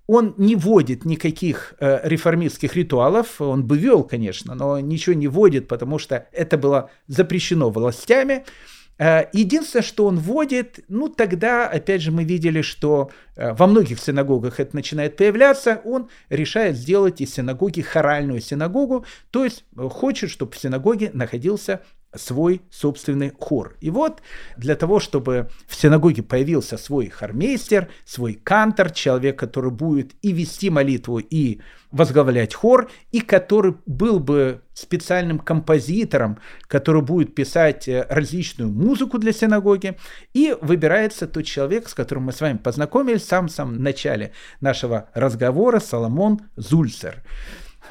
он 0.06 0.36
не 0.38 0.56
вводит 0.56 1.06
никаких 1.06 1.76
э, 1.80 2.02
реформистских 2.04 2.76
ритуалов, 2.76 3.40
он 3.40 3.64
бы 3.64 3.78
вел, 3.78 4.04
конечно, 4.04 4.54
но 4.54 4.80
ничего 4.80 5.16
не 5.16 5.28
вводит, 5.28 5.68
потому 5.68 5.98
что 5.98 6.28
это 6.34 6.58
было 6.58 6.90
запрещено 7.08 7.70
властями. 7.70 8.44
Э, 9.00 9.26
единственное, 9.34 9.84
что 9.84 10.06
он 10.06 10.20
вводит, 10.20 10.80
ну 10.88 11.10
тогда, 11.10 11.68
опять 11.68 12.02
же, 12.02 12.12
мы 12.12 12.24
видели, 12.24 12.62
что 12.62 13.12
э, 13.36 13.54
во 13.54 13.68
многих 13.68 14.00
синагогах 14.00 14.60
это 14.60 14.76
начинает 14.76 15.18
появляться, 15.18 15.82
он 15.84 16.10
решает 16.30 16.78
сделать 16.78 17.20
из 17.22 17.34
синагоги 17.34 17.82
хоральную 17.82 18.40
синагогу, 18.40 19.06
то 19.32 19.44
есть 19.44 19.66
э, 19.76 19.90
хочет, 19.90 20.30
чтобы 20.30 20.52
в 20.52 20.58
синагоге 20.58 21.10
находился 21.14 21.82
свой 22.16 22.62
собственный 22.70 23.32
хор. 23.38 23.76
И 23.80 23.90
вот 23.90 24.22
для 24.58 24.76
того, 24.76 25.00
чтобы 25.00 25.50
в 25.68 25.76
синагоге 25.76 26.24
появился 26.24 26.78
свой 26.78 27.10
хормейстер, 27.10 27.90
свой 28.06 28.34
кантор, 28.34 28.92
человек, 28.92 29.38
который 29.38 29.72
будет 29.72 30.12
и 30.22 30.32
вести 30.32 30.70
молитву, 30.70 31.20
и 31.20 31.62
возглавлять 31.92 32.54
хор, 32.56 32.90
и 33.12 33.22
который 33.22 33.76
был 33.86 34.20
бы 34.20 34.62
специальным 34.74 35.38
композитором, 35.38 36.40
который 36.64 37.04
будет 37.04 37.36
писать 37.36 37.88
э, 37.88 38.06
различную 38.10 38.72
музыку 38.72 39.20
для 39.20 39.32
синагоги, 39.32 39.96
и 40.34 40.56
выбирается 40.60 41.28
тот 41.28 41.46
человек, 41.46 41.88
с 41.88 41.94
которым 41.94 42.24
мы 42.24 42.32
с 42.32 42.42
вами 42.42 42.58
познакомились 42.58 43.22
в 43.22 43.28
самом-самом 43.28 43.82
начале 43.82 44.32
нашего 44.60 45.10
разговора, 45.14 45.80
Соломон 45.80 46.42
Зульцер. 46.56 47.24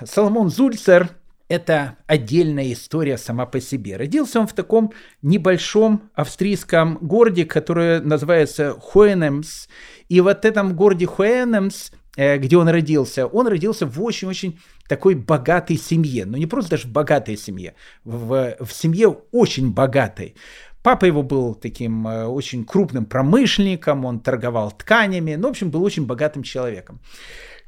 Соломон 0.05 0.51
Зульцер– 0.51 1.11
это 1.53 1.98
отдельная 2.07 2.72
история 2.72 3.18
сама 3.18 3.44
по 3.44 3.61
себе. 3.61 3.98
Родился 3.98 4.40
он 4.40 4.46
в 4.46 4.55
таком 4.55 4.92
небольшом 5.20 6.11
австрийском 6.14 6.96
городе, 7.03 7.44
который 7.44 8.00
называется 8.00 8.72
Хуэнемс. 8.80 9.68
И 10.09 10.20
вот 10.22 10.42
в 10.42 10.44
этом 10.46 10.74
городе 10.74 11.05
Хуэнемс, 11.05 11.90
э, 12.16 12.38
где 12.38 12.57
он 12.57 12.70
родился, 12.70 13.26
он 13.26 13.48
родился 13.48 13.84
в 13.86 14.03
очень-очень 14.03 14.61
такой 14.88 15.14
богатой 15.14 15.76
семье. 15.76 16.24
Но 16.24 16.32
ну, 16.32 16.38
не 16.38 16.46
просто 16.46 16.70
даже 16.70 16.88
в 16.88 16.92
богатой 16.92 17.36
семье, 17.36 17.74
в, 18.05 18.57
в 18.59 18.72
семье 18.72 19.09
очень 19.30 19.72
богатой. 19.72 20.34
Папа 20.82 21.05
его 21.05 21.22
был 21.22 21.55
таким 21.55 22.09
э, 22.09 22.24
очень 22.24 22.64
крупным 22.64 23.05
промышленником, 23.05 24.07
он 24.07 24.20
торговал 24.20 24.72
тканями, 24.72 25.34
ну, 25.34 25.48
в 25.48 25.50
общем, 25.50 25.70
был 25.70 25.84
очень 25.84 26.07
богатым 26.07 26.44
человеком. 26.44 26.98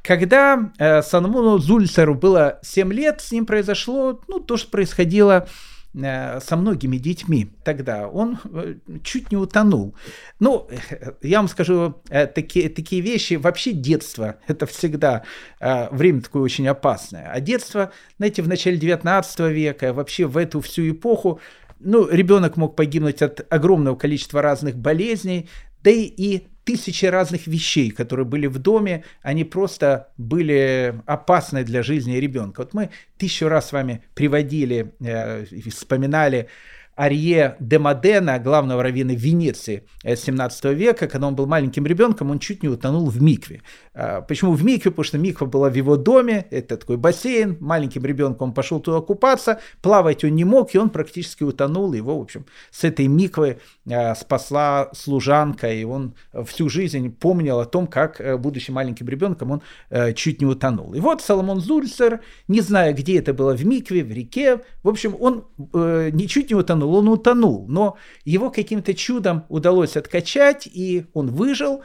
Когда 0.05 0.71
э, 0.79 1.01
Соломону 1.01 1.57
Зульцеру 1.57 2.15
было 2.15 2.59
7 2.63 2.93
лет, 2.93 3.23
с 3.23 3.33
ним 3.33 3.47
произошло 3.47 4.21
ну, 4.29 4.39
то, 4.39 4.59
что 4.59 4.69
происходило 4.71 5.49
э, 5.95 6.41
со 6.41 6.57
многими 6.57 6.99
детьми 6.99 7.51
тогда. 7.65 8.07
Он 8.07 8.39
э, 8.53 8.75
чуть 9.03 9.33
не 9.33 9.39
утонул. 9.39 9.95
Ну, 10.41 10.69
э, 10.69 11.13
я 11.23 11.39
вам 11.39 11.49
скажу, 11.49 12.03
такие, 12.35 12.69
такие 12.69 13.01
вещи, 13.01 13.35
вообще 13.35 13.73
детство, 13.73 14.37
это 14.47 14.67
всегда 14.67 15.25
время 15.59 16.21
такое 16.21 16.43
очень 16.43 16.69
опасное. 16.69 17.31
А 17.33 17.41
детство, 17.41 17.91
знаете, 18.19 18.43
в 18.43 18.49
начале 18.49 18.77
19 18.77 19.41
века, 19.51 19.95
вообще 19.95 20.27
в 20.27 20.37
эту 20.37 20.61
всю 20.61 20.91
эпоху, 20.91 21.41
ну, 21.81 22.07
ребенок 22.11 22.59
мог 22.59 22.77
погибнуть 22.77 23.23
от 23.23 23.51
огромного 23.51 23.97
количества 23.97 24.43
разных 24.43 24.77
болезней, 24.77 25.49
да 25.85 25.91
и, 25.91 26.05
и 26.05 26.47
тысячи 26.65 27.05
разных 27.05 27.47
вещей, 27.47 27.91
которые 27.91 28.25
были 28.25 28.47
в 28.47 28.59
доме, 28.59 29.05
они 29.23 29.45
просто 29.45 30.09
были 30.17 31.01
опасны 31.07 31.63
для 31.63 31.83
жизни 31.83 32.17
ребенка. 32.17 32.61
Вот 32.61 32.73
мы 32.73 32.91
тысячу 33.19 33.49
раз 33.49 33.69
с 33.69 33.73
вами 33.73 34.03
приводили, 34.15 34.95
э, 35.01 35.45
вспоминали 35.71 36.49
Арье 36.97 37.57
де 37.61 37.79
Модена, 37.79 38.39
главного 38.39 38.83
раввина 38.83 39.13
Венеции 39.13 39.85
17 40.05 40.65
века, 40.67 41.09
когда 41.09 41.29
он 41.29 41.35
был 41.35 41.47
маленьким 41.47 41.87
ребенком, 41.87 42.31
он 42.31 42.39
чуть 42.39 42.63
не 42.63 42.69
утонул 42.69 43.09
в 43.11 43.21
микве. 43.21 43.63
А, 43.95 44.21
почему 44.21 44.53
в 44.53 44.65
микве? 44.65 44.91
Потому 44.91 45.05
что 45.05 45.19
миква 45.19 45.47
была 45.47 45.71
в 45.71 45.75
его 45.75 45.97
доме, 45.97 46.47
это 46.51 46.77
такой 46.77 46.97
бассейн, 46.97 47.57
маленьким 47.61 48.05
ребенком 48.05 48.49
он 48.49 48.55
пошел 48.55 48.81
туда 48.81 49.01
купаться, 49.01 49.61
плавать 49.83 50.25
он 50.25 50.35
не 50.35 50.45
мог, 50.45 50.75
и 50.75 50.79
он 50.79 50.91
практически 50.91 51.43
утонул, 51.43 51.93
его, 51.93 52.19
в 52.19 52.23
общем, 52.23 52.47
с 52.71 52.85
этой 52.85 53.07
миквы 53.07 53.59
а, 53.91 54.15
спасла 54.15 54.91
служанка, 54.93 55.73
и 55.73 55.85
он 55.85 56.15
всю 56.47 56.69
жизнь 56.69 57.11
помнил 57.11 57.61
о 57.61 57.67
том, 57.67 57.87
как, 57.87 58.21
э, 58.21 58.37
будучи 58.37 58.71
маленьким 58.71 59.09
ребенком, 59.09 59.51
он 59.51 59.63
э, 59.91 60.13
чуть 60.13 60.41
не 60.41 60.47
утонул. 60.47 60.95
И 60.95 61.01
вот 61.01 61.23
Соломон 61.23 61.61
Зульцер, 61.61 62.21
не 62.49 62.61
зная, 62.61 62.93
где 62.93 63.19
это 63.19 63.33
было, 63.33 63.55
в 63.57 63.65
микве, 63.65 64.05
в 64.05 64.13
реке, 64.13 64.61
в 64.83 64.89
общем, 64.89 65.17
он 65.19 65.45
э, 65.73 66.11
ничуть 66.13 66.51
не 66.51 66.57
утонул, 66.57 66.84
утонул, 66.85 66.95
он 66.95 67.09
утонул, 67.09 67.67
но 67.69 67.97
его 68.25 68.51
каким-то 68.51 68.95
чудом 68.95 69.45
удалось 69.49 69.97
откачать, 69.97 70.67
и 70.67 71.07
он 71.13 71.31
выжил. 71.31 71.83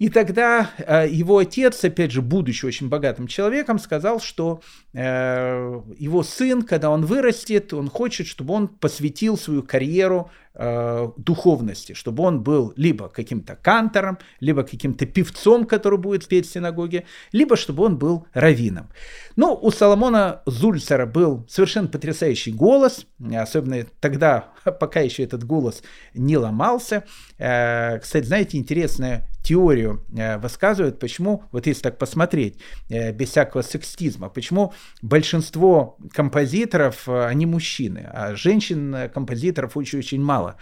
И 0.00 0.08
тогда 0.08 0.70
э, 0.78 1.08
его 1.10 1.36
отец, 1.36 1.84
опять 1.84 2.10
же, 2.10 2.22
будучи 2.22 2.64
очень 2.64 2.88
богатым 2.88 3.26
человеком, 3.26 3.78
сказал, 3.78 4.18
что 4.18 4.62
э, 4.94 5.80
его 5.98 6.22
сын, 6.22 6.62
когда 6.62 6.88
он 6.88 7.04
вырастет, 7.04 7.74
он 7.74 7.90
хочет, 7.90 8.26
чтобы 8.26 8.54
он 8.54 8.68
посвятил 8.68 9.36
свою 9.36 9.62
карьеру 9.62 10.30
э, 10.54 11.06
духовности, 11.18 11.92
чтобы 11.92 12.22
он 12.22 12.42
был 12.42 12.72
либо 12.76 13.10
каким-то 13.10 13.56
кантором, 13.56 14.16
либо 14.40 14.62
каким-то 14.62 15.04
певцом, 15.04 15.66
который 15.66 15.98
будет 15.98 16.26
петь 16.26 16.46
в 16.46 16.50
синагоге, 16.50 17.04
либо 17.32 17.54
чтобы 17.58 17.84
он 17.84 17.98
был 17.98 18.26
раввином. 18.32 18.88
Ну, 19.36 19.52
у 19.52 19.70
Соломона 19.70 20.40
Зульцера 20.46 21.04
был 21.04 21.44
совершенно 21.46 21.88
потрясающий 21.88 22.52
голос, 22.52 23.04
особенно 23.34 23.84
тогда, 24.00 24.48
пока 24.80 25.00
еще 25.00 25.24
этот 25.24 25.44
голос 25.44 25.82
не 26.14 26.38
ломался. 26.38 27.04
Кстати, 27.36 28.24
знаете, 28.24 28.56
интересная 28.56 29.26
теорию 29.42 30.04
э, 30.16 30.38
высказывают, 30.38 30.98
почему, 30.98 31.44
вот 31.52 31.66
если 31.66 31.82
так 31.82 31.98
посмотреть, 31.98 32.58
э, 32.88 33.12
без 33.12 33.30
всякого 33.30 33.62
сексизма, 33.62 34.28
почему 34.28 34.72
большинство 35.02 35.96
композиторов, 36.12 37.08
э, 37.08 37.24
они 37.26 37.46
мужчины, 37.46 38.08
а 38.12 38.34
женщин-композиторов 38.34 39.76
очень-очень 39.76 40.22
мало. 40.22 40.56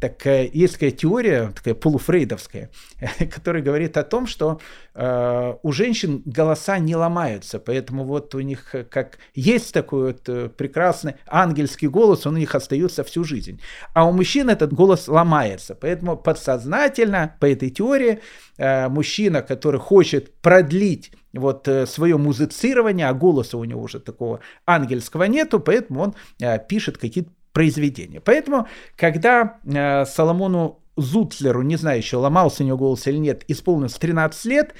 Так 0.00 0.24
есть 0.24 0.74
такая 0.74 0.90
теория, 0.90 1.52
такая 1.54 1.74
полуфрейдовская, 1.74 2.70
которая 3.34 3.62
говорит 3.62 3.96
о 3.96 4.02
том, 4.02 4.26
что 4.26 4.60
э, 4.94 5.54
у 5.62 5.72
женщин 5.72 6.22
голоса 6.24 6.78
не 6.78 6.96
ломаются, 6.96 7.58
поэтому 7.58 8.04
вот 8.04 8.34
у 8.34 8.40
них 8.40 8.74
как 8.90 9.18
есть 9.34 9.74
такой 9.74 10.14
вот 10.14 10.56
прекрасный 10.56 11.14
ангельский 11.26 11.88
голос, 11.88 12.26
он 12.26 12.34
у 12.34 12.38
них 12.38 12.54
остается 12.54 13.04
всю 13.04 13.24
жизнь. 13.24 13.60
А 13.94 14.08
у 14.08 14.12
мужчин 14.12 14.48
этот 14.48 14.72
голос 14.72 15.08
ломается, 15.08 15.74
поэтому 15.74 16.16
подсознательно 16.16 17.36
по 17.40 17.46
этой 17.46 17.70
теории 17.70 18.20
э, 18.56 18.88
мужчина, 18.88 19.42
который 19.42 19.80
хочет 19.80 20.32
продлить 20.40 21.12
вот 21.32 21.68
э, 21.68 21.86
свое 21.86 22.16
музицирование, 22.16 23.08
а 23.08 23.14
голоса 23.14 23.56
у 23.56 23.64
него 23.64 23.82
уже 23.82 24.00
такого 24.00 24.40
ангельского 24.66 25.24
нету, 25.24 25.60
поэтому 25.60 26.00
он 26.00 26.14
э, 26.40 26.58
пишет 26.66 26.98
какие-то 26.98 27.30
произведения. 27.52 28.20
Поэтому, 28.20 28.66
когда 28.96 29.58
э, 29.64 30.04
Соломону 30.04 30.80
Зуцлеру, 30.96 31.62
не 31.62 31.76
знаю 31.76 31.98
еще, 31.98 32.16
ломался 32.16 32.62
у 32.62 32.66
него 32.66 32.78
голос 32.78 33.06
или 33.06 33.16
нет, 33.16 33.44
исполнилось 33.48 33.94
13 33.94 34.44
лет, 34.46 34.74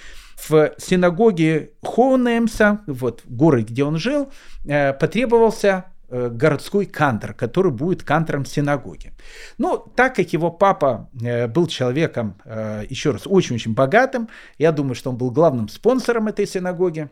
в 0.49 0.73
синагоге 0.79 1.73
Хоунемса, 1.83 2.81
вот 2.87 3.23
в 3.25 3.35
городе, 3.35 3.66
где 3.73 3.85
он 3.85 3.99
жил, 3.99 4.31
э, 4.64 4.93
потребовался 4.93 5.87
Э, 6.12 6.29
городской 6.29 6.87
кантор, 6.87 7.35
который 7.35 7.71
будет 7.71 8.03
кантором 8.03 8.45
синагоги. 8.45 9.12
Но 9.59 9.77
так 9.77 10.16
как 10.16 10.33
его 10.33 10.51
папа 10.51 11.09
э, 11.23 11.47
был 11.47 11.68
человеком, 11.68 12.35
э, 12.45 12.83
еще 12.91 13.12
раз, 13.12 13.29
очень-очень 13.29 13.75
богатым, 13.75 14.29
я 14.59 14.73
думаю, 14.73 14.97
что 14.97 15.11
он 15.11 15.16
был 15.16 15.31
главным 15.31 15.68
спонсором 15.68 16.27
этой 16.27 16.49
синагоги, 16.49 17.11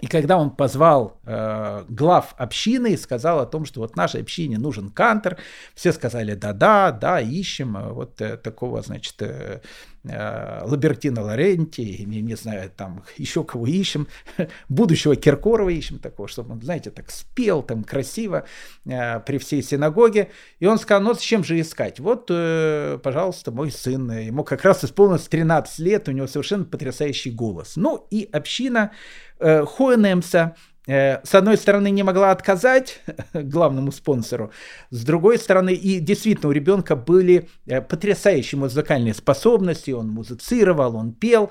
и 0.00 0.06
когда 0.06 0.38
он 0.38 0.50
позвал 0.50 1.18
э, 1.24 1.84
глав 1.88 2.34
общины 2.38 2.92
и 2.92 2.96
сказал 2.96 3.40
о 3.40 3.46
том, 3.46 3.64
что 3.64 3.80
вот 3.80 3.96
нашей 3.96 4.22
общине 4.22 4.58
нужен 4.58 4.90
кантор, 4.90 5.38
все 5.74 5.92
сказали 5.92 6.34
да-да, 6.34 6.92
да, 6.92 7.20
ищем 7.20 7.76
вот 7.92 8.20
э, 8.20 8.36
такого, 8.36 8.82
значит, 8.82 9.20
э, 9.20 9.60
Э, 10.04 10.60
Лабертина 10.64 11.22
Лоренти, 11.22 12.02
не, 12.04 12.22
не 12.22 12.36
знаю, 12.36 12.70
там 12.74 13.04
еще 13.16 13.44
кого 13.44 13.66
ищем, 13.66 14.06
будущего 14.68 15.16
Киркорова 15.16 15.68
ищем 15.68 15.98
такого, 15.98 16.28
чтобы 16.28 16.52
он, 16.52 16.62
знаете, 16.62 16.90
так 16.90 17.10
спел 17.10 17.62
там 17.62 17.84
красиво 17.84 18.46
э, 18.86 19.20
при 19.20 19.38
всей 19.38 19.62
синагоге. 19.62 20.30
И 20.60 20.66
он 20.66 20.78
сказал, 20.78 21.02
ну 21.02 21.14
зачем 21.14 21.44
же 21.44 21.60
искать? 21.60 22.00
Вот, 22.00 22.28
э, 22.30 22.98
пожалуйста, 23.02 23.50
мой 23.50 23.70
сын, 23.70 24.10
ему 24.10 24.44
как 24.44 24.64
раз 24.64 24.84
исполнилось 24.84 25.28
13 25.28 25.78
лет, 25.80 26.08
у 26.08 26.12
него 26.12 26.26
совершенно 26.26 26.64
потрясающий 26.64 27.30
голос. 27.30 27.74
Ну 27.76 28.06
и 28.10 28.28
община 28.32 28.92
э, 29.40 29.64
Хоенемса, 29.64 30.54
Э, 30.88 31.20
с 31.22 31.34
одной 31.34 31.58
стороны, 31.58 31.90
не 31.90 32.02
могла 32.02 32.30
отказать 32.30 33.00
главному 33.34 33.92
спонсору, 33.92 34.50
с 34.90 35.04
другой 35.04 35.38
стороны, 35.38 35.74
и 35.74 36.00
действительно 36.00 36.48
у 36.48 36.52
ребенка 36.52 36.96
были 36.96 37.48
э, 37.66 37.82
потрясающие 37.82 38.58
музыкальные 38.58 39.12
способности, 39.12 39.90
он 39.90 40.08
музицировал, 40.08 40.96
он 40.96 41.12
пел, 41.12 41.50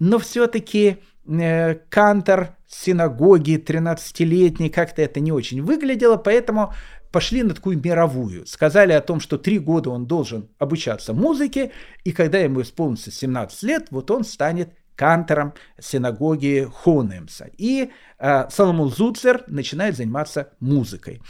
но 0.00 0.18
все-таки 0.18 0.96
э, 1.28 1.76
кантор 1.90 2.56
синагоги 2.66 3.54
13-летний, 3.56 4.68
как-то 4.68 5.00
это 5.00 5.20
не 5.20 5.30
очень 5.30 5.62
выглядело, 5.62 6.16
поэтому 6.16 6.74
пошли 7.12 7.44
на 7.44 7.54
такую 7.54 7.78
мировую. 7.78 8.46
Сказали 8.46 8.94
о 8.94 9.00
том, 9.00 9.20
что 9.20 9.38
три 9.38 9.60
года 9.60 9.90
он 9.90 10.06
должен 10.06 10.48
обучаться 10.58 11.12
музыке, 11.12 11.70
и 12.02 12.10
когда 12.10 12.38
ему 12.38 12.62
исполнится 12.62 13.12
17 13.12 13.62
лет, 13.62 13.86
вот 13.90 14.10
он 14.10 14.24
станет 14.24 14.70
кантором 15.02 15.52
синагоги 15.80 16.70
Хонемса. 16.72 17.50
И 17.58 17.90
э, 18.20 18.48
Соломон 18.50 18.88
Зуцер 18.88 19.42
начинает 19.48 19.96
заниматься 19.96 20.50
музыкой. 20.60 21.20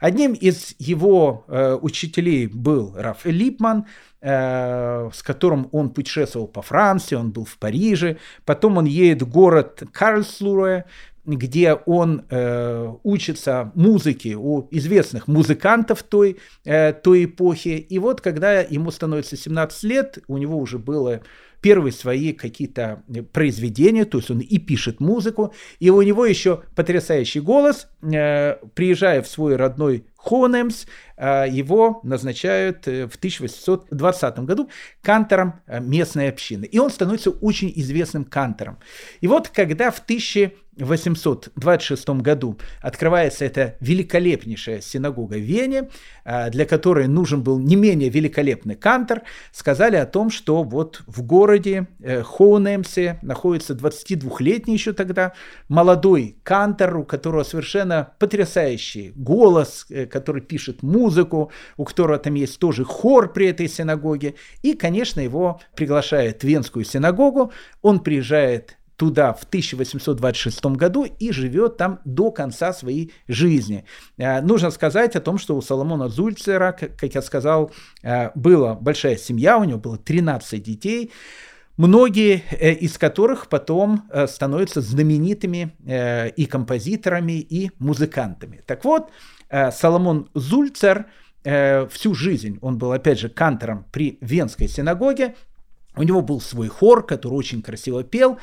Одним 0.00 0.34
из 0.34 0.74
его 0.78 1.46
э, 1.48 1.78
учителей 1.80 2.46
был 2.46 2.92
Раф 2.94 3.24
Липман, 3.24 3.86
э, 4.20 5.08
с 5.14 5.22
которым 5.22 5.70
он 5.72 5.88
путешествовал 5.88 6.46
по 6.46 6.60
Франции, 6.60 7.16
он 7.16 7.30
был 7.30 7.46
в 7.46 7.56
Париже. 7.56 8.18
Потом 8.44 8.76
он 8.76 8.84
едет 8.84 9.22
в 9.22 9.30
город 9.30 9.82
Карлслуэ, 9.92 10.84
где 11.24 11.74
он 11.74 12.24
э, 12.28 12.92
учится 13.02 13.70
музыке 13.74 14.34
у 14.36 14.68
известных 14.70 15.28
музыкантов 15.28 16.02
той, 16.02 16.38
э, 16.64 16.92
той 16.92 17.26
эпохи. 17.26 17.68
И 17.68 17.98
вот 17.98 18.20
когда 18.20 18.60
ему 18.60 18.90
становится 18.90 19.36
17 19.36 19.82
лет, 19.84 20.18
у 20.26 20.38
него 20.38 20.58
уже 20.58 20.78
было 20.78 21.22
первые 21.62 21.92
свои 21.92 22.32
какие-то 22.32 23.02
э, 23.08 23.22
произведения, 23.22 24.04
то 24.04 24.18
есть 24.18 24.30
он 24.30 24.40
и 24.40 24.58
пишет 24.58 25.00
музыку, 25.00 25.54
и 25.78 25.88
у 25.88 26.02
него 26.02 26.26
еще 26.26 26.64
потрясающий 26.74 27.40
голос. 27.40 27.86
Э, 28.02 28.56
приезжая 28.74 29.22
в 29.22 29.28
свой 29.28 29.56
родной 29.56 30.04
Хонемс, 30.16 30.86
э, 31.16 31.46
его 31.48 32.00
назначают 32.02 32.86
в 32.86 33.16
1820 33.16 34.38
году 34.40 34.68
кантором 35.02 35.60
местной 35.66 36.28
общины. 36.28 36.64
И 36.64 36.78
он 36.78 36.90
становится 36.90 37.30
очень 37.30 37.72
известным 37.76 38.24
кантором. 38.24 38.78
И 39.20 39.28
вот 39.28 39.48
когда 39.48 39.90
в 39.90 40.00
1000 40.00 40.52
в 40.76 40.86
826 40.86 42.08
году 42.20 42.58
открывается 42.80 43.44
эта 43.44 43.76
великолепнейшая 43.80 44.80
синагога 44.80 45.34
в 45.34 45.40
Вене, 45.40 45.90
а, 46.24 46.48
для 46.48 46.64
которой 46.64 47.08
нужен 47.08 47.42
был 47.42 47.58
не 47.58 47.76
менее 47.76 48.08
великолепный 48.08 48.74
кантор, 48.74 49.22
сказали 49.52 49.96
о 49.96 50.06
том, 50.06 50.30
что 50.30 50.62
вот 50.62 51.02
в 51.06 51.22
городе 51.22 51.88
э, 52.00 52.22
Хоунемсе 52.22 53.18
находится 53.22 53.74
22-летний 53.74 54.72
еще 54.72 54.94
тогда 54.94 55.32
молодой 55.68 56.36
кантор, 56.42 56.96
у 56.96 57.04
которого 57.04 57.42
совершенно 57.42 58.14
потрясающий 58.18 59.12
голос, 59.14 59.84
э, 59.90 60.06
который 60.06 60.40
пишет 60.40 60.82
музыку, 60.82 61.52
у 61.76 61.84
которого 61.84 62.18
там 62.18 62.34
есть 62.34 62.58
тоже 62.58 62.84
хор 62.84 63.32
при 63.32 63.48
этой 63.48 63.68
синагоге, 63.68 64.36
и, 64.62 64.72
конечно, 64.72 65.20
его 65.20 65.60
приглашают 65.76 66.40
в 66.40 66.44
Венскую 66.44 66.84
синагогу, 66.86 67.52
он 67.82 68.00
приезжает 68.00 68.78
туда 69.02 69.32
в 69.32 69.42
1826 69.42 70.64
году 70.76 71.04
и 71.04 71.32
живет 71.32 71.76
там 71.76 71.98
до 72.04 72.30
конца 72.30 72.72
своей 72.72 73.12
жизни. 73.26 73.84
Э, 74.16 74.40
нужно 74.40 74.70
сказать 74.70 75.16
о 75.16 75.20
том, 75.20 75.38
что 75.38 75.56
у 75.56 75.60
Соломона 75.60 76.08
Зульцера, 76.08 76.70
как 76.70 77.12
я 77.12 77.20
сказал, 77.20 77.72
э, 78.04 78.30
была 78.36 78.76
большая 78.76 79.16
семья, 79.16 79.58
у 79.58 79.64
него 79.64 79.80
было 79.80 79.98
13 79.98 80.62
детей, 80.62 81.10
многие 81.76 82.44
э, 82.52 82.74
из 82.74 82.96
которых 82.96 83.48
потом 83.48 84.08
становятся 84.28 84.80
знаменитыми 84.80 85.72
и 86.36 86.46
композиторами, 86.46 87.40
и 87.40 87.72
музыкантами. 87.80 88.62
Так 88.66 88.84
вот, 88.84 89.10
Соломон 89.72 90.30
Зульцер 90.34 91.06
всю 91.42 92.14
жизнь, 92.14 92.58
он 92.62 92.78
был 92.78 92.92
опять 92.92 93.18
же 93.18 93.28
кантором 93.28 93.84
при 93.90 94.18
Венской 94.20 94.68
синагоге, 94.68 95.34
у 95.96 96.04
него 96.04 96.22
был 96.22 96.40
свой 96.40 96.68
хор, 96.68 97.04
который 97.04 97.34
очень 97.34 97.62
красиво 97.62 98.04
пел, 98.04 98.38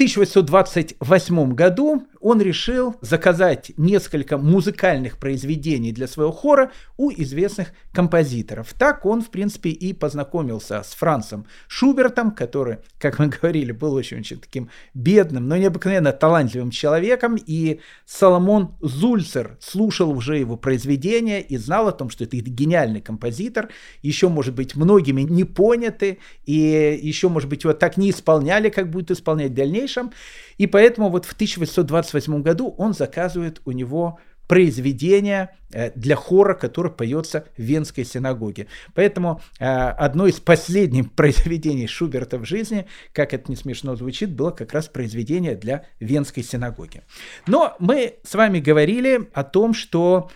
1828 0.00 1.54
году 1.54 2.06
он 2.20 2.40
решил 2.40 2.96
заказать 3.00 3.72
несколько 3.76 4.36
музыкальных 4.36 5.16
произведений 5.16 5.92
для 5.92 6.06
своего 6.06 6.32
хора 6.32 6.70
у 6.96 7.10
известных 7.10 7.72
композиторов. 7.92 8.74
Так 8.78 9.06
он, 9.06 9.22
в 9.22 9.30
принципе, 9.30 9.70
и 9.70 9.92
познакомился 9.92 10.82
с 10.82 10.92
Францем 10.94 11.46
Шубертом, 11.66 12.30
который, 12.30 12.78
как 12.98 13.18
мы 13.18 13.28
говорили, 13.40 13.72
был 13.72 13.94
очень-очень 13.94 14.38
таким 14.38 14.70
бедным, 14.92 15.48
но 15.48 15.56
необыкновенно 15.56 16.12
талантливым 16.12 16.70
человеком. 16.70 17.36
И 17.44 17.80
Соломон 18.04 18.76
Зульцер 18.80 19.56
слушал 19.60 20.10
уже 20.10 20.38
его 20.38 20.56
произведения 20.56 21.40
и 21.40 21.56
знал 21.56 21.88
о 21.88 21.92
том, 21.92 22.10
что 22.10 22.24
это 22.24 22.36
гениальный 22.36 23.00
композитор, 23.00 23.70
еще, 24.02 24.28
может 24.28 24.54
быть, 24.54 24.76
многими 24.76 25.22
не 25.22 25.44
поняты, 25.44 26.18
и 26.44 26.98
еще, 27.02 27.28
может 27.28 27.48
быть, 27.48 27.64
его 27.64 27.72
так 27.72 27.96
не 27.96 28.10
исполняли, 28.10 28.68
как 28.68 28.90
будет 28.90 29.10
исполнять 29.10 29.52
в 29.52 29.54
дальнейшем. 29.54 30.12
И 30.60 30.66
поэтому 30.66 31.08
вот 31.08 31.24
в 31.24 31.32
1828 31.32 32.42
году 32.42 32.74
он 32.76 32.92
заказывает 32.92 33.62
у 33.64 33.72
него 33.72 34.18
произведение 34.46 35.56
э, 35.72 35.90
для 35.94 36.16
хора, 36.16 36.52
который 36.52 36.92
поется 36.92 37.46
в 37.56 37.62
Венской 37.62 38.04
синагоге. 38.04 38.66
Поэтому 38.94 39.40
э, 39.58 39.64
одно 39.64 40.26
из 40.26 40.38
последних 40.38 41.10
произведений 41.16 41.86
Шуберта 41.86 42.36
в 42.36 42.44
жизни, 42.44 42.84
как 43.14 43.32
это 43.32 43.50
не 43.50 43.56
смешно 43.56 43.96
звучит, 43.96 44.34
было 44.34 44.50
как 44.50 44.74
раз 44.74 44.88
произведение 44.88 45.54
для 45.54 45.86
Венской 45.98 46.42
синагоги. 46.42 47.04
Но 47.46 47.74
мы 47.78 48.16
с 48.22 48.34
вами 48.34 48.60
говорили 48.60 49.30
о 49.32 49.44
том, 49.44 49.72
что 49.72 50.30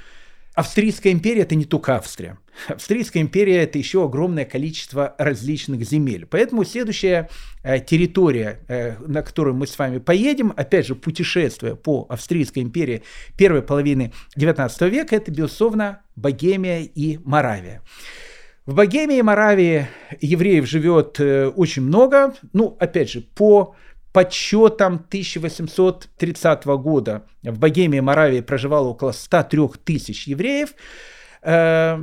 Австрийская 0.54 1.12
империя– 1.12 1.42
это 1.42 1.56
не 1.56 1.64
только 1.64 1.96
Австрия. 1.96 2.38
Австрийская 2.68 3.22
империя– 3.22 3.62
это 3.64 3.76
еще 3.76 4.04
огромное 4.04 4.44
количество 4.44 5.16
различных 5.18 5.82
земель. 5.82 6.26
Поэтому 6.26 6.64
следующая 6.64 7.28
э, 7.64 7.80
территория, 7.80 8.60
э, 8.68 8.96
на 9.04 9.22
которую 9.22 9.56
мы 9.56 9.66
с 9.66 9.76
вами 9.76 9.98
поедем, 9.98 10.52
опять 10.56 10.86
же, 10.86 10.94
путешествие 10.94 11.74
по 11.74 12.06
Австрийской 12.08 12.62
империи 12.62 13.02
первой 13.36 13.62
половины 13.62 14.12
XIX 14.36 14.88
века, 14.88 15.16
это, 15.16 15.32
безусловно, 15.32 16.02
Богемия 16.14 16.82
и 16.82 17.18
Моравия. 17.24 17.82
В 18.64 18.76
Богемии 18.76 19.18
и 19.18 19.22
Моравии 19.22 19.88
евреев 20.20 20.68
живет 20.68 21.18
э, 21.18 21.48
очень 21.48 21.82
много. 21.82 22.32
Ну, 22.52 22.76
опять 22.78 23.10
же, 23.10 23.22
по 23.22 23.74
подсчетам 24.14 24.94
1830 24.94 26.64
года 26.66 27.24
в 27.42 27.58
Богемии 27.58 27.98
и 27.98 28.00
Моравии 28.00 28.40
проживало 28.42 28.90
около 28.90 29.10
103 29.10 29.60
тысяч 29.84 30.28
евреев. 30.28 30.70
Э, 31.42 31.96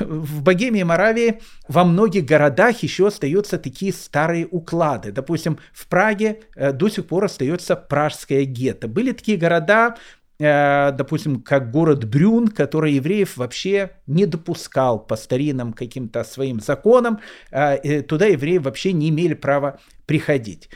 в 0.00 0.42
Богемии 0.42 0.80
и 0.80 0.84
Моравии 0.84 1.40
во 1.68 1.84
многих 1.84 2.24
городах 2.24 2.82
еще 2.82 3.06
остаются 3.06 3.58
такие 3.58 3.92
старые 3.92 4.48
уклады. 4.50 5.12
Допустим, 5.12 5.58
в 5.72 5.86
Праге 5.86 6.40
э, 6.56 6.72
до 6.72 6.88
сих 6.88 7.06
пор 7.06 7.26
остается 7.26 7.76
пражское 7.76 8.44
гетто. 8.44 8.88
Были 8.88 9.12
такие 9.12 9.38
города, 9.38 9.94
э, 10.40 10.90
допустим, 10.90 11.42
как 11.42 11.70
город 11.70 12.06
Брюн, 12.06 12.48
который 12.48 12.94
евреев 12.94 13.36
вообще 13.36 13.92
не 14.08 14.26
допускал 14.26 14.98
по 14.98 15.14
старинным 15.14 15.74
каким-то 15.74 16.24
своим 16.24 16.58
законам, 16.58 17.20
туда 17.52 18.26
евреи 18.26 18.58
вообще 18.58 18.92
не 18.92 19.10
имели 19.10 19.34
права 19.34 19.78
приходить. 20.06 20.68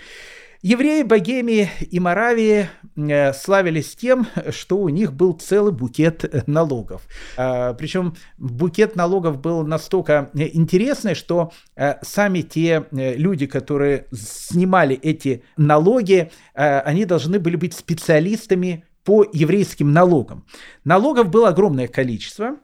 Евреи 0.65 1.03
Богемии 1.03 1.69
и 1.91 2.01
Моравии 2.01 2.71
э, 2.97 3.35
славились 3.35 3.95
тем, 3.95 4.27
что 4.49 4.79
у 4.79 4.89
них 4.89 5.13
был 5.13 5.35
целый 5.35 5.75
букет 5.75 6.49
налогов. 6.49 7.03
Э, 7.37 7.75
причем 7.75 8.17
букет 8.39 8.97
налогов 8.97 9.43
был 9.43 9.67
настолько 9.67 10.31
интересный, 10.33 11.15
что 11.15 11.53
э, 11.77 11.97
сами 12.01 12.41
те 12.41 12.87
люди, 12.93 13.45
которые 13.45 14.07
снимали 14.15 14.97
эти 14.97 15.45
налоги, 15.59 16.31
они 16.55 17.05
должны 17.05 17.39
были 17.39 17.57
быть 17.57 17.75
специалистами 17.75 18.87
по 19.05 19.23
еврейским 19.35 19.93
налогам. 19.93 20.47
Налогов 20.83 21.29
было 21.29 21.51
огромное 21.51 21.89
количество, 21.89 22.57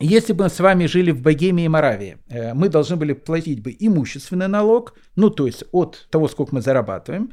если 0.00 0.32
бы 0.32 0.44
мы 0.44 0.50
с 0.50 0.60
вами 0.60 0.86
жили 0.86 1.10
в 1.10 1.22
Богемии 1.22 1.64
и 1.64 1.68
Моравии, 1.68 2.18
э, 2.28 2.54
мы 2.54 2.68
должны 2.68 2.96
были 2.96 3.12
платить 3.12 3.62
бы 3.62 3.74
имущественный 3.78 4.48
налог, 4.48 4.94
ну 5.16 5.30
то 5.30 5.46
есть 5.46 5.64
от 5.72 6.06
того, 6.10 6.28
сколько 6.28 6.54
мы 6.54 6.60
зарабатываем, 6.60 7.30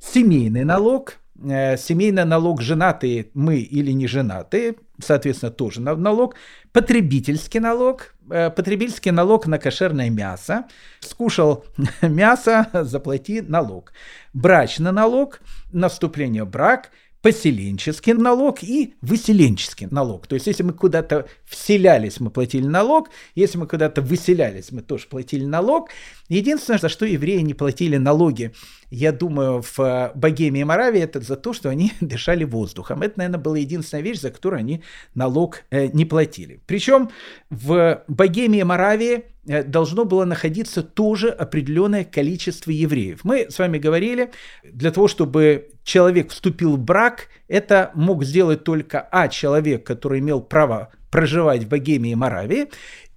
семейный 0.00 0.64
налог, 0.64 1.14
э, 1.42 1.76
семейный 1.76 2.24
налог 2.24 2.62
женатые 2.62 3.26
мы 3.34 3.58
или 3.58 3.92
не 3.92 4.06
женатые, 4.06 4.74
соответственно, 4.98 5.52
тоже 5.52 5.80
налог, 5.80 6.34
потребительский 6.72 7.60
налог, 7.60 8.14
э, 8.30 8.50
потребительский 8.50 9.12
налог 9.12 9.46
на 9.46 9.58
кошерное 9.58 10.10
мясо, 10.10 10.64
скушал 11.00 11.64
мясо, 12.02 12.66
заплати 12.72 13.40
налог, 13.40 13.92
брачный 14.32 14.92
налог, 14.92 15.40
наступление 15.72 16.44
брак– 16.44 16.90
поселенческий 17.22 18.14
налог 18.14 18.62
и 18.62 18.94
выселенческий 19.02 19.88
налог. 19.90 20.26
То 20.26 20.34
есть, 20.34 20.46
если 20.46 20.62
мы 20.62 20.72
куда-то 20.72 21.26
вселялись, 21.44 22.18
мы 22.18 22.30
платили 22.30 22.66
налог, 22.66 23.10
если 23.34 23.58
мы 23.58 23.66
куда-то 23.66 24.00
выселялись, 24.00 24.72
мы 24.72 24.80
тоже 24.80 25.06
платили 25.06 25.44
налог. 25.44 25.90
Единственное, 26.28 26.78
за 26.78 26.88
что 26.88 27.04
евреи 27.04 27.40
не 27.40 27.54
платили 27.54 27.98
налоги, 27.98 28.52
я 28.90 29.12
думаю, 29.12 29.62
в 29.62 29.78
э, 29.80 30.12
Богемии 30.14 30.62
и 30.62 30.64
Моравии, 30.64 31.00
это 31.00 31.20
за 31.20 31.36
то, 31.36 31.52
что 31.52 31.68
они 31.68 31.92
дышали 32.00 32.44
воздухом. 32.44 33.02
Это, 33.02 33.18
наверное, 33.18 33.40
была 33.40 33.58
единственная 33.58 34.02
вещь, 34.02 34.20
за 34.20 34.30
которую 34.30 34.60
они 34.60 34.82
налог 35.14 35.62
э, 35.70 35.88
не 35.88 36.04
платили. 36.04 36.60
Причем 36.66 37.10
в 37.50 38.02
Богемии 38.08 38.60
и 38.60 38.64
Моравии 38.64 39.24
э, 39.46 39.62
должно 39.62 40.04
было 40.04 40.24
находиться 40.24 40.82
тоже 40.82 41.28
определенное 41.28 42.04
количество 42.04 42.70
евреев. 42.70 43.20
Мы 43.24 43.50
с 43.50 43.58
вами 43.58 43.78
говорили, 43.78 44.32
для 44.64 44.90
того, 44.90 45.06
чтобы 45.06 45.68
человек 45.90 46.30
вступил 46.30 46.76
в 46.76 46.78
брак, 46.78 47.26
это 47.48 47.90
мог 47.94 48.22
сделать 48.22 48.62
только 48.62 49.08
А, 49.10 49.26
человек, 49.26 49.84
который 49.84 50.20
имел 50.20 50.40
право 50.40 50.90
проживать 51.10 51.64
в 51.64 51.68
Богемии 51.68 52.12
и 52.12 52.14
Моравии, 52.14 52.68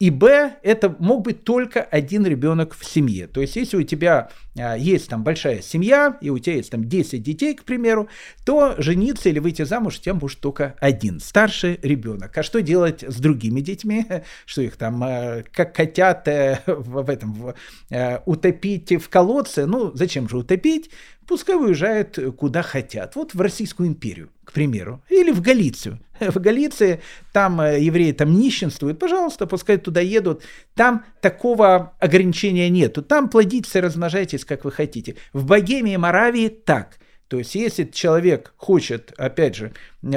и 0.04 0.10
Б, 0.10 0.58
это 0.64 0.94
мог 1.00 1.24
быть 1.24 1.46
только 1.46 1.82
один 1.82 2.26
ребенок 2.26 2.76
в 2.78 2.84
семье. 2.84 3.26
То 3.26 3.40
есть, 3.40 3.56
если 3.56 3.78
у 3.78 3.84
тебя 3.84 4.32
а, 4.60 4.76
есть 4.76 5.08
там 5.08 5.24
большая 5.24 5.62
семья, 5.62 6.18
и 6.20 6.30
у 6.30 6.40
тебя 6.40 6.58
есть 6.58 6.72
там 6.72 6.84
10 6.84 7.24
детей, 7.24 7.56
к 7.56 7.64
примеру, 7.64 8.10
то 8.44 8.76
жениться 8.80 9.30
или 9.30 9.40
выйти 9.40 9.62
замуж 9.62 10.00
у 10.00 10.02
тебя 10.02 10.16
может 10.16 10.42
только 10.42 10.76
один, 10.82 11.22
старший 11.22 11.80
ребенок. 11.82 12.38
А 12.38 12.44
что 12.44 12.62
делать 12.62 13.02
с 13.02 13.16
другими 13.16 13.62
детьми? 13.62 14.06
Что 14.46 14.64
их 14.64 14.76
там, 14.76 15.02
а, 15.06 15.44
как 15.54 15.78
хотят 15.78 16.28
э, 16.28 16.60
в, 16.68 17.10
этом, 17.10 17.54
э, 17.90 18.20
утопить 18.26 19.02
в 19.02 19.08
колодце? 19.08 19.66
Ну, 19.66 19.94
зачем 19.94 20.28
же 20.28 20.40
утопить? 20.40 20.90
Пускай 21.26 21.56
уезжают 21.56 22.20
куда 22.38 22.62
хотят. 22.62 23.16
Вот 23.16 23.34
в 23.34 23.40
Российскую 23.40 23.88
империю, 23.88 24.32
к 24.44 24.52
примеру, 24.52 25.02
или 25.10 25.32
в 25.32 25.40
Галицию. 25.40 26.02
В 26.20 26.40
Галиции 26.40 27.02
там 27.32 27.60
э, 27.62 27.80
евреи 27.80 28.12
там 28.12 28.34
нищенствуют, 28.34 29.00
пожалуйста, 29.00 29.48
пускай 29.48 29.78
туда 29.78 29.93
едут. 30.02 30.44
Там 30.76 31.06
такого 31.22 31.94
ограничения 32.00 32.70
нету. 32.70 33.02
Там 33.02 33.30
плодитесь 33.30 33.76
размножайтесь, 33.76 34.46
как 34.46 34.66
вы 34.66 34.72
хотите. 34.72 35.16
В 35.34 35.46
Богемии 35.46 35.94
и 35.94 35.98
Моравии 35.98 36.50
так. 36.50 36.98
То 37.28 37.40
есть, 37.40 37.56
если 37.56 37.86
человек 37.86 38.54
хочет, 38.58 39.14
опять 39.18 39.56
же, 39.56 39.74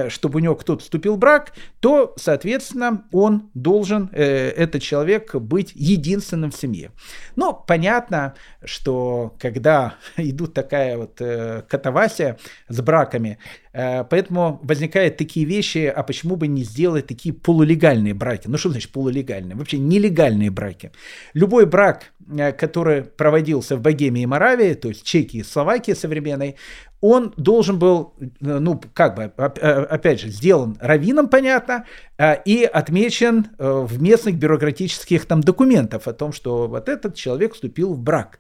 чтобы 0.09 0.37
у 0.37 0.43
него 0.43 0.55
кто-то 0.55 0.83
вступил 0.83 1.17
в 1.17 1.19
брак, 1.19 1.53
то, 1.81 2.15
соответственно, 2.17 3.05
он 3.13 3.51
должен, 3.55 4.11
э, 4.13 4.49
этот 4.51 4.83
человек, 4.83 5.35
быть 5.35 5.73
единственным 5.75 6.51
в 6.51 6.57
семье. 6.57 6.91
Но 7.37 7.53
понятно, 7.53 8.35
что 8.65 9.35
когда 9.39 9.95
идут 10.17 10.55
такая 10.55 10.97
вот 10.97 11.21
э, 11.21 11.63
катавасия 11.69 12.39
с 12.69 12.81
браками, 12.81 13.39
э, 13.73 14.05
поэтому 14.05 14.61
возникают 14.63 15.17
такие 15.17 15.47
вещи, 15.47 15.93
а 15.95 16.03
почему 16.03 16.37
бы 16.37 16.49
не 16.49 16.65
сделать 16.65 17.07
такие 17.07 17.35
полулегальные 17.35 18.15
браки? 18.15 18.49
Ну, 18.49 18.59
что 18.59 18.71
значит 18.71 18.91
полулегальные? 18.91 19.57
Вообще 19.57 19.79
нелегальные 19.79 20.51
браки. 20.51 20.91
Любой 21.33 21.67
брак, 21.67 22.13
э, 22.29 22.53
который 22.53 23.05
проводился 23.05 23.77
в 23.77 23.81
Богемии 23.81 24.23
и 24.23 24.27
Моравии, 24.27 24.75
то 24.75 24.89
есть 24.89 25.05
Чехии 25.05 25.39
и 25.39 25.45
Словакии 25.45 25.93
современной, 25.93 26.57
он 27.01 27.33
должен 27.37 27.79
был, 27.79 28.15
э, 28.19 28.59
ну, 28.59 28.81
как 28.95 29.15
бы, 29.15 29.33
э, 29.37 29.76
опять 29.83 30.21
же, 30.21 30.29
сделан 30.29 30.77
раввином, 30.81 31.29
понятно, 31.29 31.85
э, 32.19 32.37
и 32.45 32.65
отмечен 32.65 33.49
в 33.59 34.01
местных 34.01 34.37
бюрократических 34.37 35.27
там 35.27 35.41
документах 35.41 36.07
о 36.07 36.13
том, 36.13 36.33
что 36.33 36.67
вот 36.67 36.89
этот 36.89 37.15
человек 37.15 37.55
вступил 37.55 37.95
в 37.95 37.99
брак. 37.99 38.39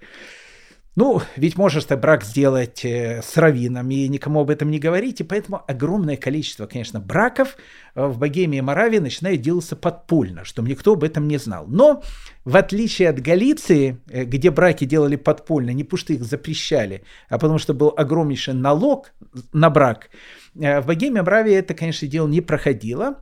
Ну, 0.97 1.20
ведь 1.36 1.59
можешь 1.59 1.84
ты 1.84 1.94
брак 1.99 2.24
сделать 2.24 2.82
э, 2.82 3.20
с 3.22 3.36
раввином 3.36 3.90
и 3.90 4.09
никому 4.09 4.40
об 4.40 4.49
этом 4.49 4.70
не 4.70 4.78
говорить, 4.78 5.20
и 5.20 5.24
поэтому 5.24 5.62
огромное 5.68 6.16
количество, 6.16 6.66
конечно, 6.66 7.01
браков 7.01 7.59
э, 7.94 8.07
в 8.07 8.18
Богемии 8.18 8.59
и 8.59 8.62
Моравии 8.62 8.97
начинает 8.97 9.42
делаться 9.42 9.76
подпольно, 9.76 10.47
чтобы 10.47 10.70
никто 10.70 10.94
об 10.94 11.05
этом 11.05 11.28
не 11.28 11.36
знал. 11.36 11.66
Но 11.68 12.03
в 12.47 12.57
отличие 12.57 13.11
от 13.11 13.20
Галиции, 13.20 13.99
э, 14.09 14.24
где 14.24 14.51
браки 14.51 14.86
делали 14.86 15.16
подпольно, 15.16 15.68
не 15.70 15.84
потому 15.84 15.99
что 15.99 16.12
их 16.14 16.24
запрещали, 16.24 17.03
а 17.28 17.38
потому 17.38 17.59
что 17.59 17.74
был 17.74 17.92
огромнейший 17.94 18.55
налог 18.55 19.12
на 19.53 19.68
брак, 19.68 20.09
в 20.55 20.82
Богемии 20.86 21.18
и 21.18 21.22
Моравии 21.22 21.53
это, 21.53 21.74
конечно, 21.74 22.09
дело 22.09 22.26
не 22.26 22.40
проходило, 22.40 23.18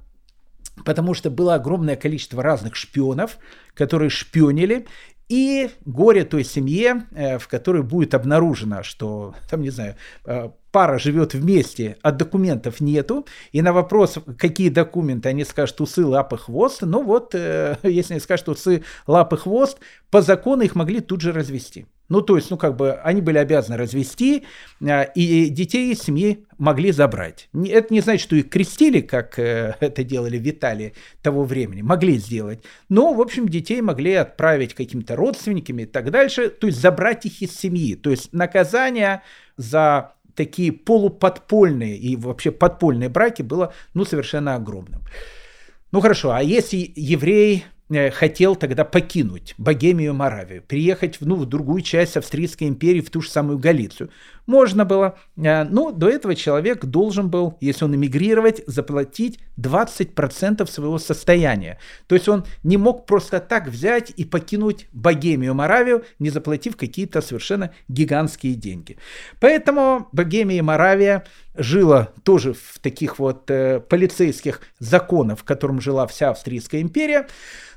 потому 0.85 1.15
что 1.15 1.31
было 1.31 1.55
огромное 1.55 1.97
количество 1.97 2.43
разных 2.43 2.77
шпионов, 2.77 3.39
которые 3.75 4.11
шпионили, 4.11 4.87
и 5.29 5.71
горе 5.85 6.25
той 6.25 6.45
семье, 6.45 7.07
э, 7.13 7.39
в 7.39 7.49
которой 7.49 7.83
будет 7.83 8.15
обнаружено, 8.15 8.83
что, 8.83 9.35
там, 9.51 9.63
не 9.63 9.71
знаю, 9.71 9.97
э, 10.27 10.51
пара 10.75 10.99
живет 10.99 11.35
вместе, 11.35 11.99
а 12.03 12.11
документов 12.11 12.81
нету, 12.81 13.29
и 13.53 13.63
на 13.63 13.73
вопрос, 13.73 14.19
какие 14.37 14.71
документы, 14.71 15.29
они 15.29 15.45
скажут 15.45 15.81
усы, 15.81 16.05
лапы, 16.05 16.37
хвост, 16.37 16.83
ну 16.83 17.05
вот, 17.05 17.33
э, 17.37 17.77
если 17.85 18.15
они 18.15 18.21
скажут 18.21 18.49
усы, 18.49 18.83
лапы, 19.07 19.37
хвост, 19.37 19.79
по 20.11 20.21
закону 20.21 20.65
их 20.65 20.75
могли 20.75 20.99
тут 20.99 21.21
же 21.21 21.31
развести. 21.31 21.87
Ну, 22.09 22.23
то 22.23 22.35
есть, 22.35 22.51
ну, 22.51 22.57
как 22.57 22.77
бы 22.77 22.93
они 22.93 23.21
были 23.21 23.39
обязаны 23.39 23.77
развести, 23.77 24.43
э, 24.81 25.13
и 25.15 25.49
детей 25.49 25.93
из 25.93 26.01
семьи 26.01 26.45
могли 26.59 26.91
забрать. 26.91 27.49
Это 27.55 27.95
не 27.95 28.01
значит, 28.01 28.23
что 28.23 28.35
их 28.35 28.51
крестили, 28.51 29.01
как 29.01 29.39
э, 29.39 29.77
это 29.81 30.03
делали 30.03 30.39
в 30.39 31.23
того 31.23 31.45
времени. 31.45 31.83
Могли 31.83 32.19
сделать. 32.19 32.65
Но, 32.89 33.15
в 33.15 33.21
общем, 33.21 33.49
детей 33.49 33.81
могли 33.81 34.15
отправить 34.15 34.75
какими-то 34.75 35.15
родственниками 35.15 35.83
и 35.83 35.87
так 35.87 36.11
дальше. 36.11 36.49
То 36.49 36.67
есть, 36.67 36.81
забрать 36.81 37.27
их 37.27 37.43
из 37.43 37.57
семьи. 37.57 37.95
То 37.95 38.11
есть, 38.11 38.33
наказание 38.33 39.23
за 39.57 40.14
такие 40.35 40.73
полуподпольные 40.73 41.97
и 41.97 42.17
вообще 42.17 42.51
подпольные 42.51 43.09
браки 43.09 43.43
было 43.43 43.73
ну, 43.95 44.05
совершенно 44.05 44.55
огромным. 44.55 45.03
Ну 45.93 46.01
хорошо, 46.01 46.33
а 46.33 46.43
если 46.43 46.93
еврей 46.97 47.65
Э, 47.91 48.11
хотел 48.11 48.57
тогда 48.57 48.85
покинуть 48.85 49.55
Богемию 49.59 50.15
Моравию, 50.15 50.63
приехать 50.63 51.19
ну, 51.21 51.37
в 51.37 51.47
другую 51.47 51.83
часть 51.83 52.17
Австрийской 52.17 52.67
империи, 52.67 53.01
в 53.01 53.11
ту 53.11 53.21
же 53.21 53.29
самую 53.29 53.59
Галицию. 53.59 54.11
Можно 54.47 54.85
было, 54.85 55.17
э, 55.37 55.65
но 55.65 55.91
до 55.91 56.09
этого 56.09 56.35
человек 56.35 56.85
должен 56.85 57.31
был, 57.31 57.57
если 57.61 57.85
он 57.85 57.95
эмигрировать, 57.95 58.63
заплатить 58.67 59.39
20% 59.59 60.67
своего 60.71 60.99
состояния. 60.99 61.79
То 62.07 62.15
есть 62.15 62.29
он 62.29 62.45
не 62.63 62.77
мог 62.77 63.07
просто 63.07 63.41
так 63.41 63.69
взять 63.69 64.13
и 64.17 64.25
покинуть 64.25 64.89
Богемию 64.93 65.55
Моравию, 65.55 66.05
не 66.19 66.31
заплатив 66.31 66.77
какие-то 66.77 67.21
совершенно 67.21 67.73
гигантские 67.89 68.55
деньги. 68.55 68.99
Поэтому 69.41 70.09
Богемия 70.13 70.59
и 70.59 70.63
Моравия 70.63 71.25
жила 71.57 72.11
тоже 72.25 72.53
в 72.53 72.79
таких 72.81 73.19
вот 73.19 73.51
э, 73.51 73.81
полицейских 73.81 74.61
законах, 74.79 75.39
в 75.39 75.45
котором 75.45 75.81
жила 75.81 76.07
вся 76.07 76.31
Австрийская 76.31 76.81
империя. 76.81 77.27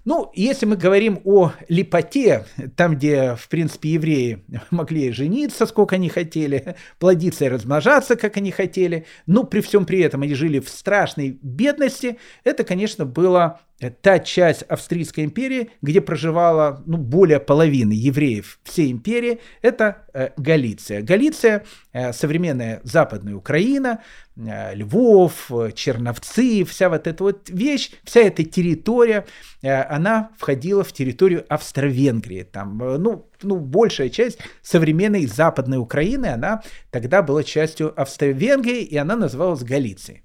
Ну, 0.08 0.32
если 0.34 0.66
мы 0.66 0.78
говорим 0.78 1.20
о 1.26 1.52
липоте, 1.68 2.46
там, 2.78 2.96
где, 2.96 3.36
в 3.36 3.50
принципе, 3.50 3.90
евреи 3.90 4.42
могли 4.72 5.12
жениться, 5.12 5.66
сколько 5.66 5.96
они 5.96 6.08
хотели, 6.08 6.57
плодиться 7.00 7.46
и 7.46 7.50
размножаться, 7.50 8.16
как 8.16 8.38
они 8.38 8.52
хотели, 8.52 9.06
но 9.26 9.44
при 9.44 9.62
всем 9.62 9.86
при 9.86 10.00
этом 10.00 10.22
они 10.22 10.34
жили 10.34 10.60
в 10.60 10.70
страшной 10.70 11.38
бедности, 11.42 12.20
это, 12.44 12.64
конечно, 12.64 13.06
было 13.06 13.62
та 13.80 14.20
часть 14.20 14.64
Австрийской 14.64 15.24
империи, 15.24 15.70
где 15.82 16.02
проживало 16.02 16.82
ну, 16.88 16.98
более 16.98 17.40
половины 17.40 17.94
евреев 17.94 18.60
всей 18.64 18.92
империи, 18.92 19.40
это 19.62 20.06
э, 20.14 20.30
Галиция. 20.36 21.04
Галиция, 21.04 21.64
э, 21.94 22.12
современная 22.12 22.82
западная 22.84 23.36
Украина, 23.36 24.02
э, 24.36 24.74
Львов, 24.74 25.52
Черновцы, 25.76 26.64
вся 26.66 26.90
вот 26.90 27.06
эта 27.06 27.24
вот 27.24 27.50
вещь, 27.50 27.92
вся 28.04 28.22
эта 28.22 28.44
территория, 28.44 29.28
э, 29.62 29.82
она 29.84 30.32
входила 30.38 30.84
в 30.84 30.92
территорию 30.92 31.46
Австро-Венгрии. 31.48 32.44
Там, 32.44 32.82
э, 32.82 32.98
ну, 32.98 33.30
ну, 33.44 33.58
большая 33.58 34.10
часть 34.10 34.40
современной 34.64 35.28
западной 35.28 35.78
Украины, 35.78 36.26
она 36.26 36.64
тогда 36.90 37.22
была 37.22 37.44
частью 37.44 37.94
Австро-Венгрии, 38.00 38.82
и 38.82 38.98
она 38.98 39.16
называлась 39.16 39.62
Галицией. 39.62 40.24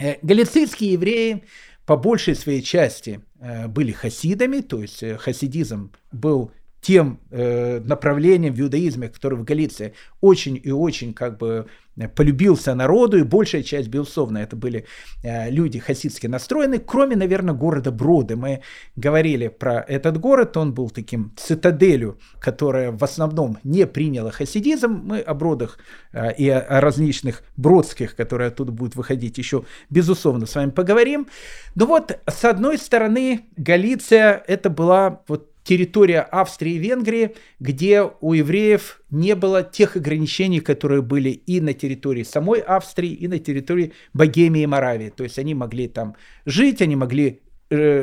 Э, 0.00 0.16
галицийские 0.22 0.94
евреи 0.94 1.44
по 1.86 1.96
большей 1.96 2.34
своей 2.34 2.62
части 2.62 3.20
э, 3.40 3.68
были 3.68 3.92
хасидами, 3.92 4.60
то 4.60 4.80
есть 4.80 5.02
э, 5.02 5.16
хасидизм 5.16 5.92
был 6.12 6.52
тем 6.80 7.20
э, 7.30 7.80
направлением 7.80 8.54
в 8.54 8.60
иудаизме, 8.60 9.08
который 9.08 9.38
в 9.38 9.44
Галиции 9.44 9.94
очень 10.20 10.60
и 10.62 10.70
очень 10.70 11.14
как 11.14 11.38
бы 11.38 11.66
полюбился 12.14 12.74
народу, 12.74 13.18
и 13.18 13.22
большая 13.22 13.62
часть, 13.62 13.88
безусловно, 13.88 14.38
это 14.38 14.56
были 14.56 14.84
э, 15.22 15.50
люди 15.50 15.78
хасидски 15.78 16.26
настроены, 16.26 16.78
кроме, 16.78 17.16
наверное, 17.16 17.54
города 17.54 17.92
Броды. 17.92 18.36
Мы 18.36 18.62
говорили 18.96 19.48
про 19.48 19.80
этот 19.80 20.18
город, 20.18 20.56
он 20.56 20.74
был 20.74 20.90
таким 20.90 21.32
цитаделью, 21.36 22.18
которая 22.40 22.90
в 22.90 23.02
основном 23.04 23.58
не 23.64 23.86
приняла 23.86 24.30
хасидизм. 24.30 25.02
Мы 25.04 25.20
о 25.20 25.34
Бродах 25.34 25.78
э, 26.12 26.34
и 26.34 26.48
о, 26.48 26.80
различных 26.80 27.44
бродских, 27.56 28.16
которые 28.16 28.48
оттуда 28.48 28.72
будут 28.72 28.96
выходить, 28.96 29.38
еще, 29.38 29.64
безусловно, 29.90 30.46
с 30.46 30.54
вами 30.54 30.70
поговорим. 30.70 31.28
Но 31.74 31.86
вот, 31.86 32.18
с 32.26 32.44
одной 32.44 32.78
стороны, 32.78 33.46
Галиция 33.56 34.42
это 34.46 34.68
была 34.70 35.22
вот 35.28 35.53
территория 35.64 36.20
Австрии 36.20 36.74
и 36.74 36.78
Венгрии, 36.78 37.34
где 37.58 38.02
у 38.02 38.34
евреев 38.34 39.02
не 39.10 39.34
было 39.34 39.62
тех 39.62 39.96
ограничений, 39.96 40.60
которые 40.60 41.02
были 41.02 41.30
и 41.30 41.60
на 41.60 41.72
территории 41.72 42.22
самой 42.22 42.60
Австрии, 42.60 43.12
и 43.12 43.26
на 43.26 43.38
территории 43.38 43.92
Богемии 44.12 44.62
и 44.62 44.66
Моравии. 44.66 45.08
То 45.08 45.24
есть 45.24 45.38
они 45.38 45.54
могли 45.54 45.88
там 45.88 46.14
жить, 46.44 46.82
они 46.82 46.96
могли 46.96 47.40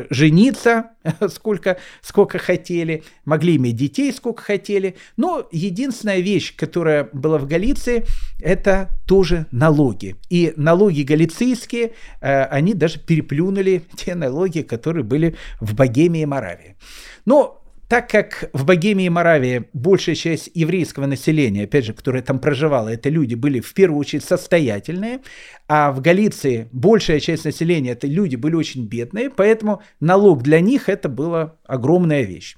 жениться 0.10 0.92
сколько, 1.30 1.78
сколько 2.02 2.38
хотели, 2.38 3.04
могли 3.26 3.56
иметь 3.56 3.76
детей 3.76 4.12
сколько 4.14 4.44
хотели. 4.44 4.96
Но 5.18 5.48
единственная 5.52 6.20
вещь, 6.20 6.56
которая 6.56 7.10
была 7.14 7.38
в 7.38 7.48
Галиции, 7.48 8.06
это 8.40 8.90
тоже 9.06 9.48
налоги. 9.52 10.16
И 10.30 10.54
налоги 10.56 11.02
галицийские, 11.02 11.94
э, 12.22 12.44
они 12.46 12.74
даже 12.74 13.00
переплюнули 13.00 13.84
те 13.96 14.16
налоги, 14.16 14.62
которые 14.62 15.04
были 15.04 15.36
в 15.60 15.76
Богемии 15.76 16.22
и 16.22 16.26
Моравии. 16.26 16.76
Но 17.26 17.61
так 17.92 18.10
как 18.10 18.50
в 18.54 18.64
Богемии 18.64 19.08
и 19.08 19.10
Моравии 19.10 19.66
большая 19.74 20.16
часть 20.16 20.50
еврейского 20.54 21.08
населения, 21.08 21.66
опять 21.66 21.84
же, 21.84 21.92
которое 21.92 22.22
там 22.22 22.40
проживало, 22.40 22.88
это 22.88 23.10
люди 23.10 23.36
были 23.36 23.60
в 23.60 23.74
первую 23.74 24.00
очередь 24.00 24.24
состоятельные, 24.24 25.20
а 25.68 25.92
в 25.92 26.00
Галиции 26.00 26.70
большая 26.72 27.20
часть 27.20 27.44
населения, 27.44 27.92
это 27.92 28.08
люди 28.08 28.38
были 28.38 28.56
очень 28.56 28.88
бедные, 28.88 29.30
поэтому 29.30 29.82
налог 30.00 30.42
для 30.42 30.62
них 30.62 30.88
это 30.88 31.10
была 31.10 31.58
огромная 31.66 32.22
вещь 32.22 32.56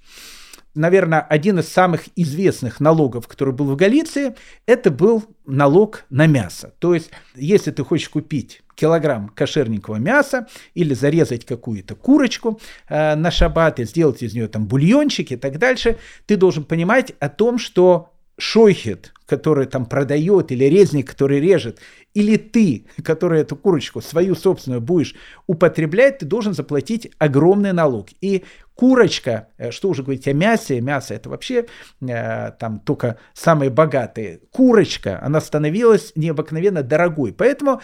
наверное, 0.75 1.21
один 1.21 1.59
из 1.59 1.67
самых 1.67 2.03
известных 2.15 2.79
налогов, 2.79 3.27
который 3.27 3.53
был 3.53 3.71
в 3.71 3.75
Галиции, 3.75 4.35
это 4.65 4.91
был 4.91 5.23
налог 5.45 6.05
на 6.09 6.27
мясо. 6.27 6.73
То 6.79 6.93
есть, 6.93 7.11
если 7.35 7.71
ты 7.71 7.83
хочешь 7.83 8.09
купить 8.09 8.61
килограмм 8.75 9.29
кошерненького 9.29 9.97
мяса 9.97 10.47
или 10.73 10.93
зарезать 10.93 11.45
какую-то 11.45 11.95
курочку 11.95 12.59
э, 12.89 13.15
на 13.15 13.29
шаббат 13.29 13.79
и 13.79 13.85
сделать 13.85 14.23
из 14.23 14.33
нее 14.33 14.47
там 14.47 14.65
бульончик 14.65 15.31
и 15.31 15.35
так 15.35 15.59
дальше, 15.59 15.97
ты 16.25 16.37
должен 16.37 16.63
понимать 16.63 17.13
о 17.19 17.29
том, 17.29 17.59
что 17.59 18.12
шойхет, 18.37 19.13
который 19.25 19.65
там 19.65 19.85
продает, 19.85 20.51
или 20.51 20.65
резник, 20.65 21.09
который 21.09 21.39
режет, 21.39 21.79
или 22.13 22.37
ты, 22.37 22.85
который 23.03 23.41
эту 23.41 23.55
курочку 23.55 24.01
свою 24.01 24.35
собственную 24.35 24.81
будешь 24.81 25.15
употреблять, 25.47 26.19
ты 26.19 26.25
должен 26.25 26.53
заплатить 26.53 27.11
огромный 27.17 27.73
налог. 27.73 28.09
И 28.21 28.43
курочка, 28.75 29.47
э, 29.57 29.71
что 29.71 29.89
уже 29.89 30.03
говорить 30.03 30.27
о 30.27 30.33
мясе, 30.33 30.81
мясо 30.81 31.13
это 31.13 31.29
вообще 31.29 31.65
э, 32.01 32.51
там 32.59 32.79
только 32.79 33.17
самые 33.33 33.69
богатые, 33.69 34.41
курочка, 34.51 35.19
она 35.23 35.41
становилась 35.41 36.11
необыкновенно 36.15 36.83
дорогой. 36.83 37.33
Поэтому 37.33 37.81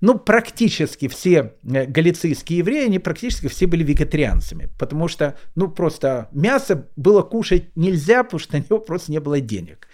ну, 0.00 0.18
практически 0.18 1.08
все 1.08 1.54
э, 1.64 1.86
галицийские 1.86 2.58
евреи, 2.58 2.86
они 2.86 2.98
практически 2.98 3.48
все 3.48 3.66
были 3.66 3.82
вегетарианцами, 3.82 4.68
потому 4.78 5.08
что, 5.08 5.36
ну, 5.54 5.68
просто 5.68 6.28
мясо 6.32 6.88
было 6.96 7.22
кушать 7.22 7.76
нельзя, 7.76 8.22
потому 8.22 8.40
что 8.40 8.56
на 8.56 8.62
него 8.62 8.78
просто 8.78 9.10
не 9.10 9.20
было 9.20 9.40
денег. 9.40 9.88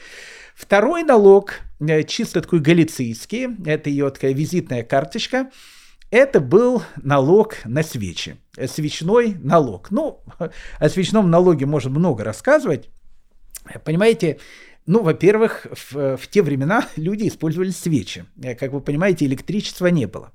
Второй 0.55 1.03
налог, 1.03 1.61
э, 1.81 2.03
чисто 2.03 2.43
такой 2.43 2.61
галицийский, 2.61 3.49
это 3.67 3.89
ее 3.89 4.11
такая 4.11 4.35
визитная 4.35 4.83
карточка, 4.83 5.51
это 6.11 6.39
был 6.41 6.83
налог 7.03 7.57
на 7.65 7.83
свечи, 7.83 8.37
свечной 8.67 9.37
налог. 9.43 9.91
Ну, 9.91 10.23
о 10.79 10.89
свечном 10.89 11.31
налоге 11.31 11.67
можно 11.67 11.91
много 11.91 12.25
рассказывать. 12.25 12.91
Понимаете, 13.85 14.39
ну, 14.87 15.03
во-первых, 15.03 15.66
в, 15.72 16.16
в 16.16 16.28
те 16.28 16.43
времена 16.43 16.89
люди 16.97 17.28
использовали 17.28 17.70
свечи. 17.70 18.24
Э, 18.43 18.55
как 18.55 18.72
вы 18.72 18.80
понимаете, 18.80 19.26
электричества 19.26 19.87
не 19.87 20.07
было. 20.07 20.32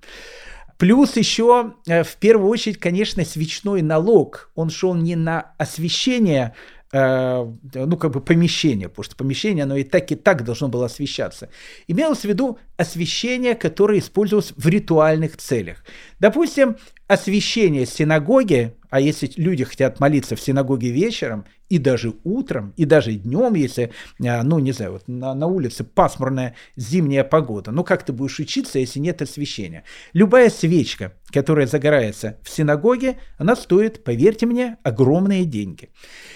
Плюс 0.78 1.18
еще, 1.18 1.74
э, 1.88 2.04
в 2.04 2.16
первую 2.16 2.50
очередь, 2.50 2.78
конечно, 2.78 3.24
свечной 3.26 3.82
налог. 3.82 4.50
Он 4.56 4.70
шел 4.70 4.96
не 4.96 5.16
на 5.16 5.54
освещение 5.58 6.56
Э, 6.92 7.46
ну, 7.76 7.98
как 7.98 8.12
бы 8.12 8.20
помещение, 8.20 8.90
потому 8.90 9.04
что 9.04 9.16
помещение, 9.16 9.64
оно 9.64 9.78
и 9.78 9.84
так, 9.84 10.12
и 10.12 10.16
так 10.16 10.44
должно 10.44 10.70
было 10.70 10.88
освещаться. 10.88 11.50
Имелось 11.88 12.22
в 12.22 12.26
виду 12.26 12.58
освещение, 12.80 13.56
которое 13.56 14.00
использовалось 14.00 14.54
в 14.56 14.66
ритуальных 14.66 15.36
целях. 15.36 15.84
Допустим, 16.20 16.78
освещение 17.08 17.86
синагоги, 17.86 18.74
а 18.90 19.02
если 19.02 19.30
люди 19.36 19.66
хотят 19.66 20.00
молиться 20.00 20.38
в 20.38 20.42
синагоге 20.42 20.90
вечером, 20.90 21.46
и 21.68 21.78
даже 21.78 22.14
утром, 22.24 22.74
и 22.78 22.86
даже 22.86 23.12
днем, 23.12 23.54
если, 23.56 23.92
э, 24.24 24.44
ну, 24.44 24.60
не 24.60 24.72
знаю, 24.72 24.94
вот 24.94 25.10
на, 25.10 25.36
на 25.36 25.48
улице 25.48 25.84
пасмурная 25.84 26.56
зимняя 26.78 27.26
погода, 27.26 27.72
ну, 27.72 27.84
как 27.84 28.06
ты 28.06 28.14
будешь 28.14 28.40
учиться, 28.40 28.80
если 28.80 29.00
нет 29.00 29.22
освещения? 29.22 29.84
Любая 30.14 30.50
свечка, 30.50 31.14
которая 31.32 31.68
загорается 31.68 32.38
в 32.44 32.50
синагоге, 32.50 33.20
она 33.38 33.58
стоит, 33.58 34.06
поверьте 34.06 34.46
мне, 34.46 34.78
огромные 34.84 35.44
деньги. 35.44 35.90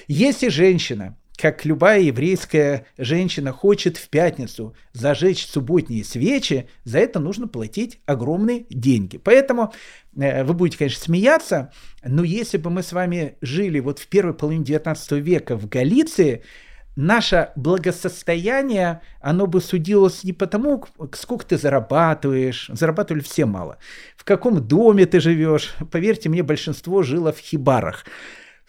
Если 0.09 0.49
женщина 0.49 1.17
как 1.37 1.65
любая 1.65 1.99
еврейская 1.99 2.85
женщина 2.97 3.51
хочет 3.51 3.97
в 3.97 4.09
пятницу 4.09 4.75
зажечь 4.93 5.45
субботние 5.45 6.03
свечи, 6.03 6.69
за 6.83 6.99
это 6.99 7.19
нужно 7.19 7.47
платить 7.47 7.99
огромные 8.05 8.65
деньги. 8.69 9.17
Поэтому 9.17 9.73
э, 10.15 10.43
вы 10.43 10.53
будете, 10.53 10.77
конечно, 10.77 11.03
смеяться, 11.03 11.71
но 12.03 12.23
если 12.23 12.57
бы 12.57 12.69
мы 12.69 12.83
с 12.83 12.93
вами 12.93 13.37
жили 13.41 13.79
вот 13.79 13.99
в 13.99 14.07
первой 14.07 14.33
половине 14.33 14.63
19 14.63 15.11
века 15.13 15.57
в 15.57 15.67
Галиции, 15.67 16.43
наше 16.95 17.49
благосостояние, 17.55 19.01
оно 19.19 19.47
бы 19.47 19.61
судилось 19.61 20.23
не 20.23 20.33
потому, 20.33 20.85
сколько 21.13 21.45
ты 21.45 21.57
зарабатываешь, 21.57 22.69
зарабатывали 22.71 23.21
все 23.21 23.45
мало, 23.45 23.77
в 24.15 24.23
каком 24.23 24.65
доме 24.65 25.05
ты 25.05 25.19
живешь. 25.19 25.73
Поверьте 25.91 26.29
мне, 26.29 26.43
большинство 26.43 27.01
жило 27.01 27.33
в 27.33 27.39
хибарах. 27.39 28.05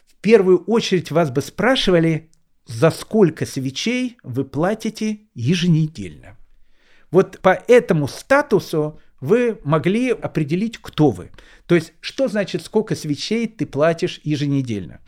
В 0.07 0.15
первую 0.23 0.65
очередь 0.65 1.11
вас 1.11 1.31
бы 1.31 1.43
спрашивали, 1.43 2.31
за 2.67 2.91
сколько 2.91 3.47
свечей 3.47 4.19
вы 4.23 4.45
платите 4.45 5.21
еженедельно. 5.35 6.37
Вот 7.11 7.39
по 7.41 7.63
этому 7.69 8.09
статусу 8.09 9.01
вы 9.21 9.59
могли 9.65 10.11
определить, 10.11 10.79
кто 10.79 11.11
вы. 11.11 11.31
То 11.67 11.75
есть, 11.75 11.93
что 12.01 12.29
значит, 12.29 12.63
сколько 12.63 12.95
свечей 12.95 13.47
ты 13.47 13.67
платишь 13.67 14.21
еженедельно. 14.25 15.01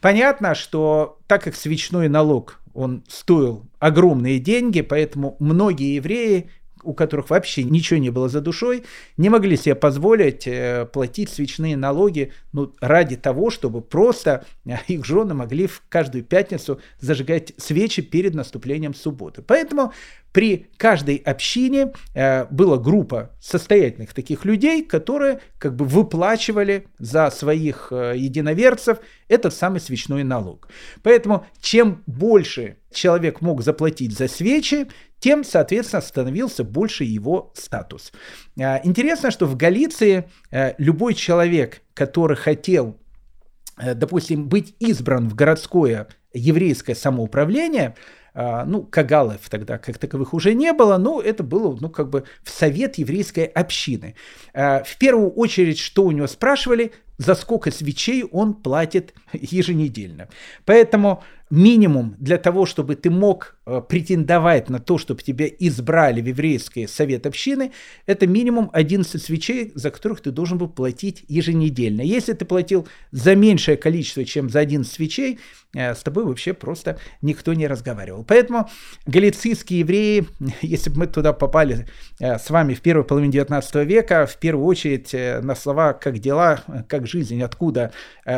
Понятно, 0.00 0.54
что 0.54 1.18
так 1.26 1.44
как 1.44 1.56
свечной 1.56 2.08
налог, 2.08 2.60
он 2.72 3.04
стоил 3.08 3.68
огромные 3.78 4.38
деньги, 4.38 4.80
поэтому 4.80 5.36
многие 5.40 5.96
евреи 5.96 6.50
у 6.82 6.94
которых 6.94 7.30
вообще 7.30 7.62
ничего 7.64 7.98
не 7.98 8.10
было 8.10 8.28
за 8.28 8.40
душой, 8.40 8.84
не 9.16 9.28
могли 9.28 9.56
себе 9.56 9.74
позволить 9.74 10.46
э, 10.46 10.86
платить 10.92 11.30
свечные 11.30 11.76
налоги 11.76 12.32
ну, 12.52 12.72
ради 12.80 13.16
того, 13.16 13.50
чтобы 13.50 13.80
просто 13.80 14.44
э, 14.64 14.76
их 14.88 15.04
жены 15.04 15.34
могли 15.34 15.66
в 15.66 15.82
каждую 15.88 16.24
пятницу 16.24 16.80
зажигать 17.00 17.52
свечи 17.56 18.02
перед 18.02 18.34
наступлением 18.34 18.94
субботы. 18.94 19.42
Поэтому 19.42 19.92
при 20.32 20.68
каждой 20.76 21.16
общине 21.16 21.92
э, 22.14 22.46
была 22.46 22.78
группа 22.78 23.30
состоятельных 23.40 24.14
таких 24.14 24.44
людей, 24.44 24.84
которые 24.84 25.40
как 25.58 25.74
бы 25.74 25.84
выплачивали 25.84 26.86
за 26.98 27.30
своих 27.30 27.88
э, 27.90 28.14
единоверцев 28.16 28.98
этот 29.28 29.54
самый 29.54 29.80
свечной 29.80 30.22
налог. 30.22 30.68
Поэтому 31.02 31.46
чем 31.60 32.02
больше 32.06 32.76
человек 32.92 33.40
мог 33.40 33.62
заплатить 33.62 34.16
за 34.16 34.28
свечи, 34.28 34.88
тем, 35.18 35.44
соответственно, 35.44 36.00
становился 36.00 36.64
больше 36.64 37.04
его 37.04 37.52
статус. 37.56 38.12
Э, 38.56 38.78
интересно, 38.84 39.30
что 39.30 39.46
в 39.46 39.56
Галиции 39.56 40.28
любой 40.78 41.14
человек, 41.14 41.82
который 41.94 42.36
хотел, 42.36 42.98
допустим, 43.76 44.48
быть 44.48 44.74
избран 44.78 45.28
в 45.28 45.34
городское 45.34 46.08
еврейское 46.32 46.94
самоуправление, 46.94 47.94
ну, 48.34 48.82
кагалов 48.82 49.48
тогда 49.48 49.78
как 49.78 49.98
таковых 49.98 50.34
уже 50.34 50.54
не 50.54 50.72
было, 50.72 50.96
но 50.98 51.20
это 51.20 51.42
было, 51.42 51.76
ну, 51.80 51.88
как 51.88 52.10
бы 52.10 52.24
в 52.42 52.50
совет 52.50 52.98
еврейской 52.98 53.44
общины. 53.44 54.14
А, 54.54 54.82
в 54.84 54.96
первую 54.98 55.30
очередь, 55.30 55.78
что 55.78 56.04
у 56.04 56.10
него 56.10 56.26
спрашивали, 56.26 56.92
за 57.18 57.34
сколько 57.34 57.70
свечей 57.70 58.24
он 58.24 58.54
платит 58.54 59.14
еженедельно. 59.32 60.28
Поэтому 60.64 61.22
минимум 61.50 62.14
для 62.18 62.38
того, 62.38 62.64
чтобы 62.64 62.94
ты 62.94 63.10
мог 63.10 63.56
э, 63.66 63.82
претендовать 63.88 64.70
на 64.70 64.78
то, 64.78 64.98
чтобы 64.98 65.22
тебя 65.22 65.46
избрали 65.46 66.20
в 66.20 66.26
еврейский 66.26 66.86
совет 66.86 67.26
общины, 67.26 67.72
это 68.06 68.26
минимум 68.28 68.70
11 68.72 69.20
свечей, 69.20 69.72
за 69.74 69.90
которых 69.90 70.20
ты 70.20 70.30
должен 70.30 70.58
был 70.58 70.68
платить 70.68 71.24
еженедельно. 71.28 72.02
Если 72.02 72.34
ты 72.34 72.44
платил 72.44 72.86
за 73.10 73.34
меньшее 73.34 73.76
количество, 73.76 74.24
чем 74.24 74.48
за 74.48 74.60
11 74.60 74.90
свечей, 74.90 75.40
э, 75.74 75.94
с 75.94 76.02
тобой 76.02 76.24
вообще 76.24 76.54
просто 76.54 76.98
никто 77.20 77.52
не 77.52 77.66
разговаривал. 77.66 78.24
Поэтому 78.24 78.70
галицийские 79.06 79.80
евреи, 79.80 80.28
если 80.62 80.90
бы 80.90 81.00
мы 81.00 81.06
туда 81.08 81.32
попали 81.32 81.88
э, 82.20 82.38
с 82.38 82.48
вами 82.50 82.74
в 82.74 82.80
первой 82.80 83.04
половине 83.04 83.32
19 83.32 83.74
века, 83.86 84.26
в 84.26 84.36
первую 84.36 84.66
очередь 84.66 85.12
на 85.12 85.56
слова 85.56 85.94
«как 85.94 86.20
дела», 86.20 86.62
«как 86.88 87.08
жизнь», 87.08 87.42
«откуда 87.42 87.92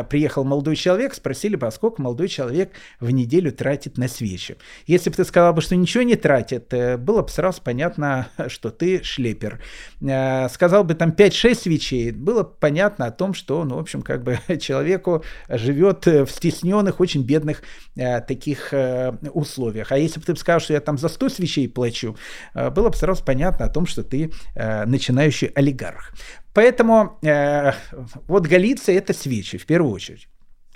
приехал 0.09 0.43
молодой 0.43 0.75
человек», 0.75 1.13
спросили 1.13 1.55
бы, 1.55 1.67
а 1.67 1.71
сколько 1.71 2.01
молодой 2.01 2.27
человек 2.27 2.71
в 3.03 3.11
неделю 3.11 3.51
тратит 3.51 3.97
на 3.97 4.07
свечи. 4.07 4.57
Если 4.87 5.09
бы 5.09 5.15
ты 5.15 5.25
сказал 5.25 5.53
бы, 5.53 5.61
что 5.61 5.75
ничего 5.75 6.03
не 6.03 6.15
тратит, 6.15 6.73
э, 6.73 6.97
было 6.97 7.21
бы 7.21 7.29
сразу 7.29 7.61
понятно, 7.61 8.29
что 8.47 8.69
ты 8.69 9.03
шлепер. 9.03 9.61
Э, 10.01 10.47
сказал 10.49 10.83
бы 10.83 10.95
там 10.95 11.11
5-6 11.11 11.55
свечей, 11.55 12.11
было 12.11 12.43
понятно 12.43 13.05
о 13.05 13.11
том, 13.11 13.33
что, 13.33 13.63
ну, 13.63 13.75
в 13.75 13.79
общем, 13.79 14.01
как 14.01 14.23
бы 14.23 14.39
человеку 14.59 15.23
живет 15.49 16.05
в 16.05 16.27
стесненных, 16.27 16.99
очень 16.99 17.23
бедных 17.23 17.63
э, 17.95 18.21
таких 18.21 18.73
условиях. 19.33 19.91
А 19.91 19.97
если 19.97 20.19
бы 20.19 20.25
ты 20.25 20.35
сказал, 20.35 20.59
что 20.59 20.73
я 20.73 20.79
там 20.79 20.97
за 20.97 21.09
100 21.09 21.29
свечей 21.29 21.67
плачу, 21.67 22.15
было 22.53 22.89
бы 22.89 22.95
сразу 22.95 23.23
понятно 23.23 23.65
о 23.65 23.69
том, 23.69 23.85
что 23.85 24.03
ты 24.03 24.31
начинающий 24.55 25.47
олигарх. 25.47 26.13
Поэтому 26.53 27.17
э, 27.23 27.71
вот 28.27 28.45
Галиция 28.45 28.97
это 28.97 29.13
свечи 29.13 29.57
в 29.57 29.65
первую 29.65 29.91
очередь. 29.91 30.27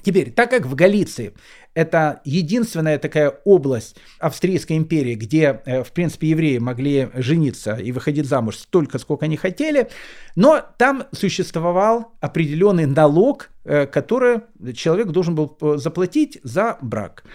Теперь, 0.08 0.32
так 0.32 0.50
как 0.52 0.66
в 0.66 0.74
Галиции 0.74 1.34
это 1.74 2.22
единственная 2.24 2.98
такая 2.98 3.42
область 3.44 3.98
Австрийской 4.20 4.78
империи, 4.78 5.16
где, 5.16 5.62
э, 5.66 5.84
в 5.84 5.92
принципе, 5.92 6.30
евреи 6.30 6.60
могли 6.60 7.10
жениться 7.16 7.76
и 7.76 7.92
выходить 7.92 8.26
замуж 8.26 8.56
столько, 8.56 9.00
сколько 9.00 9.26
они 9.26 9.36
хотели, 9.36 9.90
но 10.38 10.64
там 10.78 11.04
существовал 11.12 12.14
определенный 12.22 12.86
налог, 12.86 13.50
э, 13.66 13.86
который 13.86 14.44
человек 14.74 15.08
должен 15.08 15.36
был 15.36 15.58
э, 15.60 15.76
заплатить 15.76 16.40
за 16.42 16.78
брак. 16.82 17.26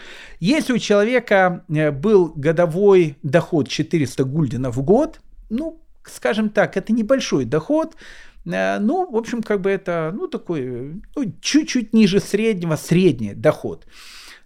Если 0.41 0.73
у 0.73 0.79
человека 0.79 1.67
был 1.69 2.33
годовой 2.35 3.19
доход 3.23 3.69
400 3.69 4.25
гульденов 4.25 4.77
в 4.77 4.83
год, 4.83 5.21
ну, 5.51 5.83
скажем 6.05 6.49
так, 6.49 6.79
это 6.79 6.95
небольшой 6.95 7.45
доход, 7.45 7.97
ну, 8.45 9.11
в 9.11 9.17
общем, 9.17 9.43
как 9.43 9.61
бы 9.61 9.71
это, 9.71 10.13
ну, 10.15 10.27
такой, 10.27 11.03
ну, 11.15 11.33
чуть-чуть 11.41 11.93
ниже 11.93 12.21
среднего, 12.21 12.77
средний 12.77 13.35
доход. 13.35 13.87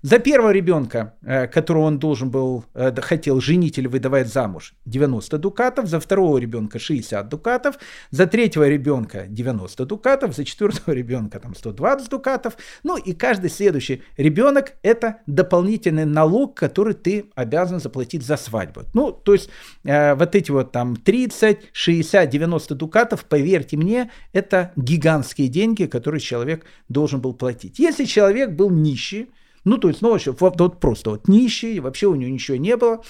За 0.06 0.20
первого 0.20 0.52
ребенка, 0.52 1.14
э, 1.22 1.48
которого 1.48 1.82
он 1.86 1.98
должен 1.98 2.30
был, 2.30 2.64
э, 2.74 2.94
хотел 3.00 3.40
женить 3.40 3.76
или 3.76 3.88
выдавать 3.88 4.28
замуж, 4.28 4.74
90 4.84 5.36
дукатов, 5.36 5.88
за 5.88 5.98
второго 5.98 6.38
ребенка 6.38 6.78
60 6.78 7.28
дукатов, 7.28 7.76
за 8.12 8.26
третьего 8.26 8.68
ребенка 8.68 9.24
90 9.28 9.84
дукатов, 9.84 10.36
за 10.36 10.44
четвертого 10.44 10.94
ребенка 10.94 11.40
там 11.40 11.56
120 11.56 12.08
дукатов, 12.08 12.56
ну 12.84 12.96
и 12.96 13.14
каждый 13.14 13.50
следующий 13.50 14.04
ребенок 14.16 14.74
это 14.82 15.16
дополнительный 15.26 16.04
налог, 16.04 16.54
который 16.54 16.94
ты 16.94 17.24
обязан 17.34 17.80
заплатить 17.80 18.22
за 18.22 18.36
свадьбу. 18.36 18.82
Ну, 18.94 19.10
то 19.10 19.32
есть 19.32 19.50
э, 19.82 20.14
вот 20.14 20.36
эти 20.36 20.52
вот 20.52 20.70
там 20.70 20.94
30, 20.94 21.70
60, 21.72 22.30
90 22.30 22.74
дукатов, 22.76 23.24
поверьте 23.24 23.76
мне, 23.76 24.12
это 24.32 24.70
гигантские 24.76 25.48
деньги, 25.48 25.86
которые 25.86 26.20
человек 26.20 26.64
должен 26.88 27.20
был 27.20 27.34
платить. 27.34 27.80
Если 27.80 28.04
человек 28.04 28.52
был 28.52 28.70
нищий, 28.70 29.30
ну, 29.66 29.78
то 29.78 29.88
есть, 29.88 30.00
ну, 30.00 30.10
вообще, 30.10 30.30
вот, 30.30 30.60
вот 30.60 30.78
просто 30.78 31.10
вот 31.10 31.26
нищий, 31.26 31.80
вообще 31.80 32.06
у 32.06 32.14
него 32.14 32.30
ничего 32.30 32.56
не 32.56 32.76
было. 32.76 33.02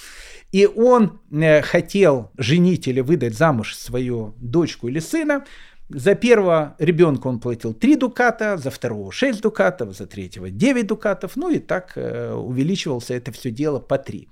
И 0.53 0.67
он 0.67 1.21
э, 1.31 1.61
хотел 1.61 2.31
женить 2.39 2.89
или 2.89 3.01
выдать 3.01 3.35
замуж 3.35 3.77
свою 3.77 4.35
дочку 4.39 4.89
или 4.89 4.99
сына. 4.99 5.45
За 5.91 6.15
первого 6.15 6.75
ребенка 6.79 7.27
он 7.27 7.41
платил 7.41 7.75
3 7.75 7.97
дуката, 7.97 8.57
за 8.57 8.71
второго 8.71 9.13
6 9.13 9.43
дукатов, 9.43 9.95
за 9.95 10.07
третьего 10.07 10.49
9 10.49 10.87
дукатов. 10.87 11.37
Ну 11.37 11.51
и 11.51 11.59
так 11.59 11.93
э, 11.97 12.33
увеличивался 12.33 13.13
это 13.13 13.33
все 13.33 13.51
дело 13.51 13.79
по 13.79 13.99
3. 13.99 14.27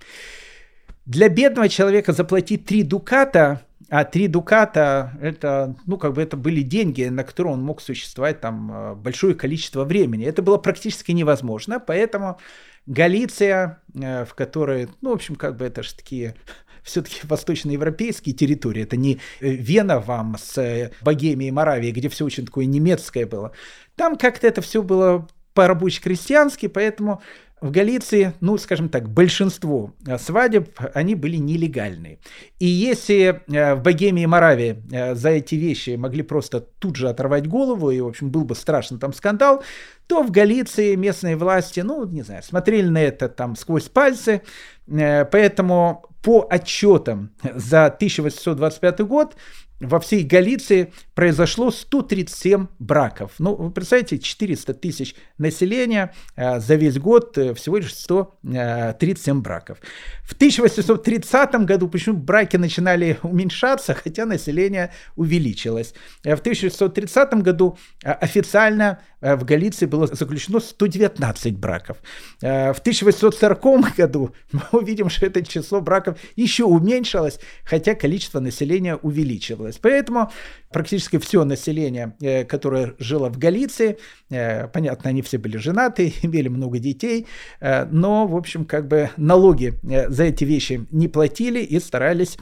Для 1.04 1.28
бедного 1.28 1.68
человека 1.68 2.14
заплатить 2.14 2.64
3 2.64 2.84
дуката 2.84 3.60
а 3.94 4.04
три 4.04 4.26
дуката, 4.26 5.12
это, 5.22 5.76
ну, 5.86 5.98
как 5.98 6.14
бы 6.14 6.22
это 6.22 6.36
были 6.36 6.62
деньги, 6.62 7.04
на 7.04 7.22
которые 7.22 7.52
он 7.52 7.62
мог 7.62 7.80
существовать 7.80 8.40
там 8.40 8.72
э, 8.72 8.94
большое 8.96 9.36
количество 9.36 9.84
времени. 9.84 10.26
Это 10.26 10.42
было 10.42 10.58
практически 10.58 11.12
невозможно, 11.12 11.78
поэтому 11.78 12.40
Галиция, 12.86 13.82
э, 13.94 14.24
в 14.24 14.34
которой, 14.34 14.88
ну, 15.00 15.10
в 15.10 15.12
общем, 15.12 15.36
как 15.36 15.56
бы 15.56 15.64
это 15.64 15.84
же 15.84 15.94
такие 15.94 16.34
все-таки 16.82 17.20
восточноевропейские 17.22 18.34
территории. 18.34 18.82
Это 18.82 18.96
не 18.96 19.20
э, 19.38 19.50
Вена 19.50 20.00
вам 20.00 20.38
с 20.40 20.90
Богемией 21.00 21.50
и 21.50 21.52
Моравией, 21.52 21.92
где 21.92 22.08
все 22.08 22.24
очень 22.24 22.46
такое 22.46 22.64
немецкое 22.64 23.26
было. 23.26 23.52
Там 23.94 24.16
как-то 24.16 24.48
это 24.48 24.60
все 24.60 24.82
было 24.82 25.28
по-рабоче-крестьянски, 25.54 26.66
поэтому 26.66 27.22
в 27.64 27.70
Галиции, 27.70 28.34
ну, 28.42 28.58
скажем 28.58 28.90
так, 28.90 29.08
большинство 29.08 29.94
э, 30.06 30.18
свадеб, 30.18 30.68
они 30.92 31.14
были 31.14 31.36
нелегальные. 31.36 32.18
И 32.58 32.66
если 32.66 33.40
э, 33.48 33.74
в 33.74 33.82
Богемии 33.82 34.24
и 34.24 34.26
Моравии 34.26 34.82
э, 34.92 35.14
за 35.14 35.30
эти 35.30 35.54
вещи 35.54 35.96
могли 35.96 36.22
просто 36.22 36.60
тут 36.60 36.96
же 36.96 37.08
оторвать 37.08 37.48
голову, 37.48 37.90
и, 37.90 38.00
в 38.00 38.08
общем, 38.08 38.28
был 38.28 38.44
бы 38.44 38.54
страшный 38.54 38.98
там 38.98 39.14
скандал, 39.14 39.62
то 40.06 40.22
в 40.22 40.30
Галиции 40.30 40.94
местные 40.94 41.36
власти, 41.36 41.80
ну, 41.80 42.06
не 42.06 42.20
знаю, 42.20 42.42
смотрели 42.42 42.86
на 42.86 42.98
это 42.98 43.30
там 43.30 43.56
сквозь 43.56 43.88
пальцы, 43.88 44.42
поэтому 44.86 46.04
по 46.22 46.46
отчетам 46.50 47.30
за 47.42 47.86
1825 47.86 49.00
год 49.00 49.36
во 49.80 50.00
всей 50.00 50.22
Галиции 50.22 50.92
произошло 51.14 51.70
137 51.70 52.66
браков. 52.78 53.32
Ну, 53.38 53.54
вы 53.54 53.70
представляете, 53.70 54.18
400 54.18 54.74
тысяч 54.74 55.14
населения, 55.38 56.12
э, 56.36 56.60
за 56.60 56.74
весь 56.74 56.98
год 56.98 57.38
э, 57.38 57.54
всего 57.54 57.78
лишь 57.78 57.94
137 57.94 59.40
браков. 59.40 59.78
В 60.24 60.34
1830 60.34 61.54
году 61.64 61.88
почему 61.88 62.16
браки 62.16 62.56
начинали 62.56 63.18
уменьшаться, 63.22 63.94
хотя 63.94 64.26
население 64.26 64.92
увеличилось. 65.16 65.94
Э, 66.24 66.36
в 66.36 66.40
1630 66.40 67.34
году 67.42 67.78
официально 68.02 68.98
в 69.20 69.44
Галиции 69.44 69.86
было 69.86 70.06
заключено 70.06 70.60
119 70.60 71.56
браков. 71.56 71.96
В 72.42 72.78
1840 72.78 73.96
году 73.96 74.34
мы 74.52 74.62
увидим, 74.72 75.08
что 75.08 75.24
это 75.24 75.42
число 75.42 75.80
браков 75.80 76.18
еще 76.36 76.64
уменьшилось, 76.64 77.40
хотя 77.64 77.94
количество 77.94 78.40
населения 78.40 78.96
увеличивалось. 78.96 79.78
Поэтому 79.78 80.30
практически 80.70 81.03
все 81.18 81.44
население, 81.44 82.16
которое 82.48 82.94
жило 82.98 83.28
в 83.30 83.38
Галиции, 83.38 83.98
понятно, 84.28 85.10
они 85.10 85.22
все 85.22 85.38
были 85.38 85.56
женаты, 85.56 86.12
имели 86.22 86.48
много 86.48 86.78
детей, 86.78 87.26
но, 87.60 88.26
в 88.26 88.36
общем, 88.36 88.64
как 88.64 88.88
бы 88.88 89.10
налоги 89.16 89.78
за 89.82 90.24
эти 90.24 90.44
вещи 90.44 90.86
не 90.90 91.08
платили 91.08 91.60
и 91.60 91.78
старались 91.80 92.38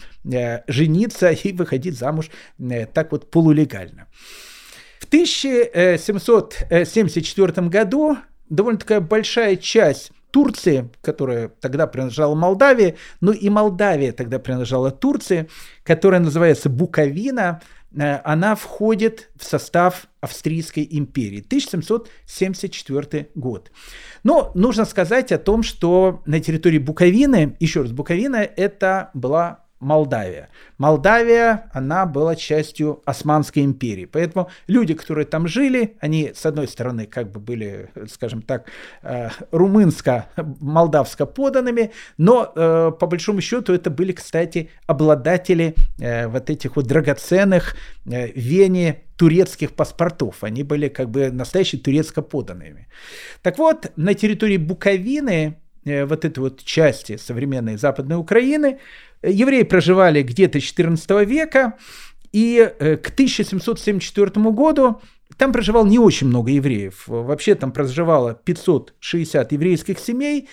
жениться 0.66 1.30
и 1.30 1.52
выходить 1.52 1.98
замуж 1.98 2.30
так 2.92 3.12
вот 3.12 3.30
полулегально. 3.30 4.08
В 5.00 5.04
1774 5.06 7.68
году 7.68 8.18
довольно 8.48 8.78
такая 8.78 9.00
большая 9.00 9.56
часть 9.56 10.12
Турции, 10.32 10.88
которая 11.02 11.48
тогда 11.60 11.86
принадлежала 11.86 12.34
Молдавии, 12.34 12.96
ну 13.20 13.32
и 13.32 13.50
Молдавия 13.50 14.12
тогда 14.12 14.38
принадлежала 14.38 14.90
Турции, 14.90 15.48
которая 15.84 16.20
называется 16.20 16.70
Буковина, 16.70 17.60
э, 17.60 17.81
она 17.94 18.54
входит 18.54 19.30
в 19.36 19.44
состав 19.44 20.06
Австрийской 20.20 20.86
империи. 20.90 21.40
1774 21.44 23.28
год. 23.34 23.70
Но 24.22 24.52
нужно 24.54 24.84
сказать 24.84 25.32
о 25.32 25.38
том, 25.38 25.62
что 25.62 26.22
на 26.26 26.40
территории 26.40 26.78
Буковины, 26.78 27.56
еще 27.60 27.82
раз, 27.82 27.92
Буковина 27.92 28.36
это 28.36 29.10
была 29.14 29.61
Молдавия. 29.82 30.48
Молдавия, 30.78 31.70
она 31.72 32.06
была 32.06 32.36
частью 32.36 33.02
Османской 33.04 33.64
империи. 33.64 34.04
Поэтому 34.04 34.48
люди, 34.68 34.94
которые 34.94 35.26
там 35.26 35.48
жили, 35.48 35.96
они, 36.00 36.32
с 36.34 36.46
одной 36.46 36.68
стороны, 36.68 37.06
как 37.06 37.32
бы 37.32 37.40
были, 37.40 37.90
скажем 38.08 38.42
так, 38.42 38.68
э, 39.02 39.28
румынско-молдавско 39.50 41.26
поданными, 41.26 41.90
но 42.16 42.52
э, 42.54 42.92
по 42.98 43.06
большому 43.06 43.40
счету 43.40 43.72
это 43.74 43.90
были, 43.90 44.12
кстати, 44.12 44.70
обладатели 44.86 45.74
э, 45.98 46.28
вот 46.28 46.48
этих 46.48 46.76
вот 46.76 46.86
драгоценных 46.86 47.76
Вене 48.04 49.02
турецких 49.16 49.72
паспортов. 49.72 50.44
Они 50.44 50.62
были 50.62 50.88
как 50.88 51.10
бы 51.10 51.30
настоящие 51.30 51.80
турецко 51.80 52.22
поданными. 52.22 52.88
Так 53.42 53.58
вот, 53.58 53.92
на 53.96 54.14
территории 54.14 54.56
Буковины, 54.58 55.61
вот 55.84 56.24
этой 56.24 56.38
вот 56.38 56.62
части 56.64 57.16
современной 57.16 57.76
Западной 57.76 58.16
Украины, 58.16 58.78
Евреи 59.22 59.62
проживали 59.62 60.22
где-то 60.22 60.60
14 60.60 61.26
века, 61.26 61.74
и 62.32 62.72
э, 62.78 62.96
к 62.96 63.10
1774 63.10 64.30
году 64.50 65.00
там 65.36 65.52
проживало 65.52 65.86
не 65.86 65.98
очень 65.98 66.26
много 66.26 66.50
евреев. 66.50 67.04
Вообще 67.06 67.54
там 67.54 67.72
проживало 67.72 68.34
560 68.34 69.52
еврейских 69.52 69.98
семей, 69.98 70.48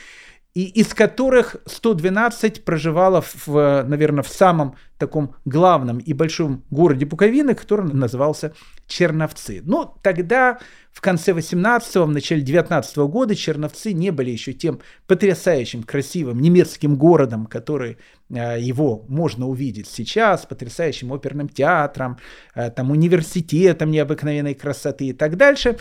и 0.56 0.66
из 0.66 0.94
которых 0.94 1.58
112 1.66 2.66
проживало, 2.66 3.22
в, 3.22 3.84
наверное, 3.88 4.24
в 4.24 4.30
самом 4.30 4.76
таком 4.98 5.36
главном 5.46 6.00
и 6.00 6.14
большом 6.14 6.64
городе 6.70 7.06
Буковины, 7.06 7.56
который 7.56 7.94
назывался 7.94 8.54
Черновцы. 8.88 9.62
Но 9.64 9.98
тогда, 10.02 10.58
в 10.92 11.02
конце 11.02 11.32
18-го, 11.32 12.06
в 12.06 12.12
начале 12.12 12.42
19 12.42 12.98
-го 12.98 13.08
года, 13.08 13.36
Черновцы 13.36 13.94
не 13.94 14.12
были 14.12 14.32
еще 14.32 14.54
тем 14.54 14.82
потрясающим, 15.08 15.84
красивым 15.84 16.42
немецким 16.42 16.98
городом, 16.98 17.46
который 17.46 17.98
э, 18.30 18.60
его 18.60 19.06
можно 19.08 19.48
увидеть 19.48 19.88
сейчас, 19.88 20.46
потрясающим 20.46 21.12
оперным 21.12 21.48
театром, 21.48 22.18
э, 22.56 22.72
там, 22.72 22.92
университетом 22.92 23.92
необыкновенной 23.92 24.56
красоты 24.56 25.06
и 25.06 25.14
так 25.14 25.38
дальше. 25.38 25.78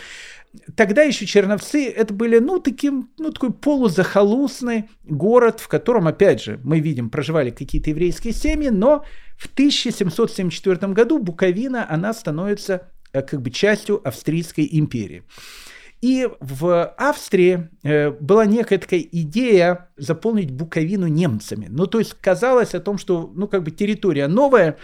Тогда 0.76 1.02
еще 1.02 1.26
Черновцы 1.26 1.90
это 1.90 2.14
были, 2.14 2.38
ну, 2.38 2.58
таким, 2.58 3.10
ну, 3.18 3.30
такой 3.32 3.52
полузахолустный 3.52 4.88
город, 5.04 5.60
в 5.60 5.68
котором, 5.68 6.08
опять 6.08 6.42
же, 6.42 6.60
мы 6.64 6.80
видим, 6.80 7.10
проживали 7.10 7.50
какие-то 7.50 7.90
еврейские 7.90 8.32
семьи, 8.32 8.68
но 8.68 9.04
в 9.36 9.46
1774 9.46 10.92
году 10.92 11.18
Буковина, 11.18 11.86
она 11.88 12.12
становится 12.14 12.88
э, 13.12 13.22
как 13.22 13.42
бы 13.42 13.50
частью 13.50 14.06
Австрийской 14.06 14.68
империи. 14.70 15.22
И 16.00 16.28
в 16.40 16.84
Австрии 16.96 17.68
э, 17.82 18.10
была 18.10 18.46
некая 18.46 18.78
такая 18.78 19.00
идея 19.00 19.88
заполнить 19.96 20.52
Буковину 20.52 21.08
немцами. 21.08 21.66
Ну, 21.68 21.86
то 21.86 21.98
есть 21.98 22.14
казалось 22.14 22.74
о 22.74 22.80
том, 22.80 22.98
что, 22.98 23.32
ну, 23.34 23.48
как 23.48 23.64
бы 23.64 23.72
территория 23.72 24.28
новая, 24.28 24.78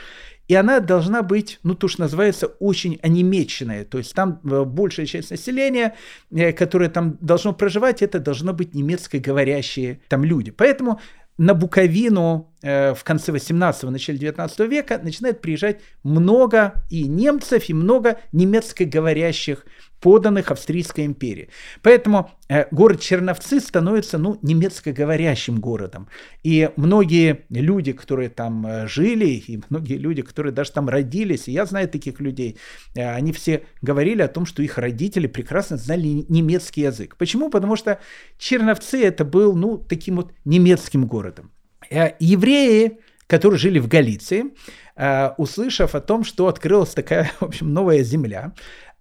и 0.46 0.54
она 0.54 0.80
должна 0.80 1.22
быть, 1.22 1.58
ну, 1.62 1.74
то, 1.74 1.88
что 1.88 2.02
называется, 2.02 2.46
очень 2.46 2.98
онемеченная. 3.02 3.84
То 3.84 3.98
есть 3.98 4.14
там 4.14 4.40
э, 4.44 4.64
большая 4.64 5.06
часть 5.06 5.30
населения, 5.30 5.94
э, 6.30 6.52
которое 6.52 6.90
там 6.90 7.16
должно 7.20 7.54
проживать, 7.54 8.02
это 8.02 8.18
должно 8.18 8.52
быть 8.52 8.74
немецкоговорящие 8.74 10.00
там 10.08 10.24
люди. 10.24 10.50
Поэтому 10.50 11.00
на 11.38 11.54
Буковину 11.54 12.52
э, 12.62 12.94
в 12.94 13.02
конце 13.04 13.32
18-го, 13.32 13.90
начале 13.90 14.18
19 14.18 14.60
века 14.60 15.00
начинает 15.02 15.40
приезжать 15.40 15.80
много 16.02 16.74
и 16.90 17.08
немцев, 17.08 17.68
и 17.68 17.74
много 17.74 18.20
немецкоговорящих 18.32 19.64
поданных 20.04 20.50
Австрийской 20.50 21.06
империи. 21.06 21.48
Поэтому 21.80 22.30
э, 22.50 22.66
город 22.70 23.00
Черновцы 23.00 23.58
становится 23.58 24.18
ну, 24.18 24.38
немецкоговорящим 24.42 25.60
городом. 25.60 26.08
И 26.42 26.68
многие 26.76 27.46
люди, 27.48 27.92
которые 27.92 28.28
там 28.28 28.66
э, 28.66 28.86
жили, 28.86 29.24
и 29.48 29.62
многие 29.70 29.96
люди, 29.96 30.20
которые 30.20 30.52
даже 30.52 30.72
там 30.72 30.90
родились, 30.90 31.48
и 31.48 31.52
я 31.52 31.64
знаю 31.64 31.88
таких 31.88 32.20
людей, 32.20 32.58
э, 32.94 33.16
они 33.16 33.32
все 33.32 33.62
говорили 33.80 34.20
о 34.20 34.28
том, 34.28 34.44
что 34.44 34.62
их 34.62 34.76
родители 34.76 35.26
прекрасно 35.26 35.78
знали 35.78 36.26
немецкий 36.28 36.82
язык. 36.82 37.16
Почему? 37.16 37.48
Потому 37.48 37.76
что 37.76 37.98
Черновцы 38.38 39.02
это 39.02 39.24
был 39.24 39.56
ну, 39.56 39.78
таким 39.78 40.16
вот 40.16 40.32
немецким 40.44 41.06
городом. 41.06 41.50
Э, 41.90 42.10
евреи, 42.20 42.98
которые 43.26 43.58
жили 43.58 43.78
в 43.78 43.88
Галиции, 43.88 44.52
Uh, 44.96 45.34
услышав 45.38 45.96
о 45.96 46.00
том, 46.00 46.22
что 46.22 46.46
открылась 46.46 46.90
такая, 46.90 47.28
в 47.40 47.46
общем, 47.46 47.72
новая 47.74 48.04
земля, 48.04 48.52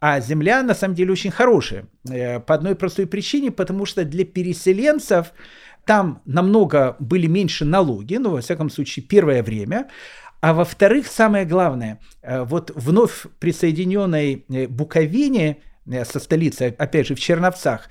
а 0.06 0.20
земля 0.20 0.64
на 0.64 0.76
самом 0.76 0.96
деле 0.96 1.14
очень 1.14 1.32
хорошая. 1.32 1.86
Э, 2.10 2.42
по 2.42 2.56
одной 2.56 2.76
простой 2.76 3.08
причине, 3.08 3.52
потому 3.52 3.86
что 3.86 4.04
для 4.04 4.26
переселенцев 4.26 5.28
там 5.86 6.22
намного 6.26 6.98
были 7.00 7.28
меньше 7.28 7.64
налоги, 7.64 8.16
ну, 8.16 8.32
во 8.32 8.42
всяком 8.42 8.70
случае, 8.70 9.06
первое 9.06 9.42
время. 9.42 9.88
А 10.42 10.54
во-вторых, 10.54 11.08
самое 11.08 11.46
главное, 11.46 12.02
э, 12.22 12.44
вот 12.44 12.72
вновь 12.76 13.28
присоединенной 13.40 14.44
э, 14.50 14.68
Буковине 14.68 15.60
со 16.04 16.20
столицей, 16.20 16.72
опять 16.72 17.08
же, 17.08 17.16
в 17.16 17.22
Черновцах, 17.22 17.90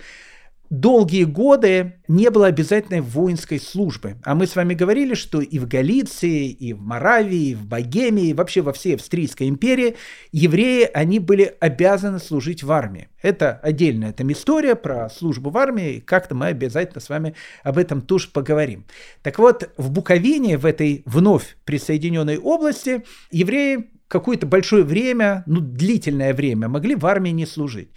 долгие 0.73 1.25
годы 1.25 1.97
не 2.09 2.31
было 2.31 2.47
обязательной 2.47 3.03
воинской 3.03 3.61
службы. 3.61 4.17
А 4.25 4.35
мы 4.35 4.47
с 4.47 4.57
вами 4.57 4.73
говорили, 4.73 5.13
что 5.13 5.43
и 5.43 5.59
в 5.59 5.69
Галиции, 5.69 6.49
и 6.49 6.73
в 6.73 6.81
Моравии, 6.81 7.51
и 7.51 7.55
в 7.55 7.67
Богемии, 7.67 8.29
и 8.29 8.33
вообще 8.33 8.63
во 8.63 8.73
всей 8.73 8.95
Австрийской 8.95 9.51
империи 9.51 9.97
евреи, 10.33 10.89
они 10.95 11.19
были 11.19 11.55
обязаны 11.61 12.19
служить 12.19 12.63
в 12.63 12.73
армии. 12.73 13.09
Это 13.21 13.61
отдельная 13.63 14.15
там 14.15 14.33
история 14.33 14.75
про 14.75 15.11
службу 15.11 15.51
в 15.51 15.59
армии, 15.59 16.01
как-то 16.01 16.35
мы 16.35 16.47
обязательно 16.47 17.03
с 17.03 17.11
вами 17.11 17.35
об 17.63 17.77
этом 17.77 18.01
тоже 18.01 18.29
поговорим. 18.33 18.87
Так 19.23 19.39
вот, 19.39 19.71
в 19.77 19.91
Буковине, 19.91 20.57
в 20.57 20.65
этой 20.65 21.03
вновь 21.05 21.59
присоединенной 21.67 22.39
области, 22.39 23.05
евреи 23.31 23.91
какое-то 24.09 24.47
большое 24.47 24.85
время, 24.85 25.43
ну 25.47 25.61
длительное 25.61 26.33
время 26.33 26.69
могли 26.69 26.95
в 26.95 27.05
армии 27.05 27.31
не 27.31 27.45
служить. 27.45 27.91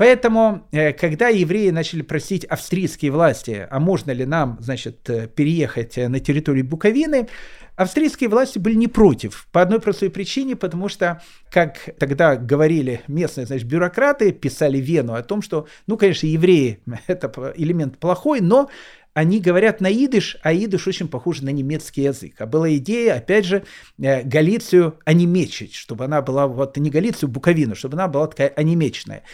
Поэтому, 0.00 0.66
э, 0.72 0.94
когда 0.94 1.28
евреи 1.28 1.68
начали 1.68 2.00
просить 2.00 2.46
австрийские 2.46 3.10
власти, 3.10 3.68
а 3.70 3.78
можно 3.80 4.12
ли 4.12 4.24
нам, 4.24 4.56
значит, 4.58 5.10
э, 5.10 5.26
переехать 5.26 5.98
э, 5.98 6.08
на 6.08 6.20
территорию 6.20 6.64
Буковины, 6.64 7.28
австрийские 7.76 8.30
власти 8.30 8.58
были 8.58 8.76
не 8.76 8.88
против. 8.88 9.46
По 9.52 9.60
одной 9.60 9.78
простой 9.78 10.08
причине, 10.08 10.56
потому 10.56 10.88
что, 10.88 11.20
как 11.50 11.90
тогда 11.98 12.36
говорили 12.36 13.02
местные, 13.08 13.46
значит, 13.46 13.66
бюрократы, 13.66 14.32
писали 14.32 14.78
Вену 14.78 15.12
о 15.12 15.22
том, 15.22 15.42
что, 15.42 15.66
ну, 15.86 15.98
конечно, 15.98 16.26
евреи– 16.26 16.80
это 17.06 17.52
элемент 17.58 17.98
плохой, 17.98 18.40
но 18.40 18.70
они 19.12 19.38
говорят 19.38 19.82
на 19.82 19.92
идыш, 19.92 20.38
а 20.42 20.54
идыш 20.54 20.88
очень 20.88 21.08
похож 21.08 21.42
на 21.42 21.50
немецкий 21.50 22.04
язык. 22.04 22.40
А 22.40 22.46
была 22.46 22.74
идея, 22.76 23.16
опять 23.16 23.44
же, 23.44 23.64
Галицию 23.98 24.98
онемечить, 25.04 25.74
чтобы 25.74 26.06
она 26.06 26.22
была, 26.22 26.46
вот 26.46 26.78
не 26.78 26.88
Галицию, 26.88 27.28
Буковину, 27.28 27.74
чтобы 27.74 27.98
она 27.98 28.08
была 28.08 28.28
такая 28.28 28.48
онемечная. 28.48 29.24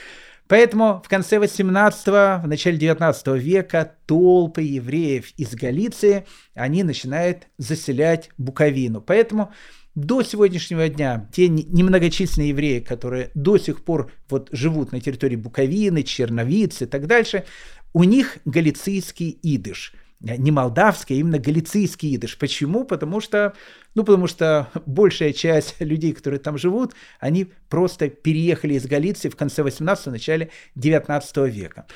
Поэтому 0.48 1.02
в 1.04 1.08
конце 1.08 1.36
18-го, 1.36 2.44
в 2.44 2.48
начале 2.48 2.78
19 2.78 3.26
века 3.42 3.94
толпы 4.06 4.62
евреев 4.62 5.32
из 5.36 5.54
Галиции, 5.54 6.24
они 6.54 6.82
начинают 6.84 7.48
заселять 7.58 8.30
Буковину. 8.38 9.00
Поэтому 9.00 9.52
до 9.96 10.22
сегодняшнего 10.22 10.88
дня 10.88 11.28
те 11.32 11.48
немногочисленные 11.48 12.50
евреи, 12.50 12.80
которые 12.80 13.30
до 13.34 13.58
сих 13.58 13.82
пор 13.82 14.12
вот 14.28 14.48
живут 14.52 14.92
на 14.92 15.00
территории 15.00 15.36
Буковины, 15.36 16.02
Черновицы 16.02 16.84
и 16.84 16.86
так 16.86 17.06
дальше, 17.06 17.44
у 17.92 18.04
них 18.04 18.38
галицийский 18.44 19.38
идыш. 19.42 19.94
Не 20.20 20.50
молдавский, 20.50 21.16
а 21.16 21.18
именно 21.18 21.38
галицийский 21.38 22.16
идыш. 22.16 22.38
Почему? 22.38 22.84
Потому 22.84 23.20
что, 23.20 23.54
ну, 23.94 24.04
потому 24.04 24.26
что 24.26 24.68
большая 24.86 25.32
часть 25.32 25.76
людей, 25.80 26.12
которые 26.12 26.40
там 26.40 26.58
живут, 26.58 26.94
они 27.20 27.50
просто 27.68 28.08
переехали 28.08 28.74
из 28.74 28.86
Галиции 28.86 29.28
в 29.28 29.36
конце 29.36 29.62
18 29.62 30.06
начале 30.06 30.50
19 30.74 31.36
века. 31.52 31.86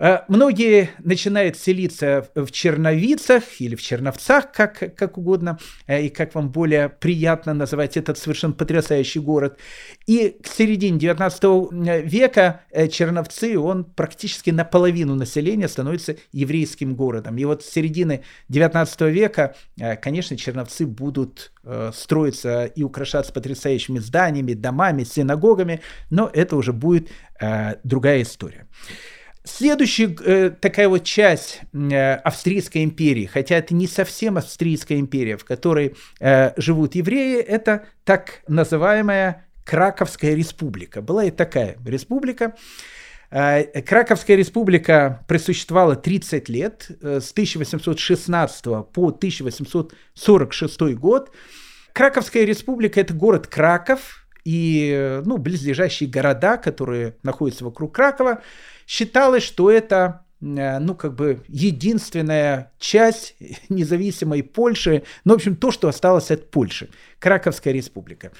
Э, 0.00 0.20
многие 0.28 0.90
начинают 1.02 1.56
селиться 1.56 2.28
в 2.34 2.50
Черновицах 2.52 3.42
или 3.60 3.74
в 3.74 3.82
Черновцах, 3.82 4.52
как, 4.52 4.94
как 4.94 5.18
угодно, 5.18 5.58
э, 5.86 6.02
и 6.02 6.08
как 6.08 6.34
вам 6.34 6.50
более 6.50 6.88
приятно 6.88 7.52
называть 7.52 7.96
этот 7.96 8.16
совершенно 8.16 8.52
потрясающий 8.52 9.18
город. 9.18 9.58
И 10.06 10.36
к 10.42 10.46
середине 10.46 10.98
19 10.98 11.44
э, 11.44 12.02
века 12.02 12.62
Черновцы, 12.92 13.58
он 13.58 13.84
практически 13.84 14.50
наполовину 14.50 15.14
населения 15.14 15.68
становится 15.68 16.16
еврейским 16.32 16.94
городом. 16.94 17.36
И 17.36 17.44
вот 17.44 17.64
с 17.64 17.68
середины 17.68 18.22
19 18.48 19.00
века, 19.02 19.56
конечно, 20.00 20.36
Черновцы 20.36 20.86
будут 20.86 21.52
строиться 21.92 22.64
и 22.64 22.82
украшаться 22.82 23.32
потрясающими 23.32 23.98
зданиями, 23.98 24.54
домами, 24.54 25.04
синагогами, 25.04 25.80
но 26.10 26.30
это 26.32 26.56
уже 26.56 26.72
будет 26.72 27.08
другая 27.84 28.22
история. 28.22 28.66
Следующая 29.48 30.14
э, 30.24 30.50
такая 30.50 30.88
вот 30.90 31.04
часть 31.04 31.62
э, 31.72 32.14
Австрийской 32.16 32.84
империи, 32.84 33.24
хотя 33.24 33.56
это 33.56 33.74
не 33.74 33.86
совсем 33.86 34.36
Австрийская 34.36 34.98
империя, 34.98 35.38
в 35.38 35.44
которой 35.44 35.96
э, 36.20 36.52
живут 36.60 36.94
евреи, 36.94 37.40
это 37.40 37.86
так 38.04 38.42
называемая 38.46 39.46
Краковская 39.64 40.34
республика. 40.34 41.00
Была 41.00 41.24
и 41.24 41.30
такая 41.30 41.78
республика. 41.86 42.56
Э, 43.30 43.64
Краковская 43.80 44.36
республика 44.36 45.24
просуществовала 45.26 45.96
30 45.96 46.48
лет, 46.50 46.90
э, 47.00 47.20
с 47.20 47.32
1816 47.32 48.64
по 48.92 49.10
1846 49.10 50.94
год. 50.94 51.34
Краковская 51.94 52.44
республика– 52.44 53.00
это 53.02 53.14
город 53.14 53.46
Краков 53.46 54.27
и 54.48 55.20
ну, 55.24 55.36
близлежащие 55.36 56.08
города, 56.08 56.56
которые 56.56 57.16
находятся 57.22 57.64
вокруг 57.64 57.94
Кракова– 57.94 58.42
Считалось, 58.88 59.42
что 59.42 59.70
это 59.70 60.24
э, 60.40 60.78
ну, 60.78 60.94
как 60.94 61.14
бы 61.14 61.44
единственная 61.46 62.72
часть 62.78 63.36
независимой 63.68 64.42
Польши, 64.42 65.02
ну, 65.24 65.34
в 65.34 65.36
общем, 65.36 65.56
то, 65.56 65.70
что 65.70 65.88
осталось 65.88 66.30
от 66.30 66.50
Польши, 66.50 66.88
Краковская 67.18 67.74
республика. 67.74 68.32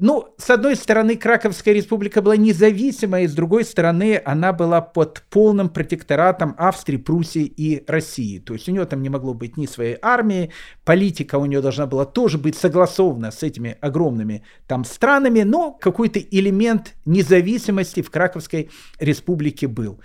Ну, 0.00 0.32
с 0.38 0.48
одной 0.48 0.76
стороны, 0.76 1.16
Краковская 1.16 1.74
республика 1.74 2.22
была 2.22 2.36
независимая, 2.36 3.24
и 3.24 3.26
с 3.26 3.34
другой 3.34 3.64
стороны, 3.64 4.22
она 4.24 4.52
была 4.52 4.80
под 4.80 5.24
полным 5.28 5.68
протекторатом 5.68 6.54
Австрии, 6.56 6.98
Пруссии 6.98 7.42
и 7.44 7.82
России. 7.88 8.38
То 8.38 8.54
есть 8.54 8.68
у 8.68 8.72
нее 8.72 8.84
там 8.84 9.02
не 9.02 9.08
могло 9.08 9.34
быть 9.34 9.56
ни 9.56 9.66
своей 9.66 9.96
армии, 10.00 10.52
политика 10.84 11.36
у 11.36 11.46
нее 11.46 11.60
должна 11.60 11.86
была 11.86 12.04
тоже 12.04 12.38
быть 12.38 12.56
согласована 12.56 13.32
с 13.32 13.42
этими 13.42 13.76
огромными 13.80 14.44
там 14.68 14.84
странами, 14.84 15.40
но 15.40 15.72
какой-то 15.72 16.20
элемент 16.20 16.94
независимости 17.04 18.00
в 18.00 18.10
Краковской 18.12 18.70
республике 19.00 19.66
был. 19.66 19.98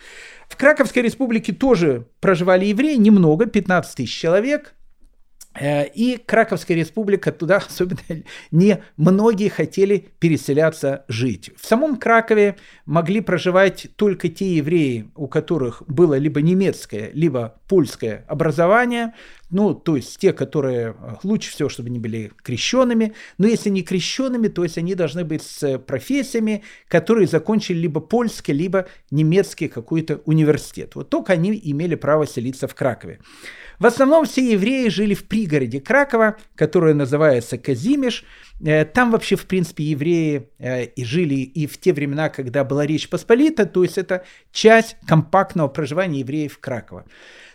В 0.49 0.57
Краковской 0.57 1.03
республике 1.03 1.53
тоже 1.53 2.07
проживали 2.19 2.65
евреи, 2.65 2.95
немного, 2.95 3.45
15 3.45 3.95
тысяч 3.95 4.19
человек– 4.19 4.73
и 5.61 6.19
Краковская 6.25 6.77
республика, 6.77 7.31
туда 7.31 7.57
особенно 7.67 8.23
не 8.51 8.83
многие 8.97 9.49
хотели 9.49 10.09
переселяться 10.19 11.05
жить. 11.07 11.51
В 11.59 11.65
самом 11.65 11.97
Кракове 11.97 12.55
могли 12.85 13.21
проживать 13.21 13.87
только 13.95 14.29
те 14.29 14.55
евреи, 14.55 15.11
у 15.15 15.27
которых 15.27 15.83
было 15.87 16.17
либо 16.17 16.41
немецкое, 16.41 17.11
либо 17.13 17.61
польское 17.67 18.25
образование, 18.27 19.13
ну, 19.53 19.75
то 19.75 19.95
есть 19.95 20.17
те, 20.17 20.33
которые 20.33 20.95
э, 20.99 21.15
лучше 21.21 21.51
всего, 21.51 21.69
чтобы 21.69 21.89
они 21.89 21.99
были 21.99 22.31
крещенными, 22.41 23.13
но 23.37 23.45
если 23.45 23.69
не 23.69 23.83
крещенными, 23.83 24.47
то 24.47 24.63
есть 24.63 24.79
они 24.79 24.95
должны 24.95 25.23
быть 25.23 25.43
с 25.43 25.77
профессиями, 25.77 26.63
которые 26.87 27.27
закончили 27.27 27.77
либо 27.77 28.01
польский, 28.01 28.51
либо 28.51 28.87
немецкий 29.11 29.67
какой-то 29.67 30.21
университет. 30.25 30.95
Вот 30.95 31.11
только 31.11 31.33
они 31.33 31.59
имели 31.63 31.93
право 31.93 32.25
селиться 32.25 32.67
в 32.67 32.73
Кракове. 32.73 33.19
В 33.79 33.85
основном 33.85 34.25
все 34.25 34.51
евреи 34.51 34.89
жили 34.89 35.13
в 35.13 35.25
пригороде 35.25 35.79
Кракова, 35.79 36.37
которое 36.55 36.93
называется 36.93 37.57
Казимиш. 37.57 38.23
Э, 38.61 38.85
там 38.85 39.11
вообще, 39.11 39.35
в 39.35 39.45
принципе, 39.45 39.83
евреи 39.83 40.49
э, 40.59 40.85
и 40.85 41.03
жили 41.03 41.35
и 41.35 41.67
в 41.67 41.77
те 41.79 41.93
времена, 41.93 42.29
когда 42.29 42.63
была 42.63 42.85
Речь 42.85 43.09
Посполита, 43.09 43.65
то 43.65 43.83
есть 43.83 43.97
это 43.97 44.23
часть 44.51 44.95
компактного 45.07 45.67
проживания 45.67 46.19
евреев 46.19 46.53
в 46.53 46.59
Краково. 46.59 47.05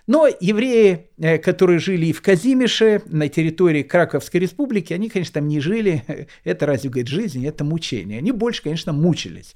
Но 0.09 0.27
евреи, 0.27 1.11
э, 1.19 1.37
которые 1.37 1.79
жили 1.79 2.07
и 2.07 2.13
в 2.15 2.23
Казимише, 2.23 3.03
на 3.07 3.29
территории 3.29 3.83
Краковской 3.83 4.41
республики, 4.41 4.95
они, 4.95 5.11
конечно, 5.11 5.35
там 5.35 5.49
не 5.49 5.61
жили. 5.61 6.03
Это 6.45 6.65
разве, 6.65 6.89
говорит, 6.89 7.09
жизнь, 7.09 7.47
это 7.47 7.63
мучение. 7.63 8.19
Они 8.19 8.33
больше, 8.33 8.63
конечно, 8.63 8.95
мучились. 8.95 9.55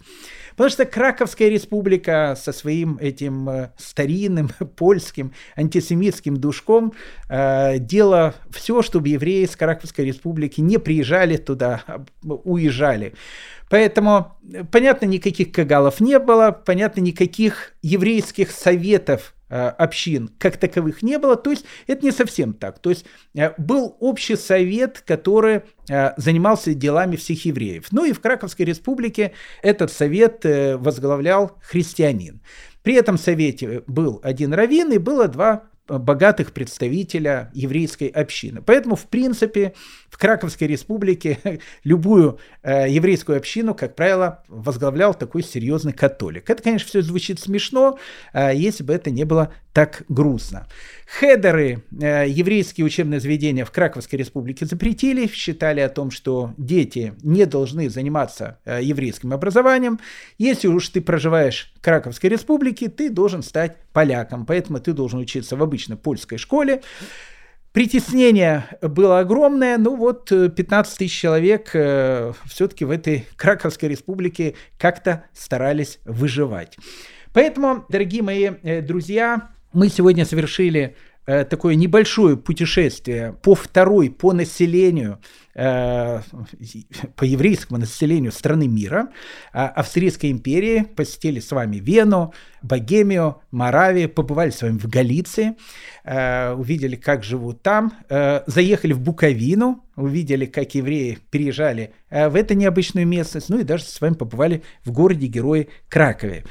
Потому 0.50 0.68
что 0.68 0.84
Краковская 0.84 1.48
республика 1.48 2.36
со 2.38 2.52
своим 2.52 2.98
этим 3.00 3.70
старинным 3.78 4.50
польским 4.76 5.32
антисемитским 5.56 6.36
душком 6.36 6.92
э, 7.30 7.78
делала 7.78 8.34
все, 8.50 8.82
чтобы 8.82 9.08
евреи 9.08 9.46
из 9.46 9.56
Краковской 9.56 10.04
республики 10.04 10.60
не 10.60 10.76
приезжали 10.76 11.38
туда, 11.44 11.82
а 11.86 12.04
уезжали. 12.24 13.14
Поэтому, 13.68 14.36
понятно, 14.70 15.06
никаких 15.06 15.52
кагалов 15.52 16.00
не 16.00 16.18
было, 16.18 16.50
понятно, 16.50 17.00
никаких 17.00 17.72
еврейских 17.82 18.50
советов 18.50 19.34
Э, 19.54 19.68
общин 19.68 20.30
как 20.38 20.56
таковых 20.56 21.02
не 21.02 21.18
было, 21.18 21.36
то 21.36 21.50
есть 21.50 21.66
это 21.86 22.06
не 22.06 22.10
совсем 22.10 22.54
так. 22.54 22.78
То 22.78 22.88
есть 22.88 23.04
э, 23.34 23.50
был 23.58 23.98
общий 24.00 24.34
совет, 24.36 25.02
который 25.06 25.60
э, 25.90 26.12
занимался 26.16 26.72
делами 26.72 27.16
всех 27.16 27.44
евреев. 27.44 27.88
Ну 27.90 28.06
и 28.06 28.12
в 28.12 28.20
Краковской 28.20 28.64
республике 28.64 29.32
этот 29.62 29.92
совет 29.92 30.46
возглавлял 30.46 31.58
христианин. 31.60 32.40
При 32.82 32.94
этом 32.94 33.18
совете 33.18 33.82
был 33.86 34.20
один 34.22 34.54
раввин 34.54 34.90
и 34.90 34.96
было 34.96 35.28
два 35.28 35.64
богатых 35.98 36.52
представителя 36.52 37.50
еврейской 37.54 38.08
общины. 38.08 38.62
Поэтому, 38.62 38.96
в 38.96 39.06
принципе, 39.06 39.74
в 40.08 40.18
Краковской 40.18 40.68
республике 40.68 41.38
любую 41.84 42.38
э, 42.62 42.88
еврейскую 42.88 43.38
общину, 43.38 43.74
как 43.74 43.96
правило, 43.96 44.42
возглавлял 44.48 45.14
такой 45.14 45.42
серьезный 45.42 45.92
католик. 45.92 46.50
Это, 46.50 46.62
конечно, 46.62 46.88
все 46.88 47.02
звучит 47.02 47.40
смешно, 47.40 47.98
э, 48.32 48.52
если 48.54 48.84
бы 48.84 48.92
это 48.92 49.10
не 49.10 49.24
было 49.24 49.52
так 49.72 50.02
грустно. 50.08 50.66
Хедеры, 51.18 51.82
э, 52.00 52.26
еврейские 52.28 52.84
учебные 52.84 53.20
заведения 53.20 53.64
в 53.64 53.70
Краковской 53.70 54.18
республике 54.18 54.66
запретили, 54.66 55.26
считали 55.26 55.80
о 55.80 55.88
том, 55.88 56.10
что 56.10 56.52
дети 56.58 57.14
не 57.22 57.46
должны 57.46 57.88
заниматься 57.88 58.58
э, 58.64 58.80
еврейским 58.82 59.32
образованием. 59.32 59.98
Если 60.38 60.68
уж 60.68 60.88
ты 60.88 61.00
проживаешь 61.00 61.71
Краковской 61.82 62.30
республике, 62.30 62.88
ты 62.88 63.10
должен 63.10 63.42
стать 63.42 63.76
поляком, 63.92 64.46
поэтому 64.46 64.78
ты 64.80 64.92
должен 64.92 65.18
учиться 65.18 65.56
в 65.56 65.62
обычной 65.62 65.96
польской 65.96 66.38
школе. 66.38 66.80
Притеснение 67.72 68.66
было 68.80 69.18
огромное, 69.18 69.78
ну 69.78 69.96
вот 69.96 70.28
15 70.28 70.94
э, 70.94 70.98
тысяч 70.98 71.18
человек 71.18 71.70
э, 71.74 72.32
все-таки 72.46 72.84
в 72.84 72.90
этой 72.90 73.26
Краковской 73.36 73.88
республике 73.88 74.54
как-то 74.78 75.24
старались 75.32 75.98
выживать. 76.04 76.76
Поэтому, 77.32 77.84
дорогие 77.88 78.22
мои 78.22 78.50
э, 78.62 78.82
друзья, 78.82 79.50
мы 79.72 79.88
сегодня 79.88 80.26
совершили 80.26 80.96
э, 81.26 81.44
такое 81.44 81.74
небольшое 81.74 82.36
путешествие 82.36 83.34
по 83.42 83.54
второй 83.54 84.10
по 84.10 84.32
населению 84.32 85.18
Э, 85.54 86.22
по 87.14 87.24
еврейскому 87.24 87.78
населению 87.78 88.32
страны 88.32 88.68
мира, 88.68 89.08
а 89.52 89.68
Австрийской 89.68 90.30
империи, 90.30 90.82
посетили 90.96 91.40
с 91.40 91.50
вами 91.50 91.76
Вену, 91.76 92.32
Богемию, 92.62 93.42
Моравию, 93.50 94.08
побывали 94.08 94.50
с 94.50 94.62
вами 94.62 94.78
в 94.78 94.88
Галиции, 94.88 95.56
э, 96.04 96.54
увидели, 96.54 96.96
как 96.96 97.22
живут 97.22 97.60
там, 97.60 97.92
э, 98.08 98.44
заехали 98.46 98.94
в 98.94 99.00
Буковину, 99.00 99.84
увидели, 99.94 100.46
как 100.46 100.74
евреи 100.74 101.18
переезжали 101.30 101.92
в 102.08 102.34
эту 102.34 102.54
необычную 102.54 103.06
местность, 103.06 103.50
ну 103.50 103.58
и 103.58 103.62
даже 103.62 103.84
с 103.84 104.00
вами 104.00 104.14
побывали 104.14 104.62
в 104.84 104.90
городе-герое 104.90 105.68
Кракове. 105.90 106.44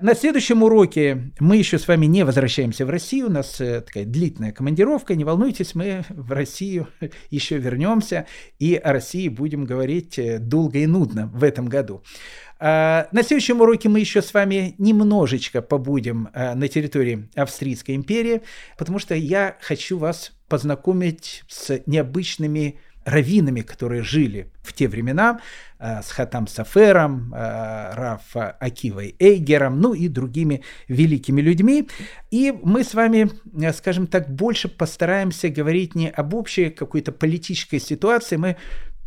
На 0.00 0.14
следующем 0.14 0.64
уроке 0.64 1.30
мы 1.38 1.56
еще 1.56 1.78
с 1.78 1.86
вами 1.86 2.06
не 2.06 2.24
возвращаемся 2.24 2.84
в 2.84 2.90
Россию, 2.90 3.26
у 3.26 3.30
нас 3.30 3.50
такая 3.56 4.04
длительная 4.04 4.50
командировка, 4.50 5.14
не 5.14 5.22
волнуйтесь, 5.22 5.76
мы 5.76 6.04
в 6.08 6.32
Россию 6.32 6.88
еще 7.30 7.58
вернемся 7.58 8.26
и 8.58 8.74
о 8.74 8.92
России 8.92 9.28
будем 9.28 9.64
говорить 9.64 10.18
э, 10.18 10.38
долго 10.38 10.78
и 10.78 10.86
нудно 10.86 11.30
в 11.32 11.44
этом 11.44 11.66
году. 11.66 12.02
А, 12.60 13.08
на 13.12 13.22
следующем 13.22 13.60
уроке 13.60 13.88
мы 13.88 14.00
еще 14.00 14.20
с 14.20 14.34
вами 14.34 14.74
немножечко 14.78 15.62
побудем 15.62 16.28
э, 16.32 16.54
на 16.54 16.66
территории 16.68 17.28
Австрийской 17.36 17.94
империи, 17.94 18.42
потому 18.76 18.98
что 18.98 19.14
я 19.14 19.56
хочу 19.60 19.98
вас 19.98 20.32
познакомить 20.48 21.44
с 21.48 21.82
необычными 21.86 22.80
раввинами, 23.08 23.62
которые 23.62 24.02
жили 24.02 24.50
в 24.62 24.72
те 24.72 24.88
времена, 24.88 25.40
с 25.80 26.10
Хатам 26.10 26.46
Сафером, 26.46 27.32
Раф 27.32 28.34
Акивой 28.34 29.14
Эйгером, 29.18 29.80
ну 29.80 29.94
и 29.94 30.08
другими 30.08 30.62
великими 30.88 31.40
людьми. 31.40 31.88
И 32.30 32.52
мы 32.62 32.82
с 32.82 32.94
вами, 32.94 33.30
скажем 33.72 34.06
так, 34.06 34.28
больше 34.28 34.68
постараемся 34.68 35.48
говорить 35.48 35.94
не 35.94 36.10
об 36.10 36.34
общей 36.34 36.70
какой-то 36.70 37.12
политической 37.12 37.78
ситуации, 37.78 38.36
мы 38.36 38.56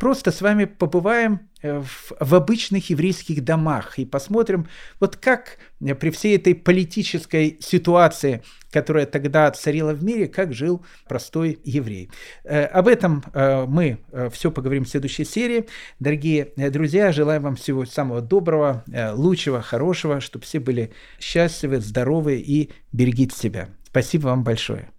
просто 0.02 0.32
с 0.32 0.40
вами 0.40 0.64
побываем 0.64 1.48
э, 1.62 1.80
в, 1.80 2.12
в 2.18 2.34
обычных 2.34 2.90
еврейских 2.90 3.44
домах 3.44 4.00
и 4.00 4.04
посмотрим, 4.04 4.66
вот 4.98 5.16
как 5.16 5.58
э, 5.80 5.94
при 5.94 6.10
всей 6.10 6.34
этой 6.34 6.56
политической 6.56 7.56
ситуации, 7.60 8.42
которая 8.72 9.06
тогда 9.06 9.50
царила 9.50 9.92
в 9.92 10.02
мире, 10.02 10.26
как 10.26 10.52
жил 10.52 10.84
простой 11.06 11.60
еврей. 11.64 12.10
Э, 12.44 12.64
об 12.64 12.88
этом 12.88 13.24
мы 13.32 13.98
все 14.32 14.50
поговорим 14.50 14.84
в 14.84 14.88
следующей 14.88 15.24
серии. 15.24 15.66
Дорогие 16.00 16.52
друзья, 16.56 17.12
желаю 17.12 17.40
вам 17.40 17.56
всего 17.56 17.84
самого 17.84 18.20
доброго, 18.20 18.84
лучшего, 19.14 19.60
хорошего, 19.60 20.20
чтобы 20.20 20.44
все 20.44 20.60
были 20.60 20.92
счастливы, 21.20 21.80
здоровы 21.80 22.36
и 22.36 22.70
берегите 22.92 23.36
себя. 23.36 23.68
Спасибо 23.84 24.26
вам 24.28 24.44
большое. 24.44 24.91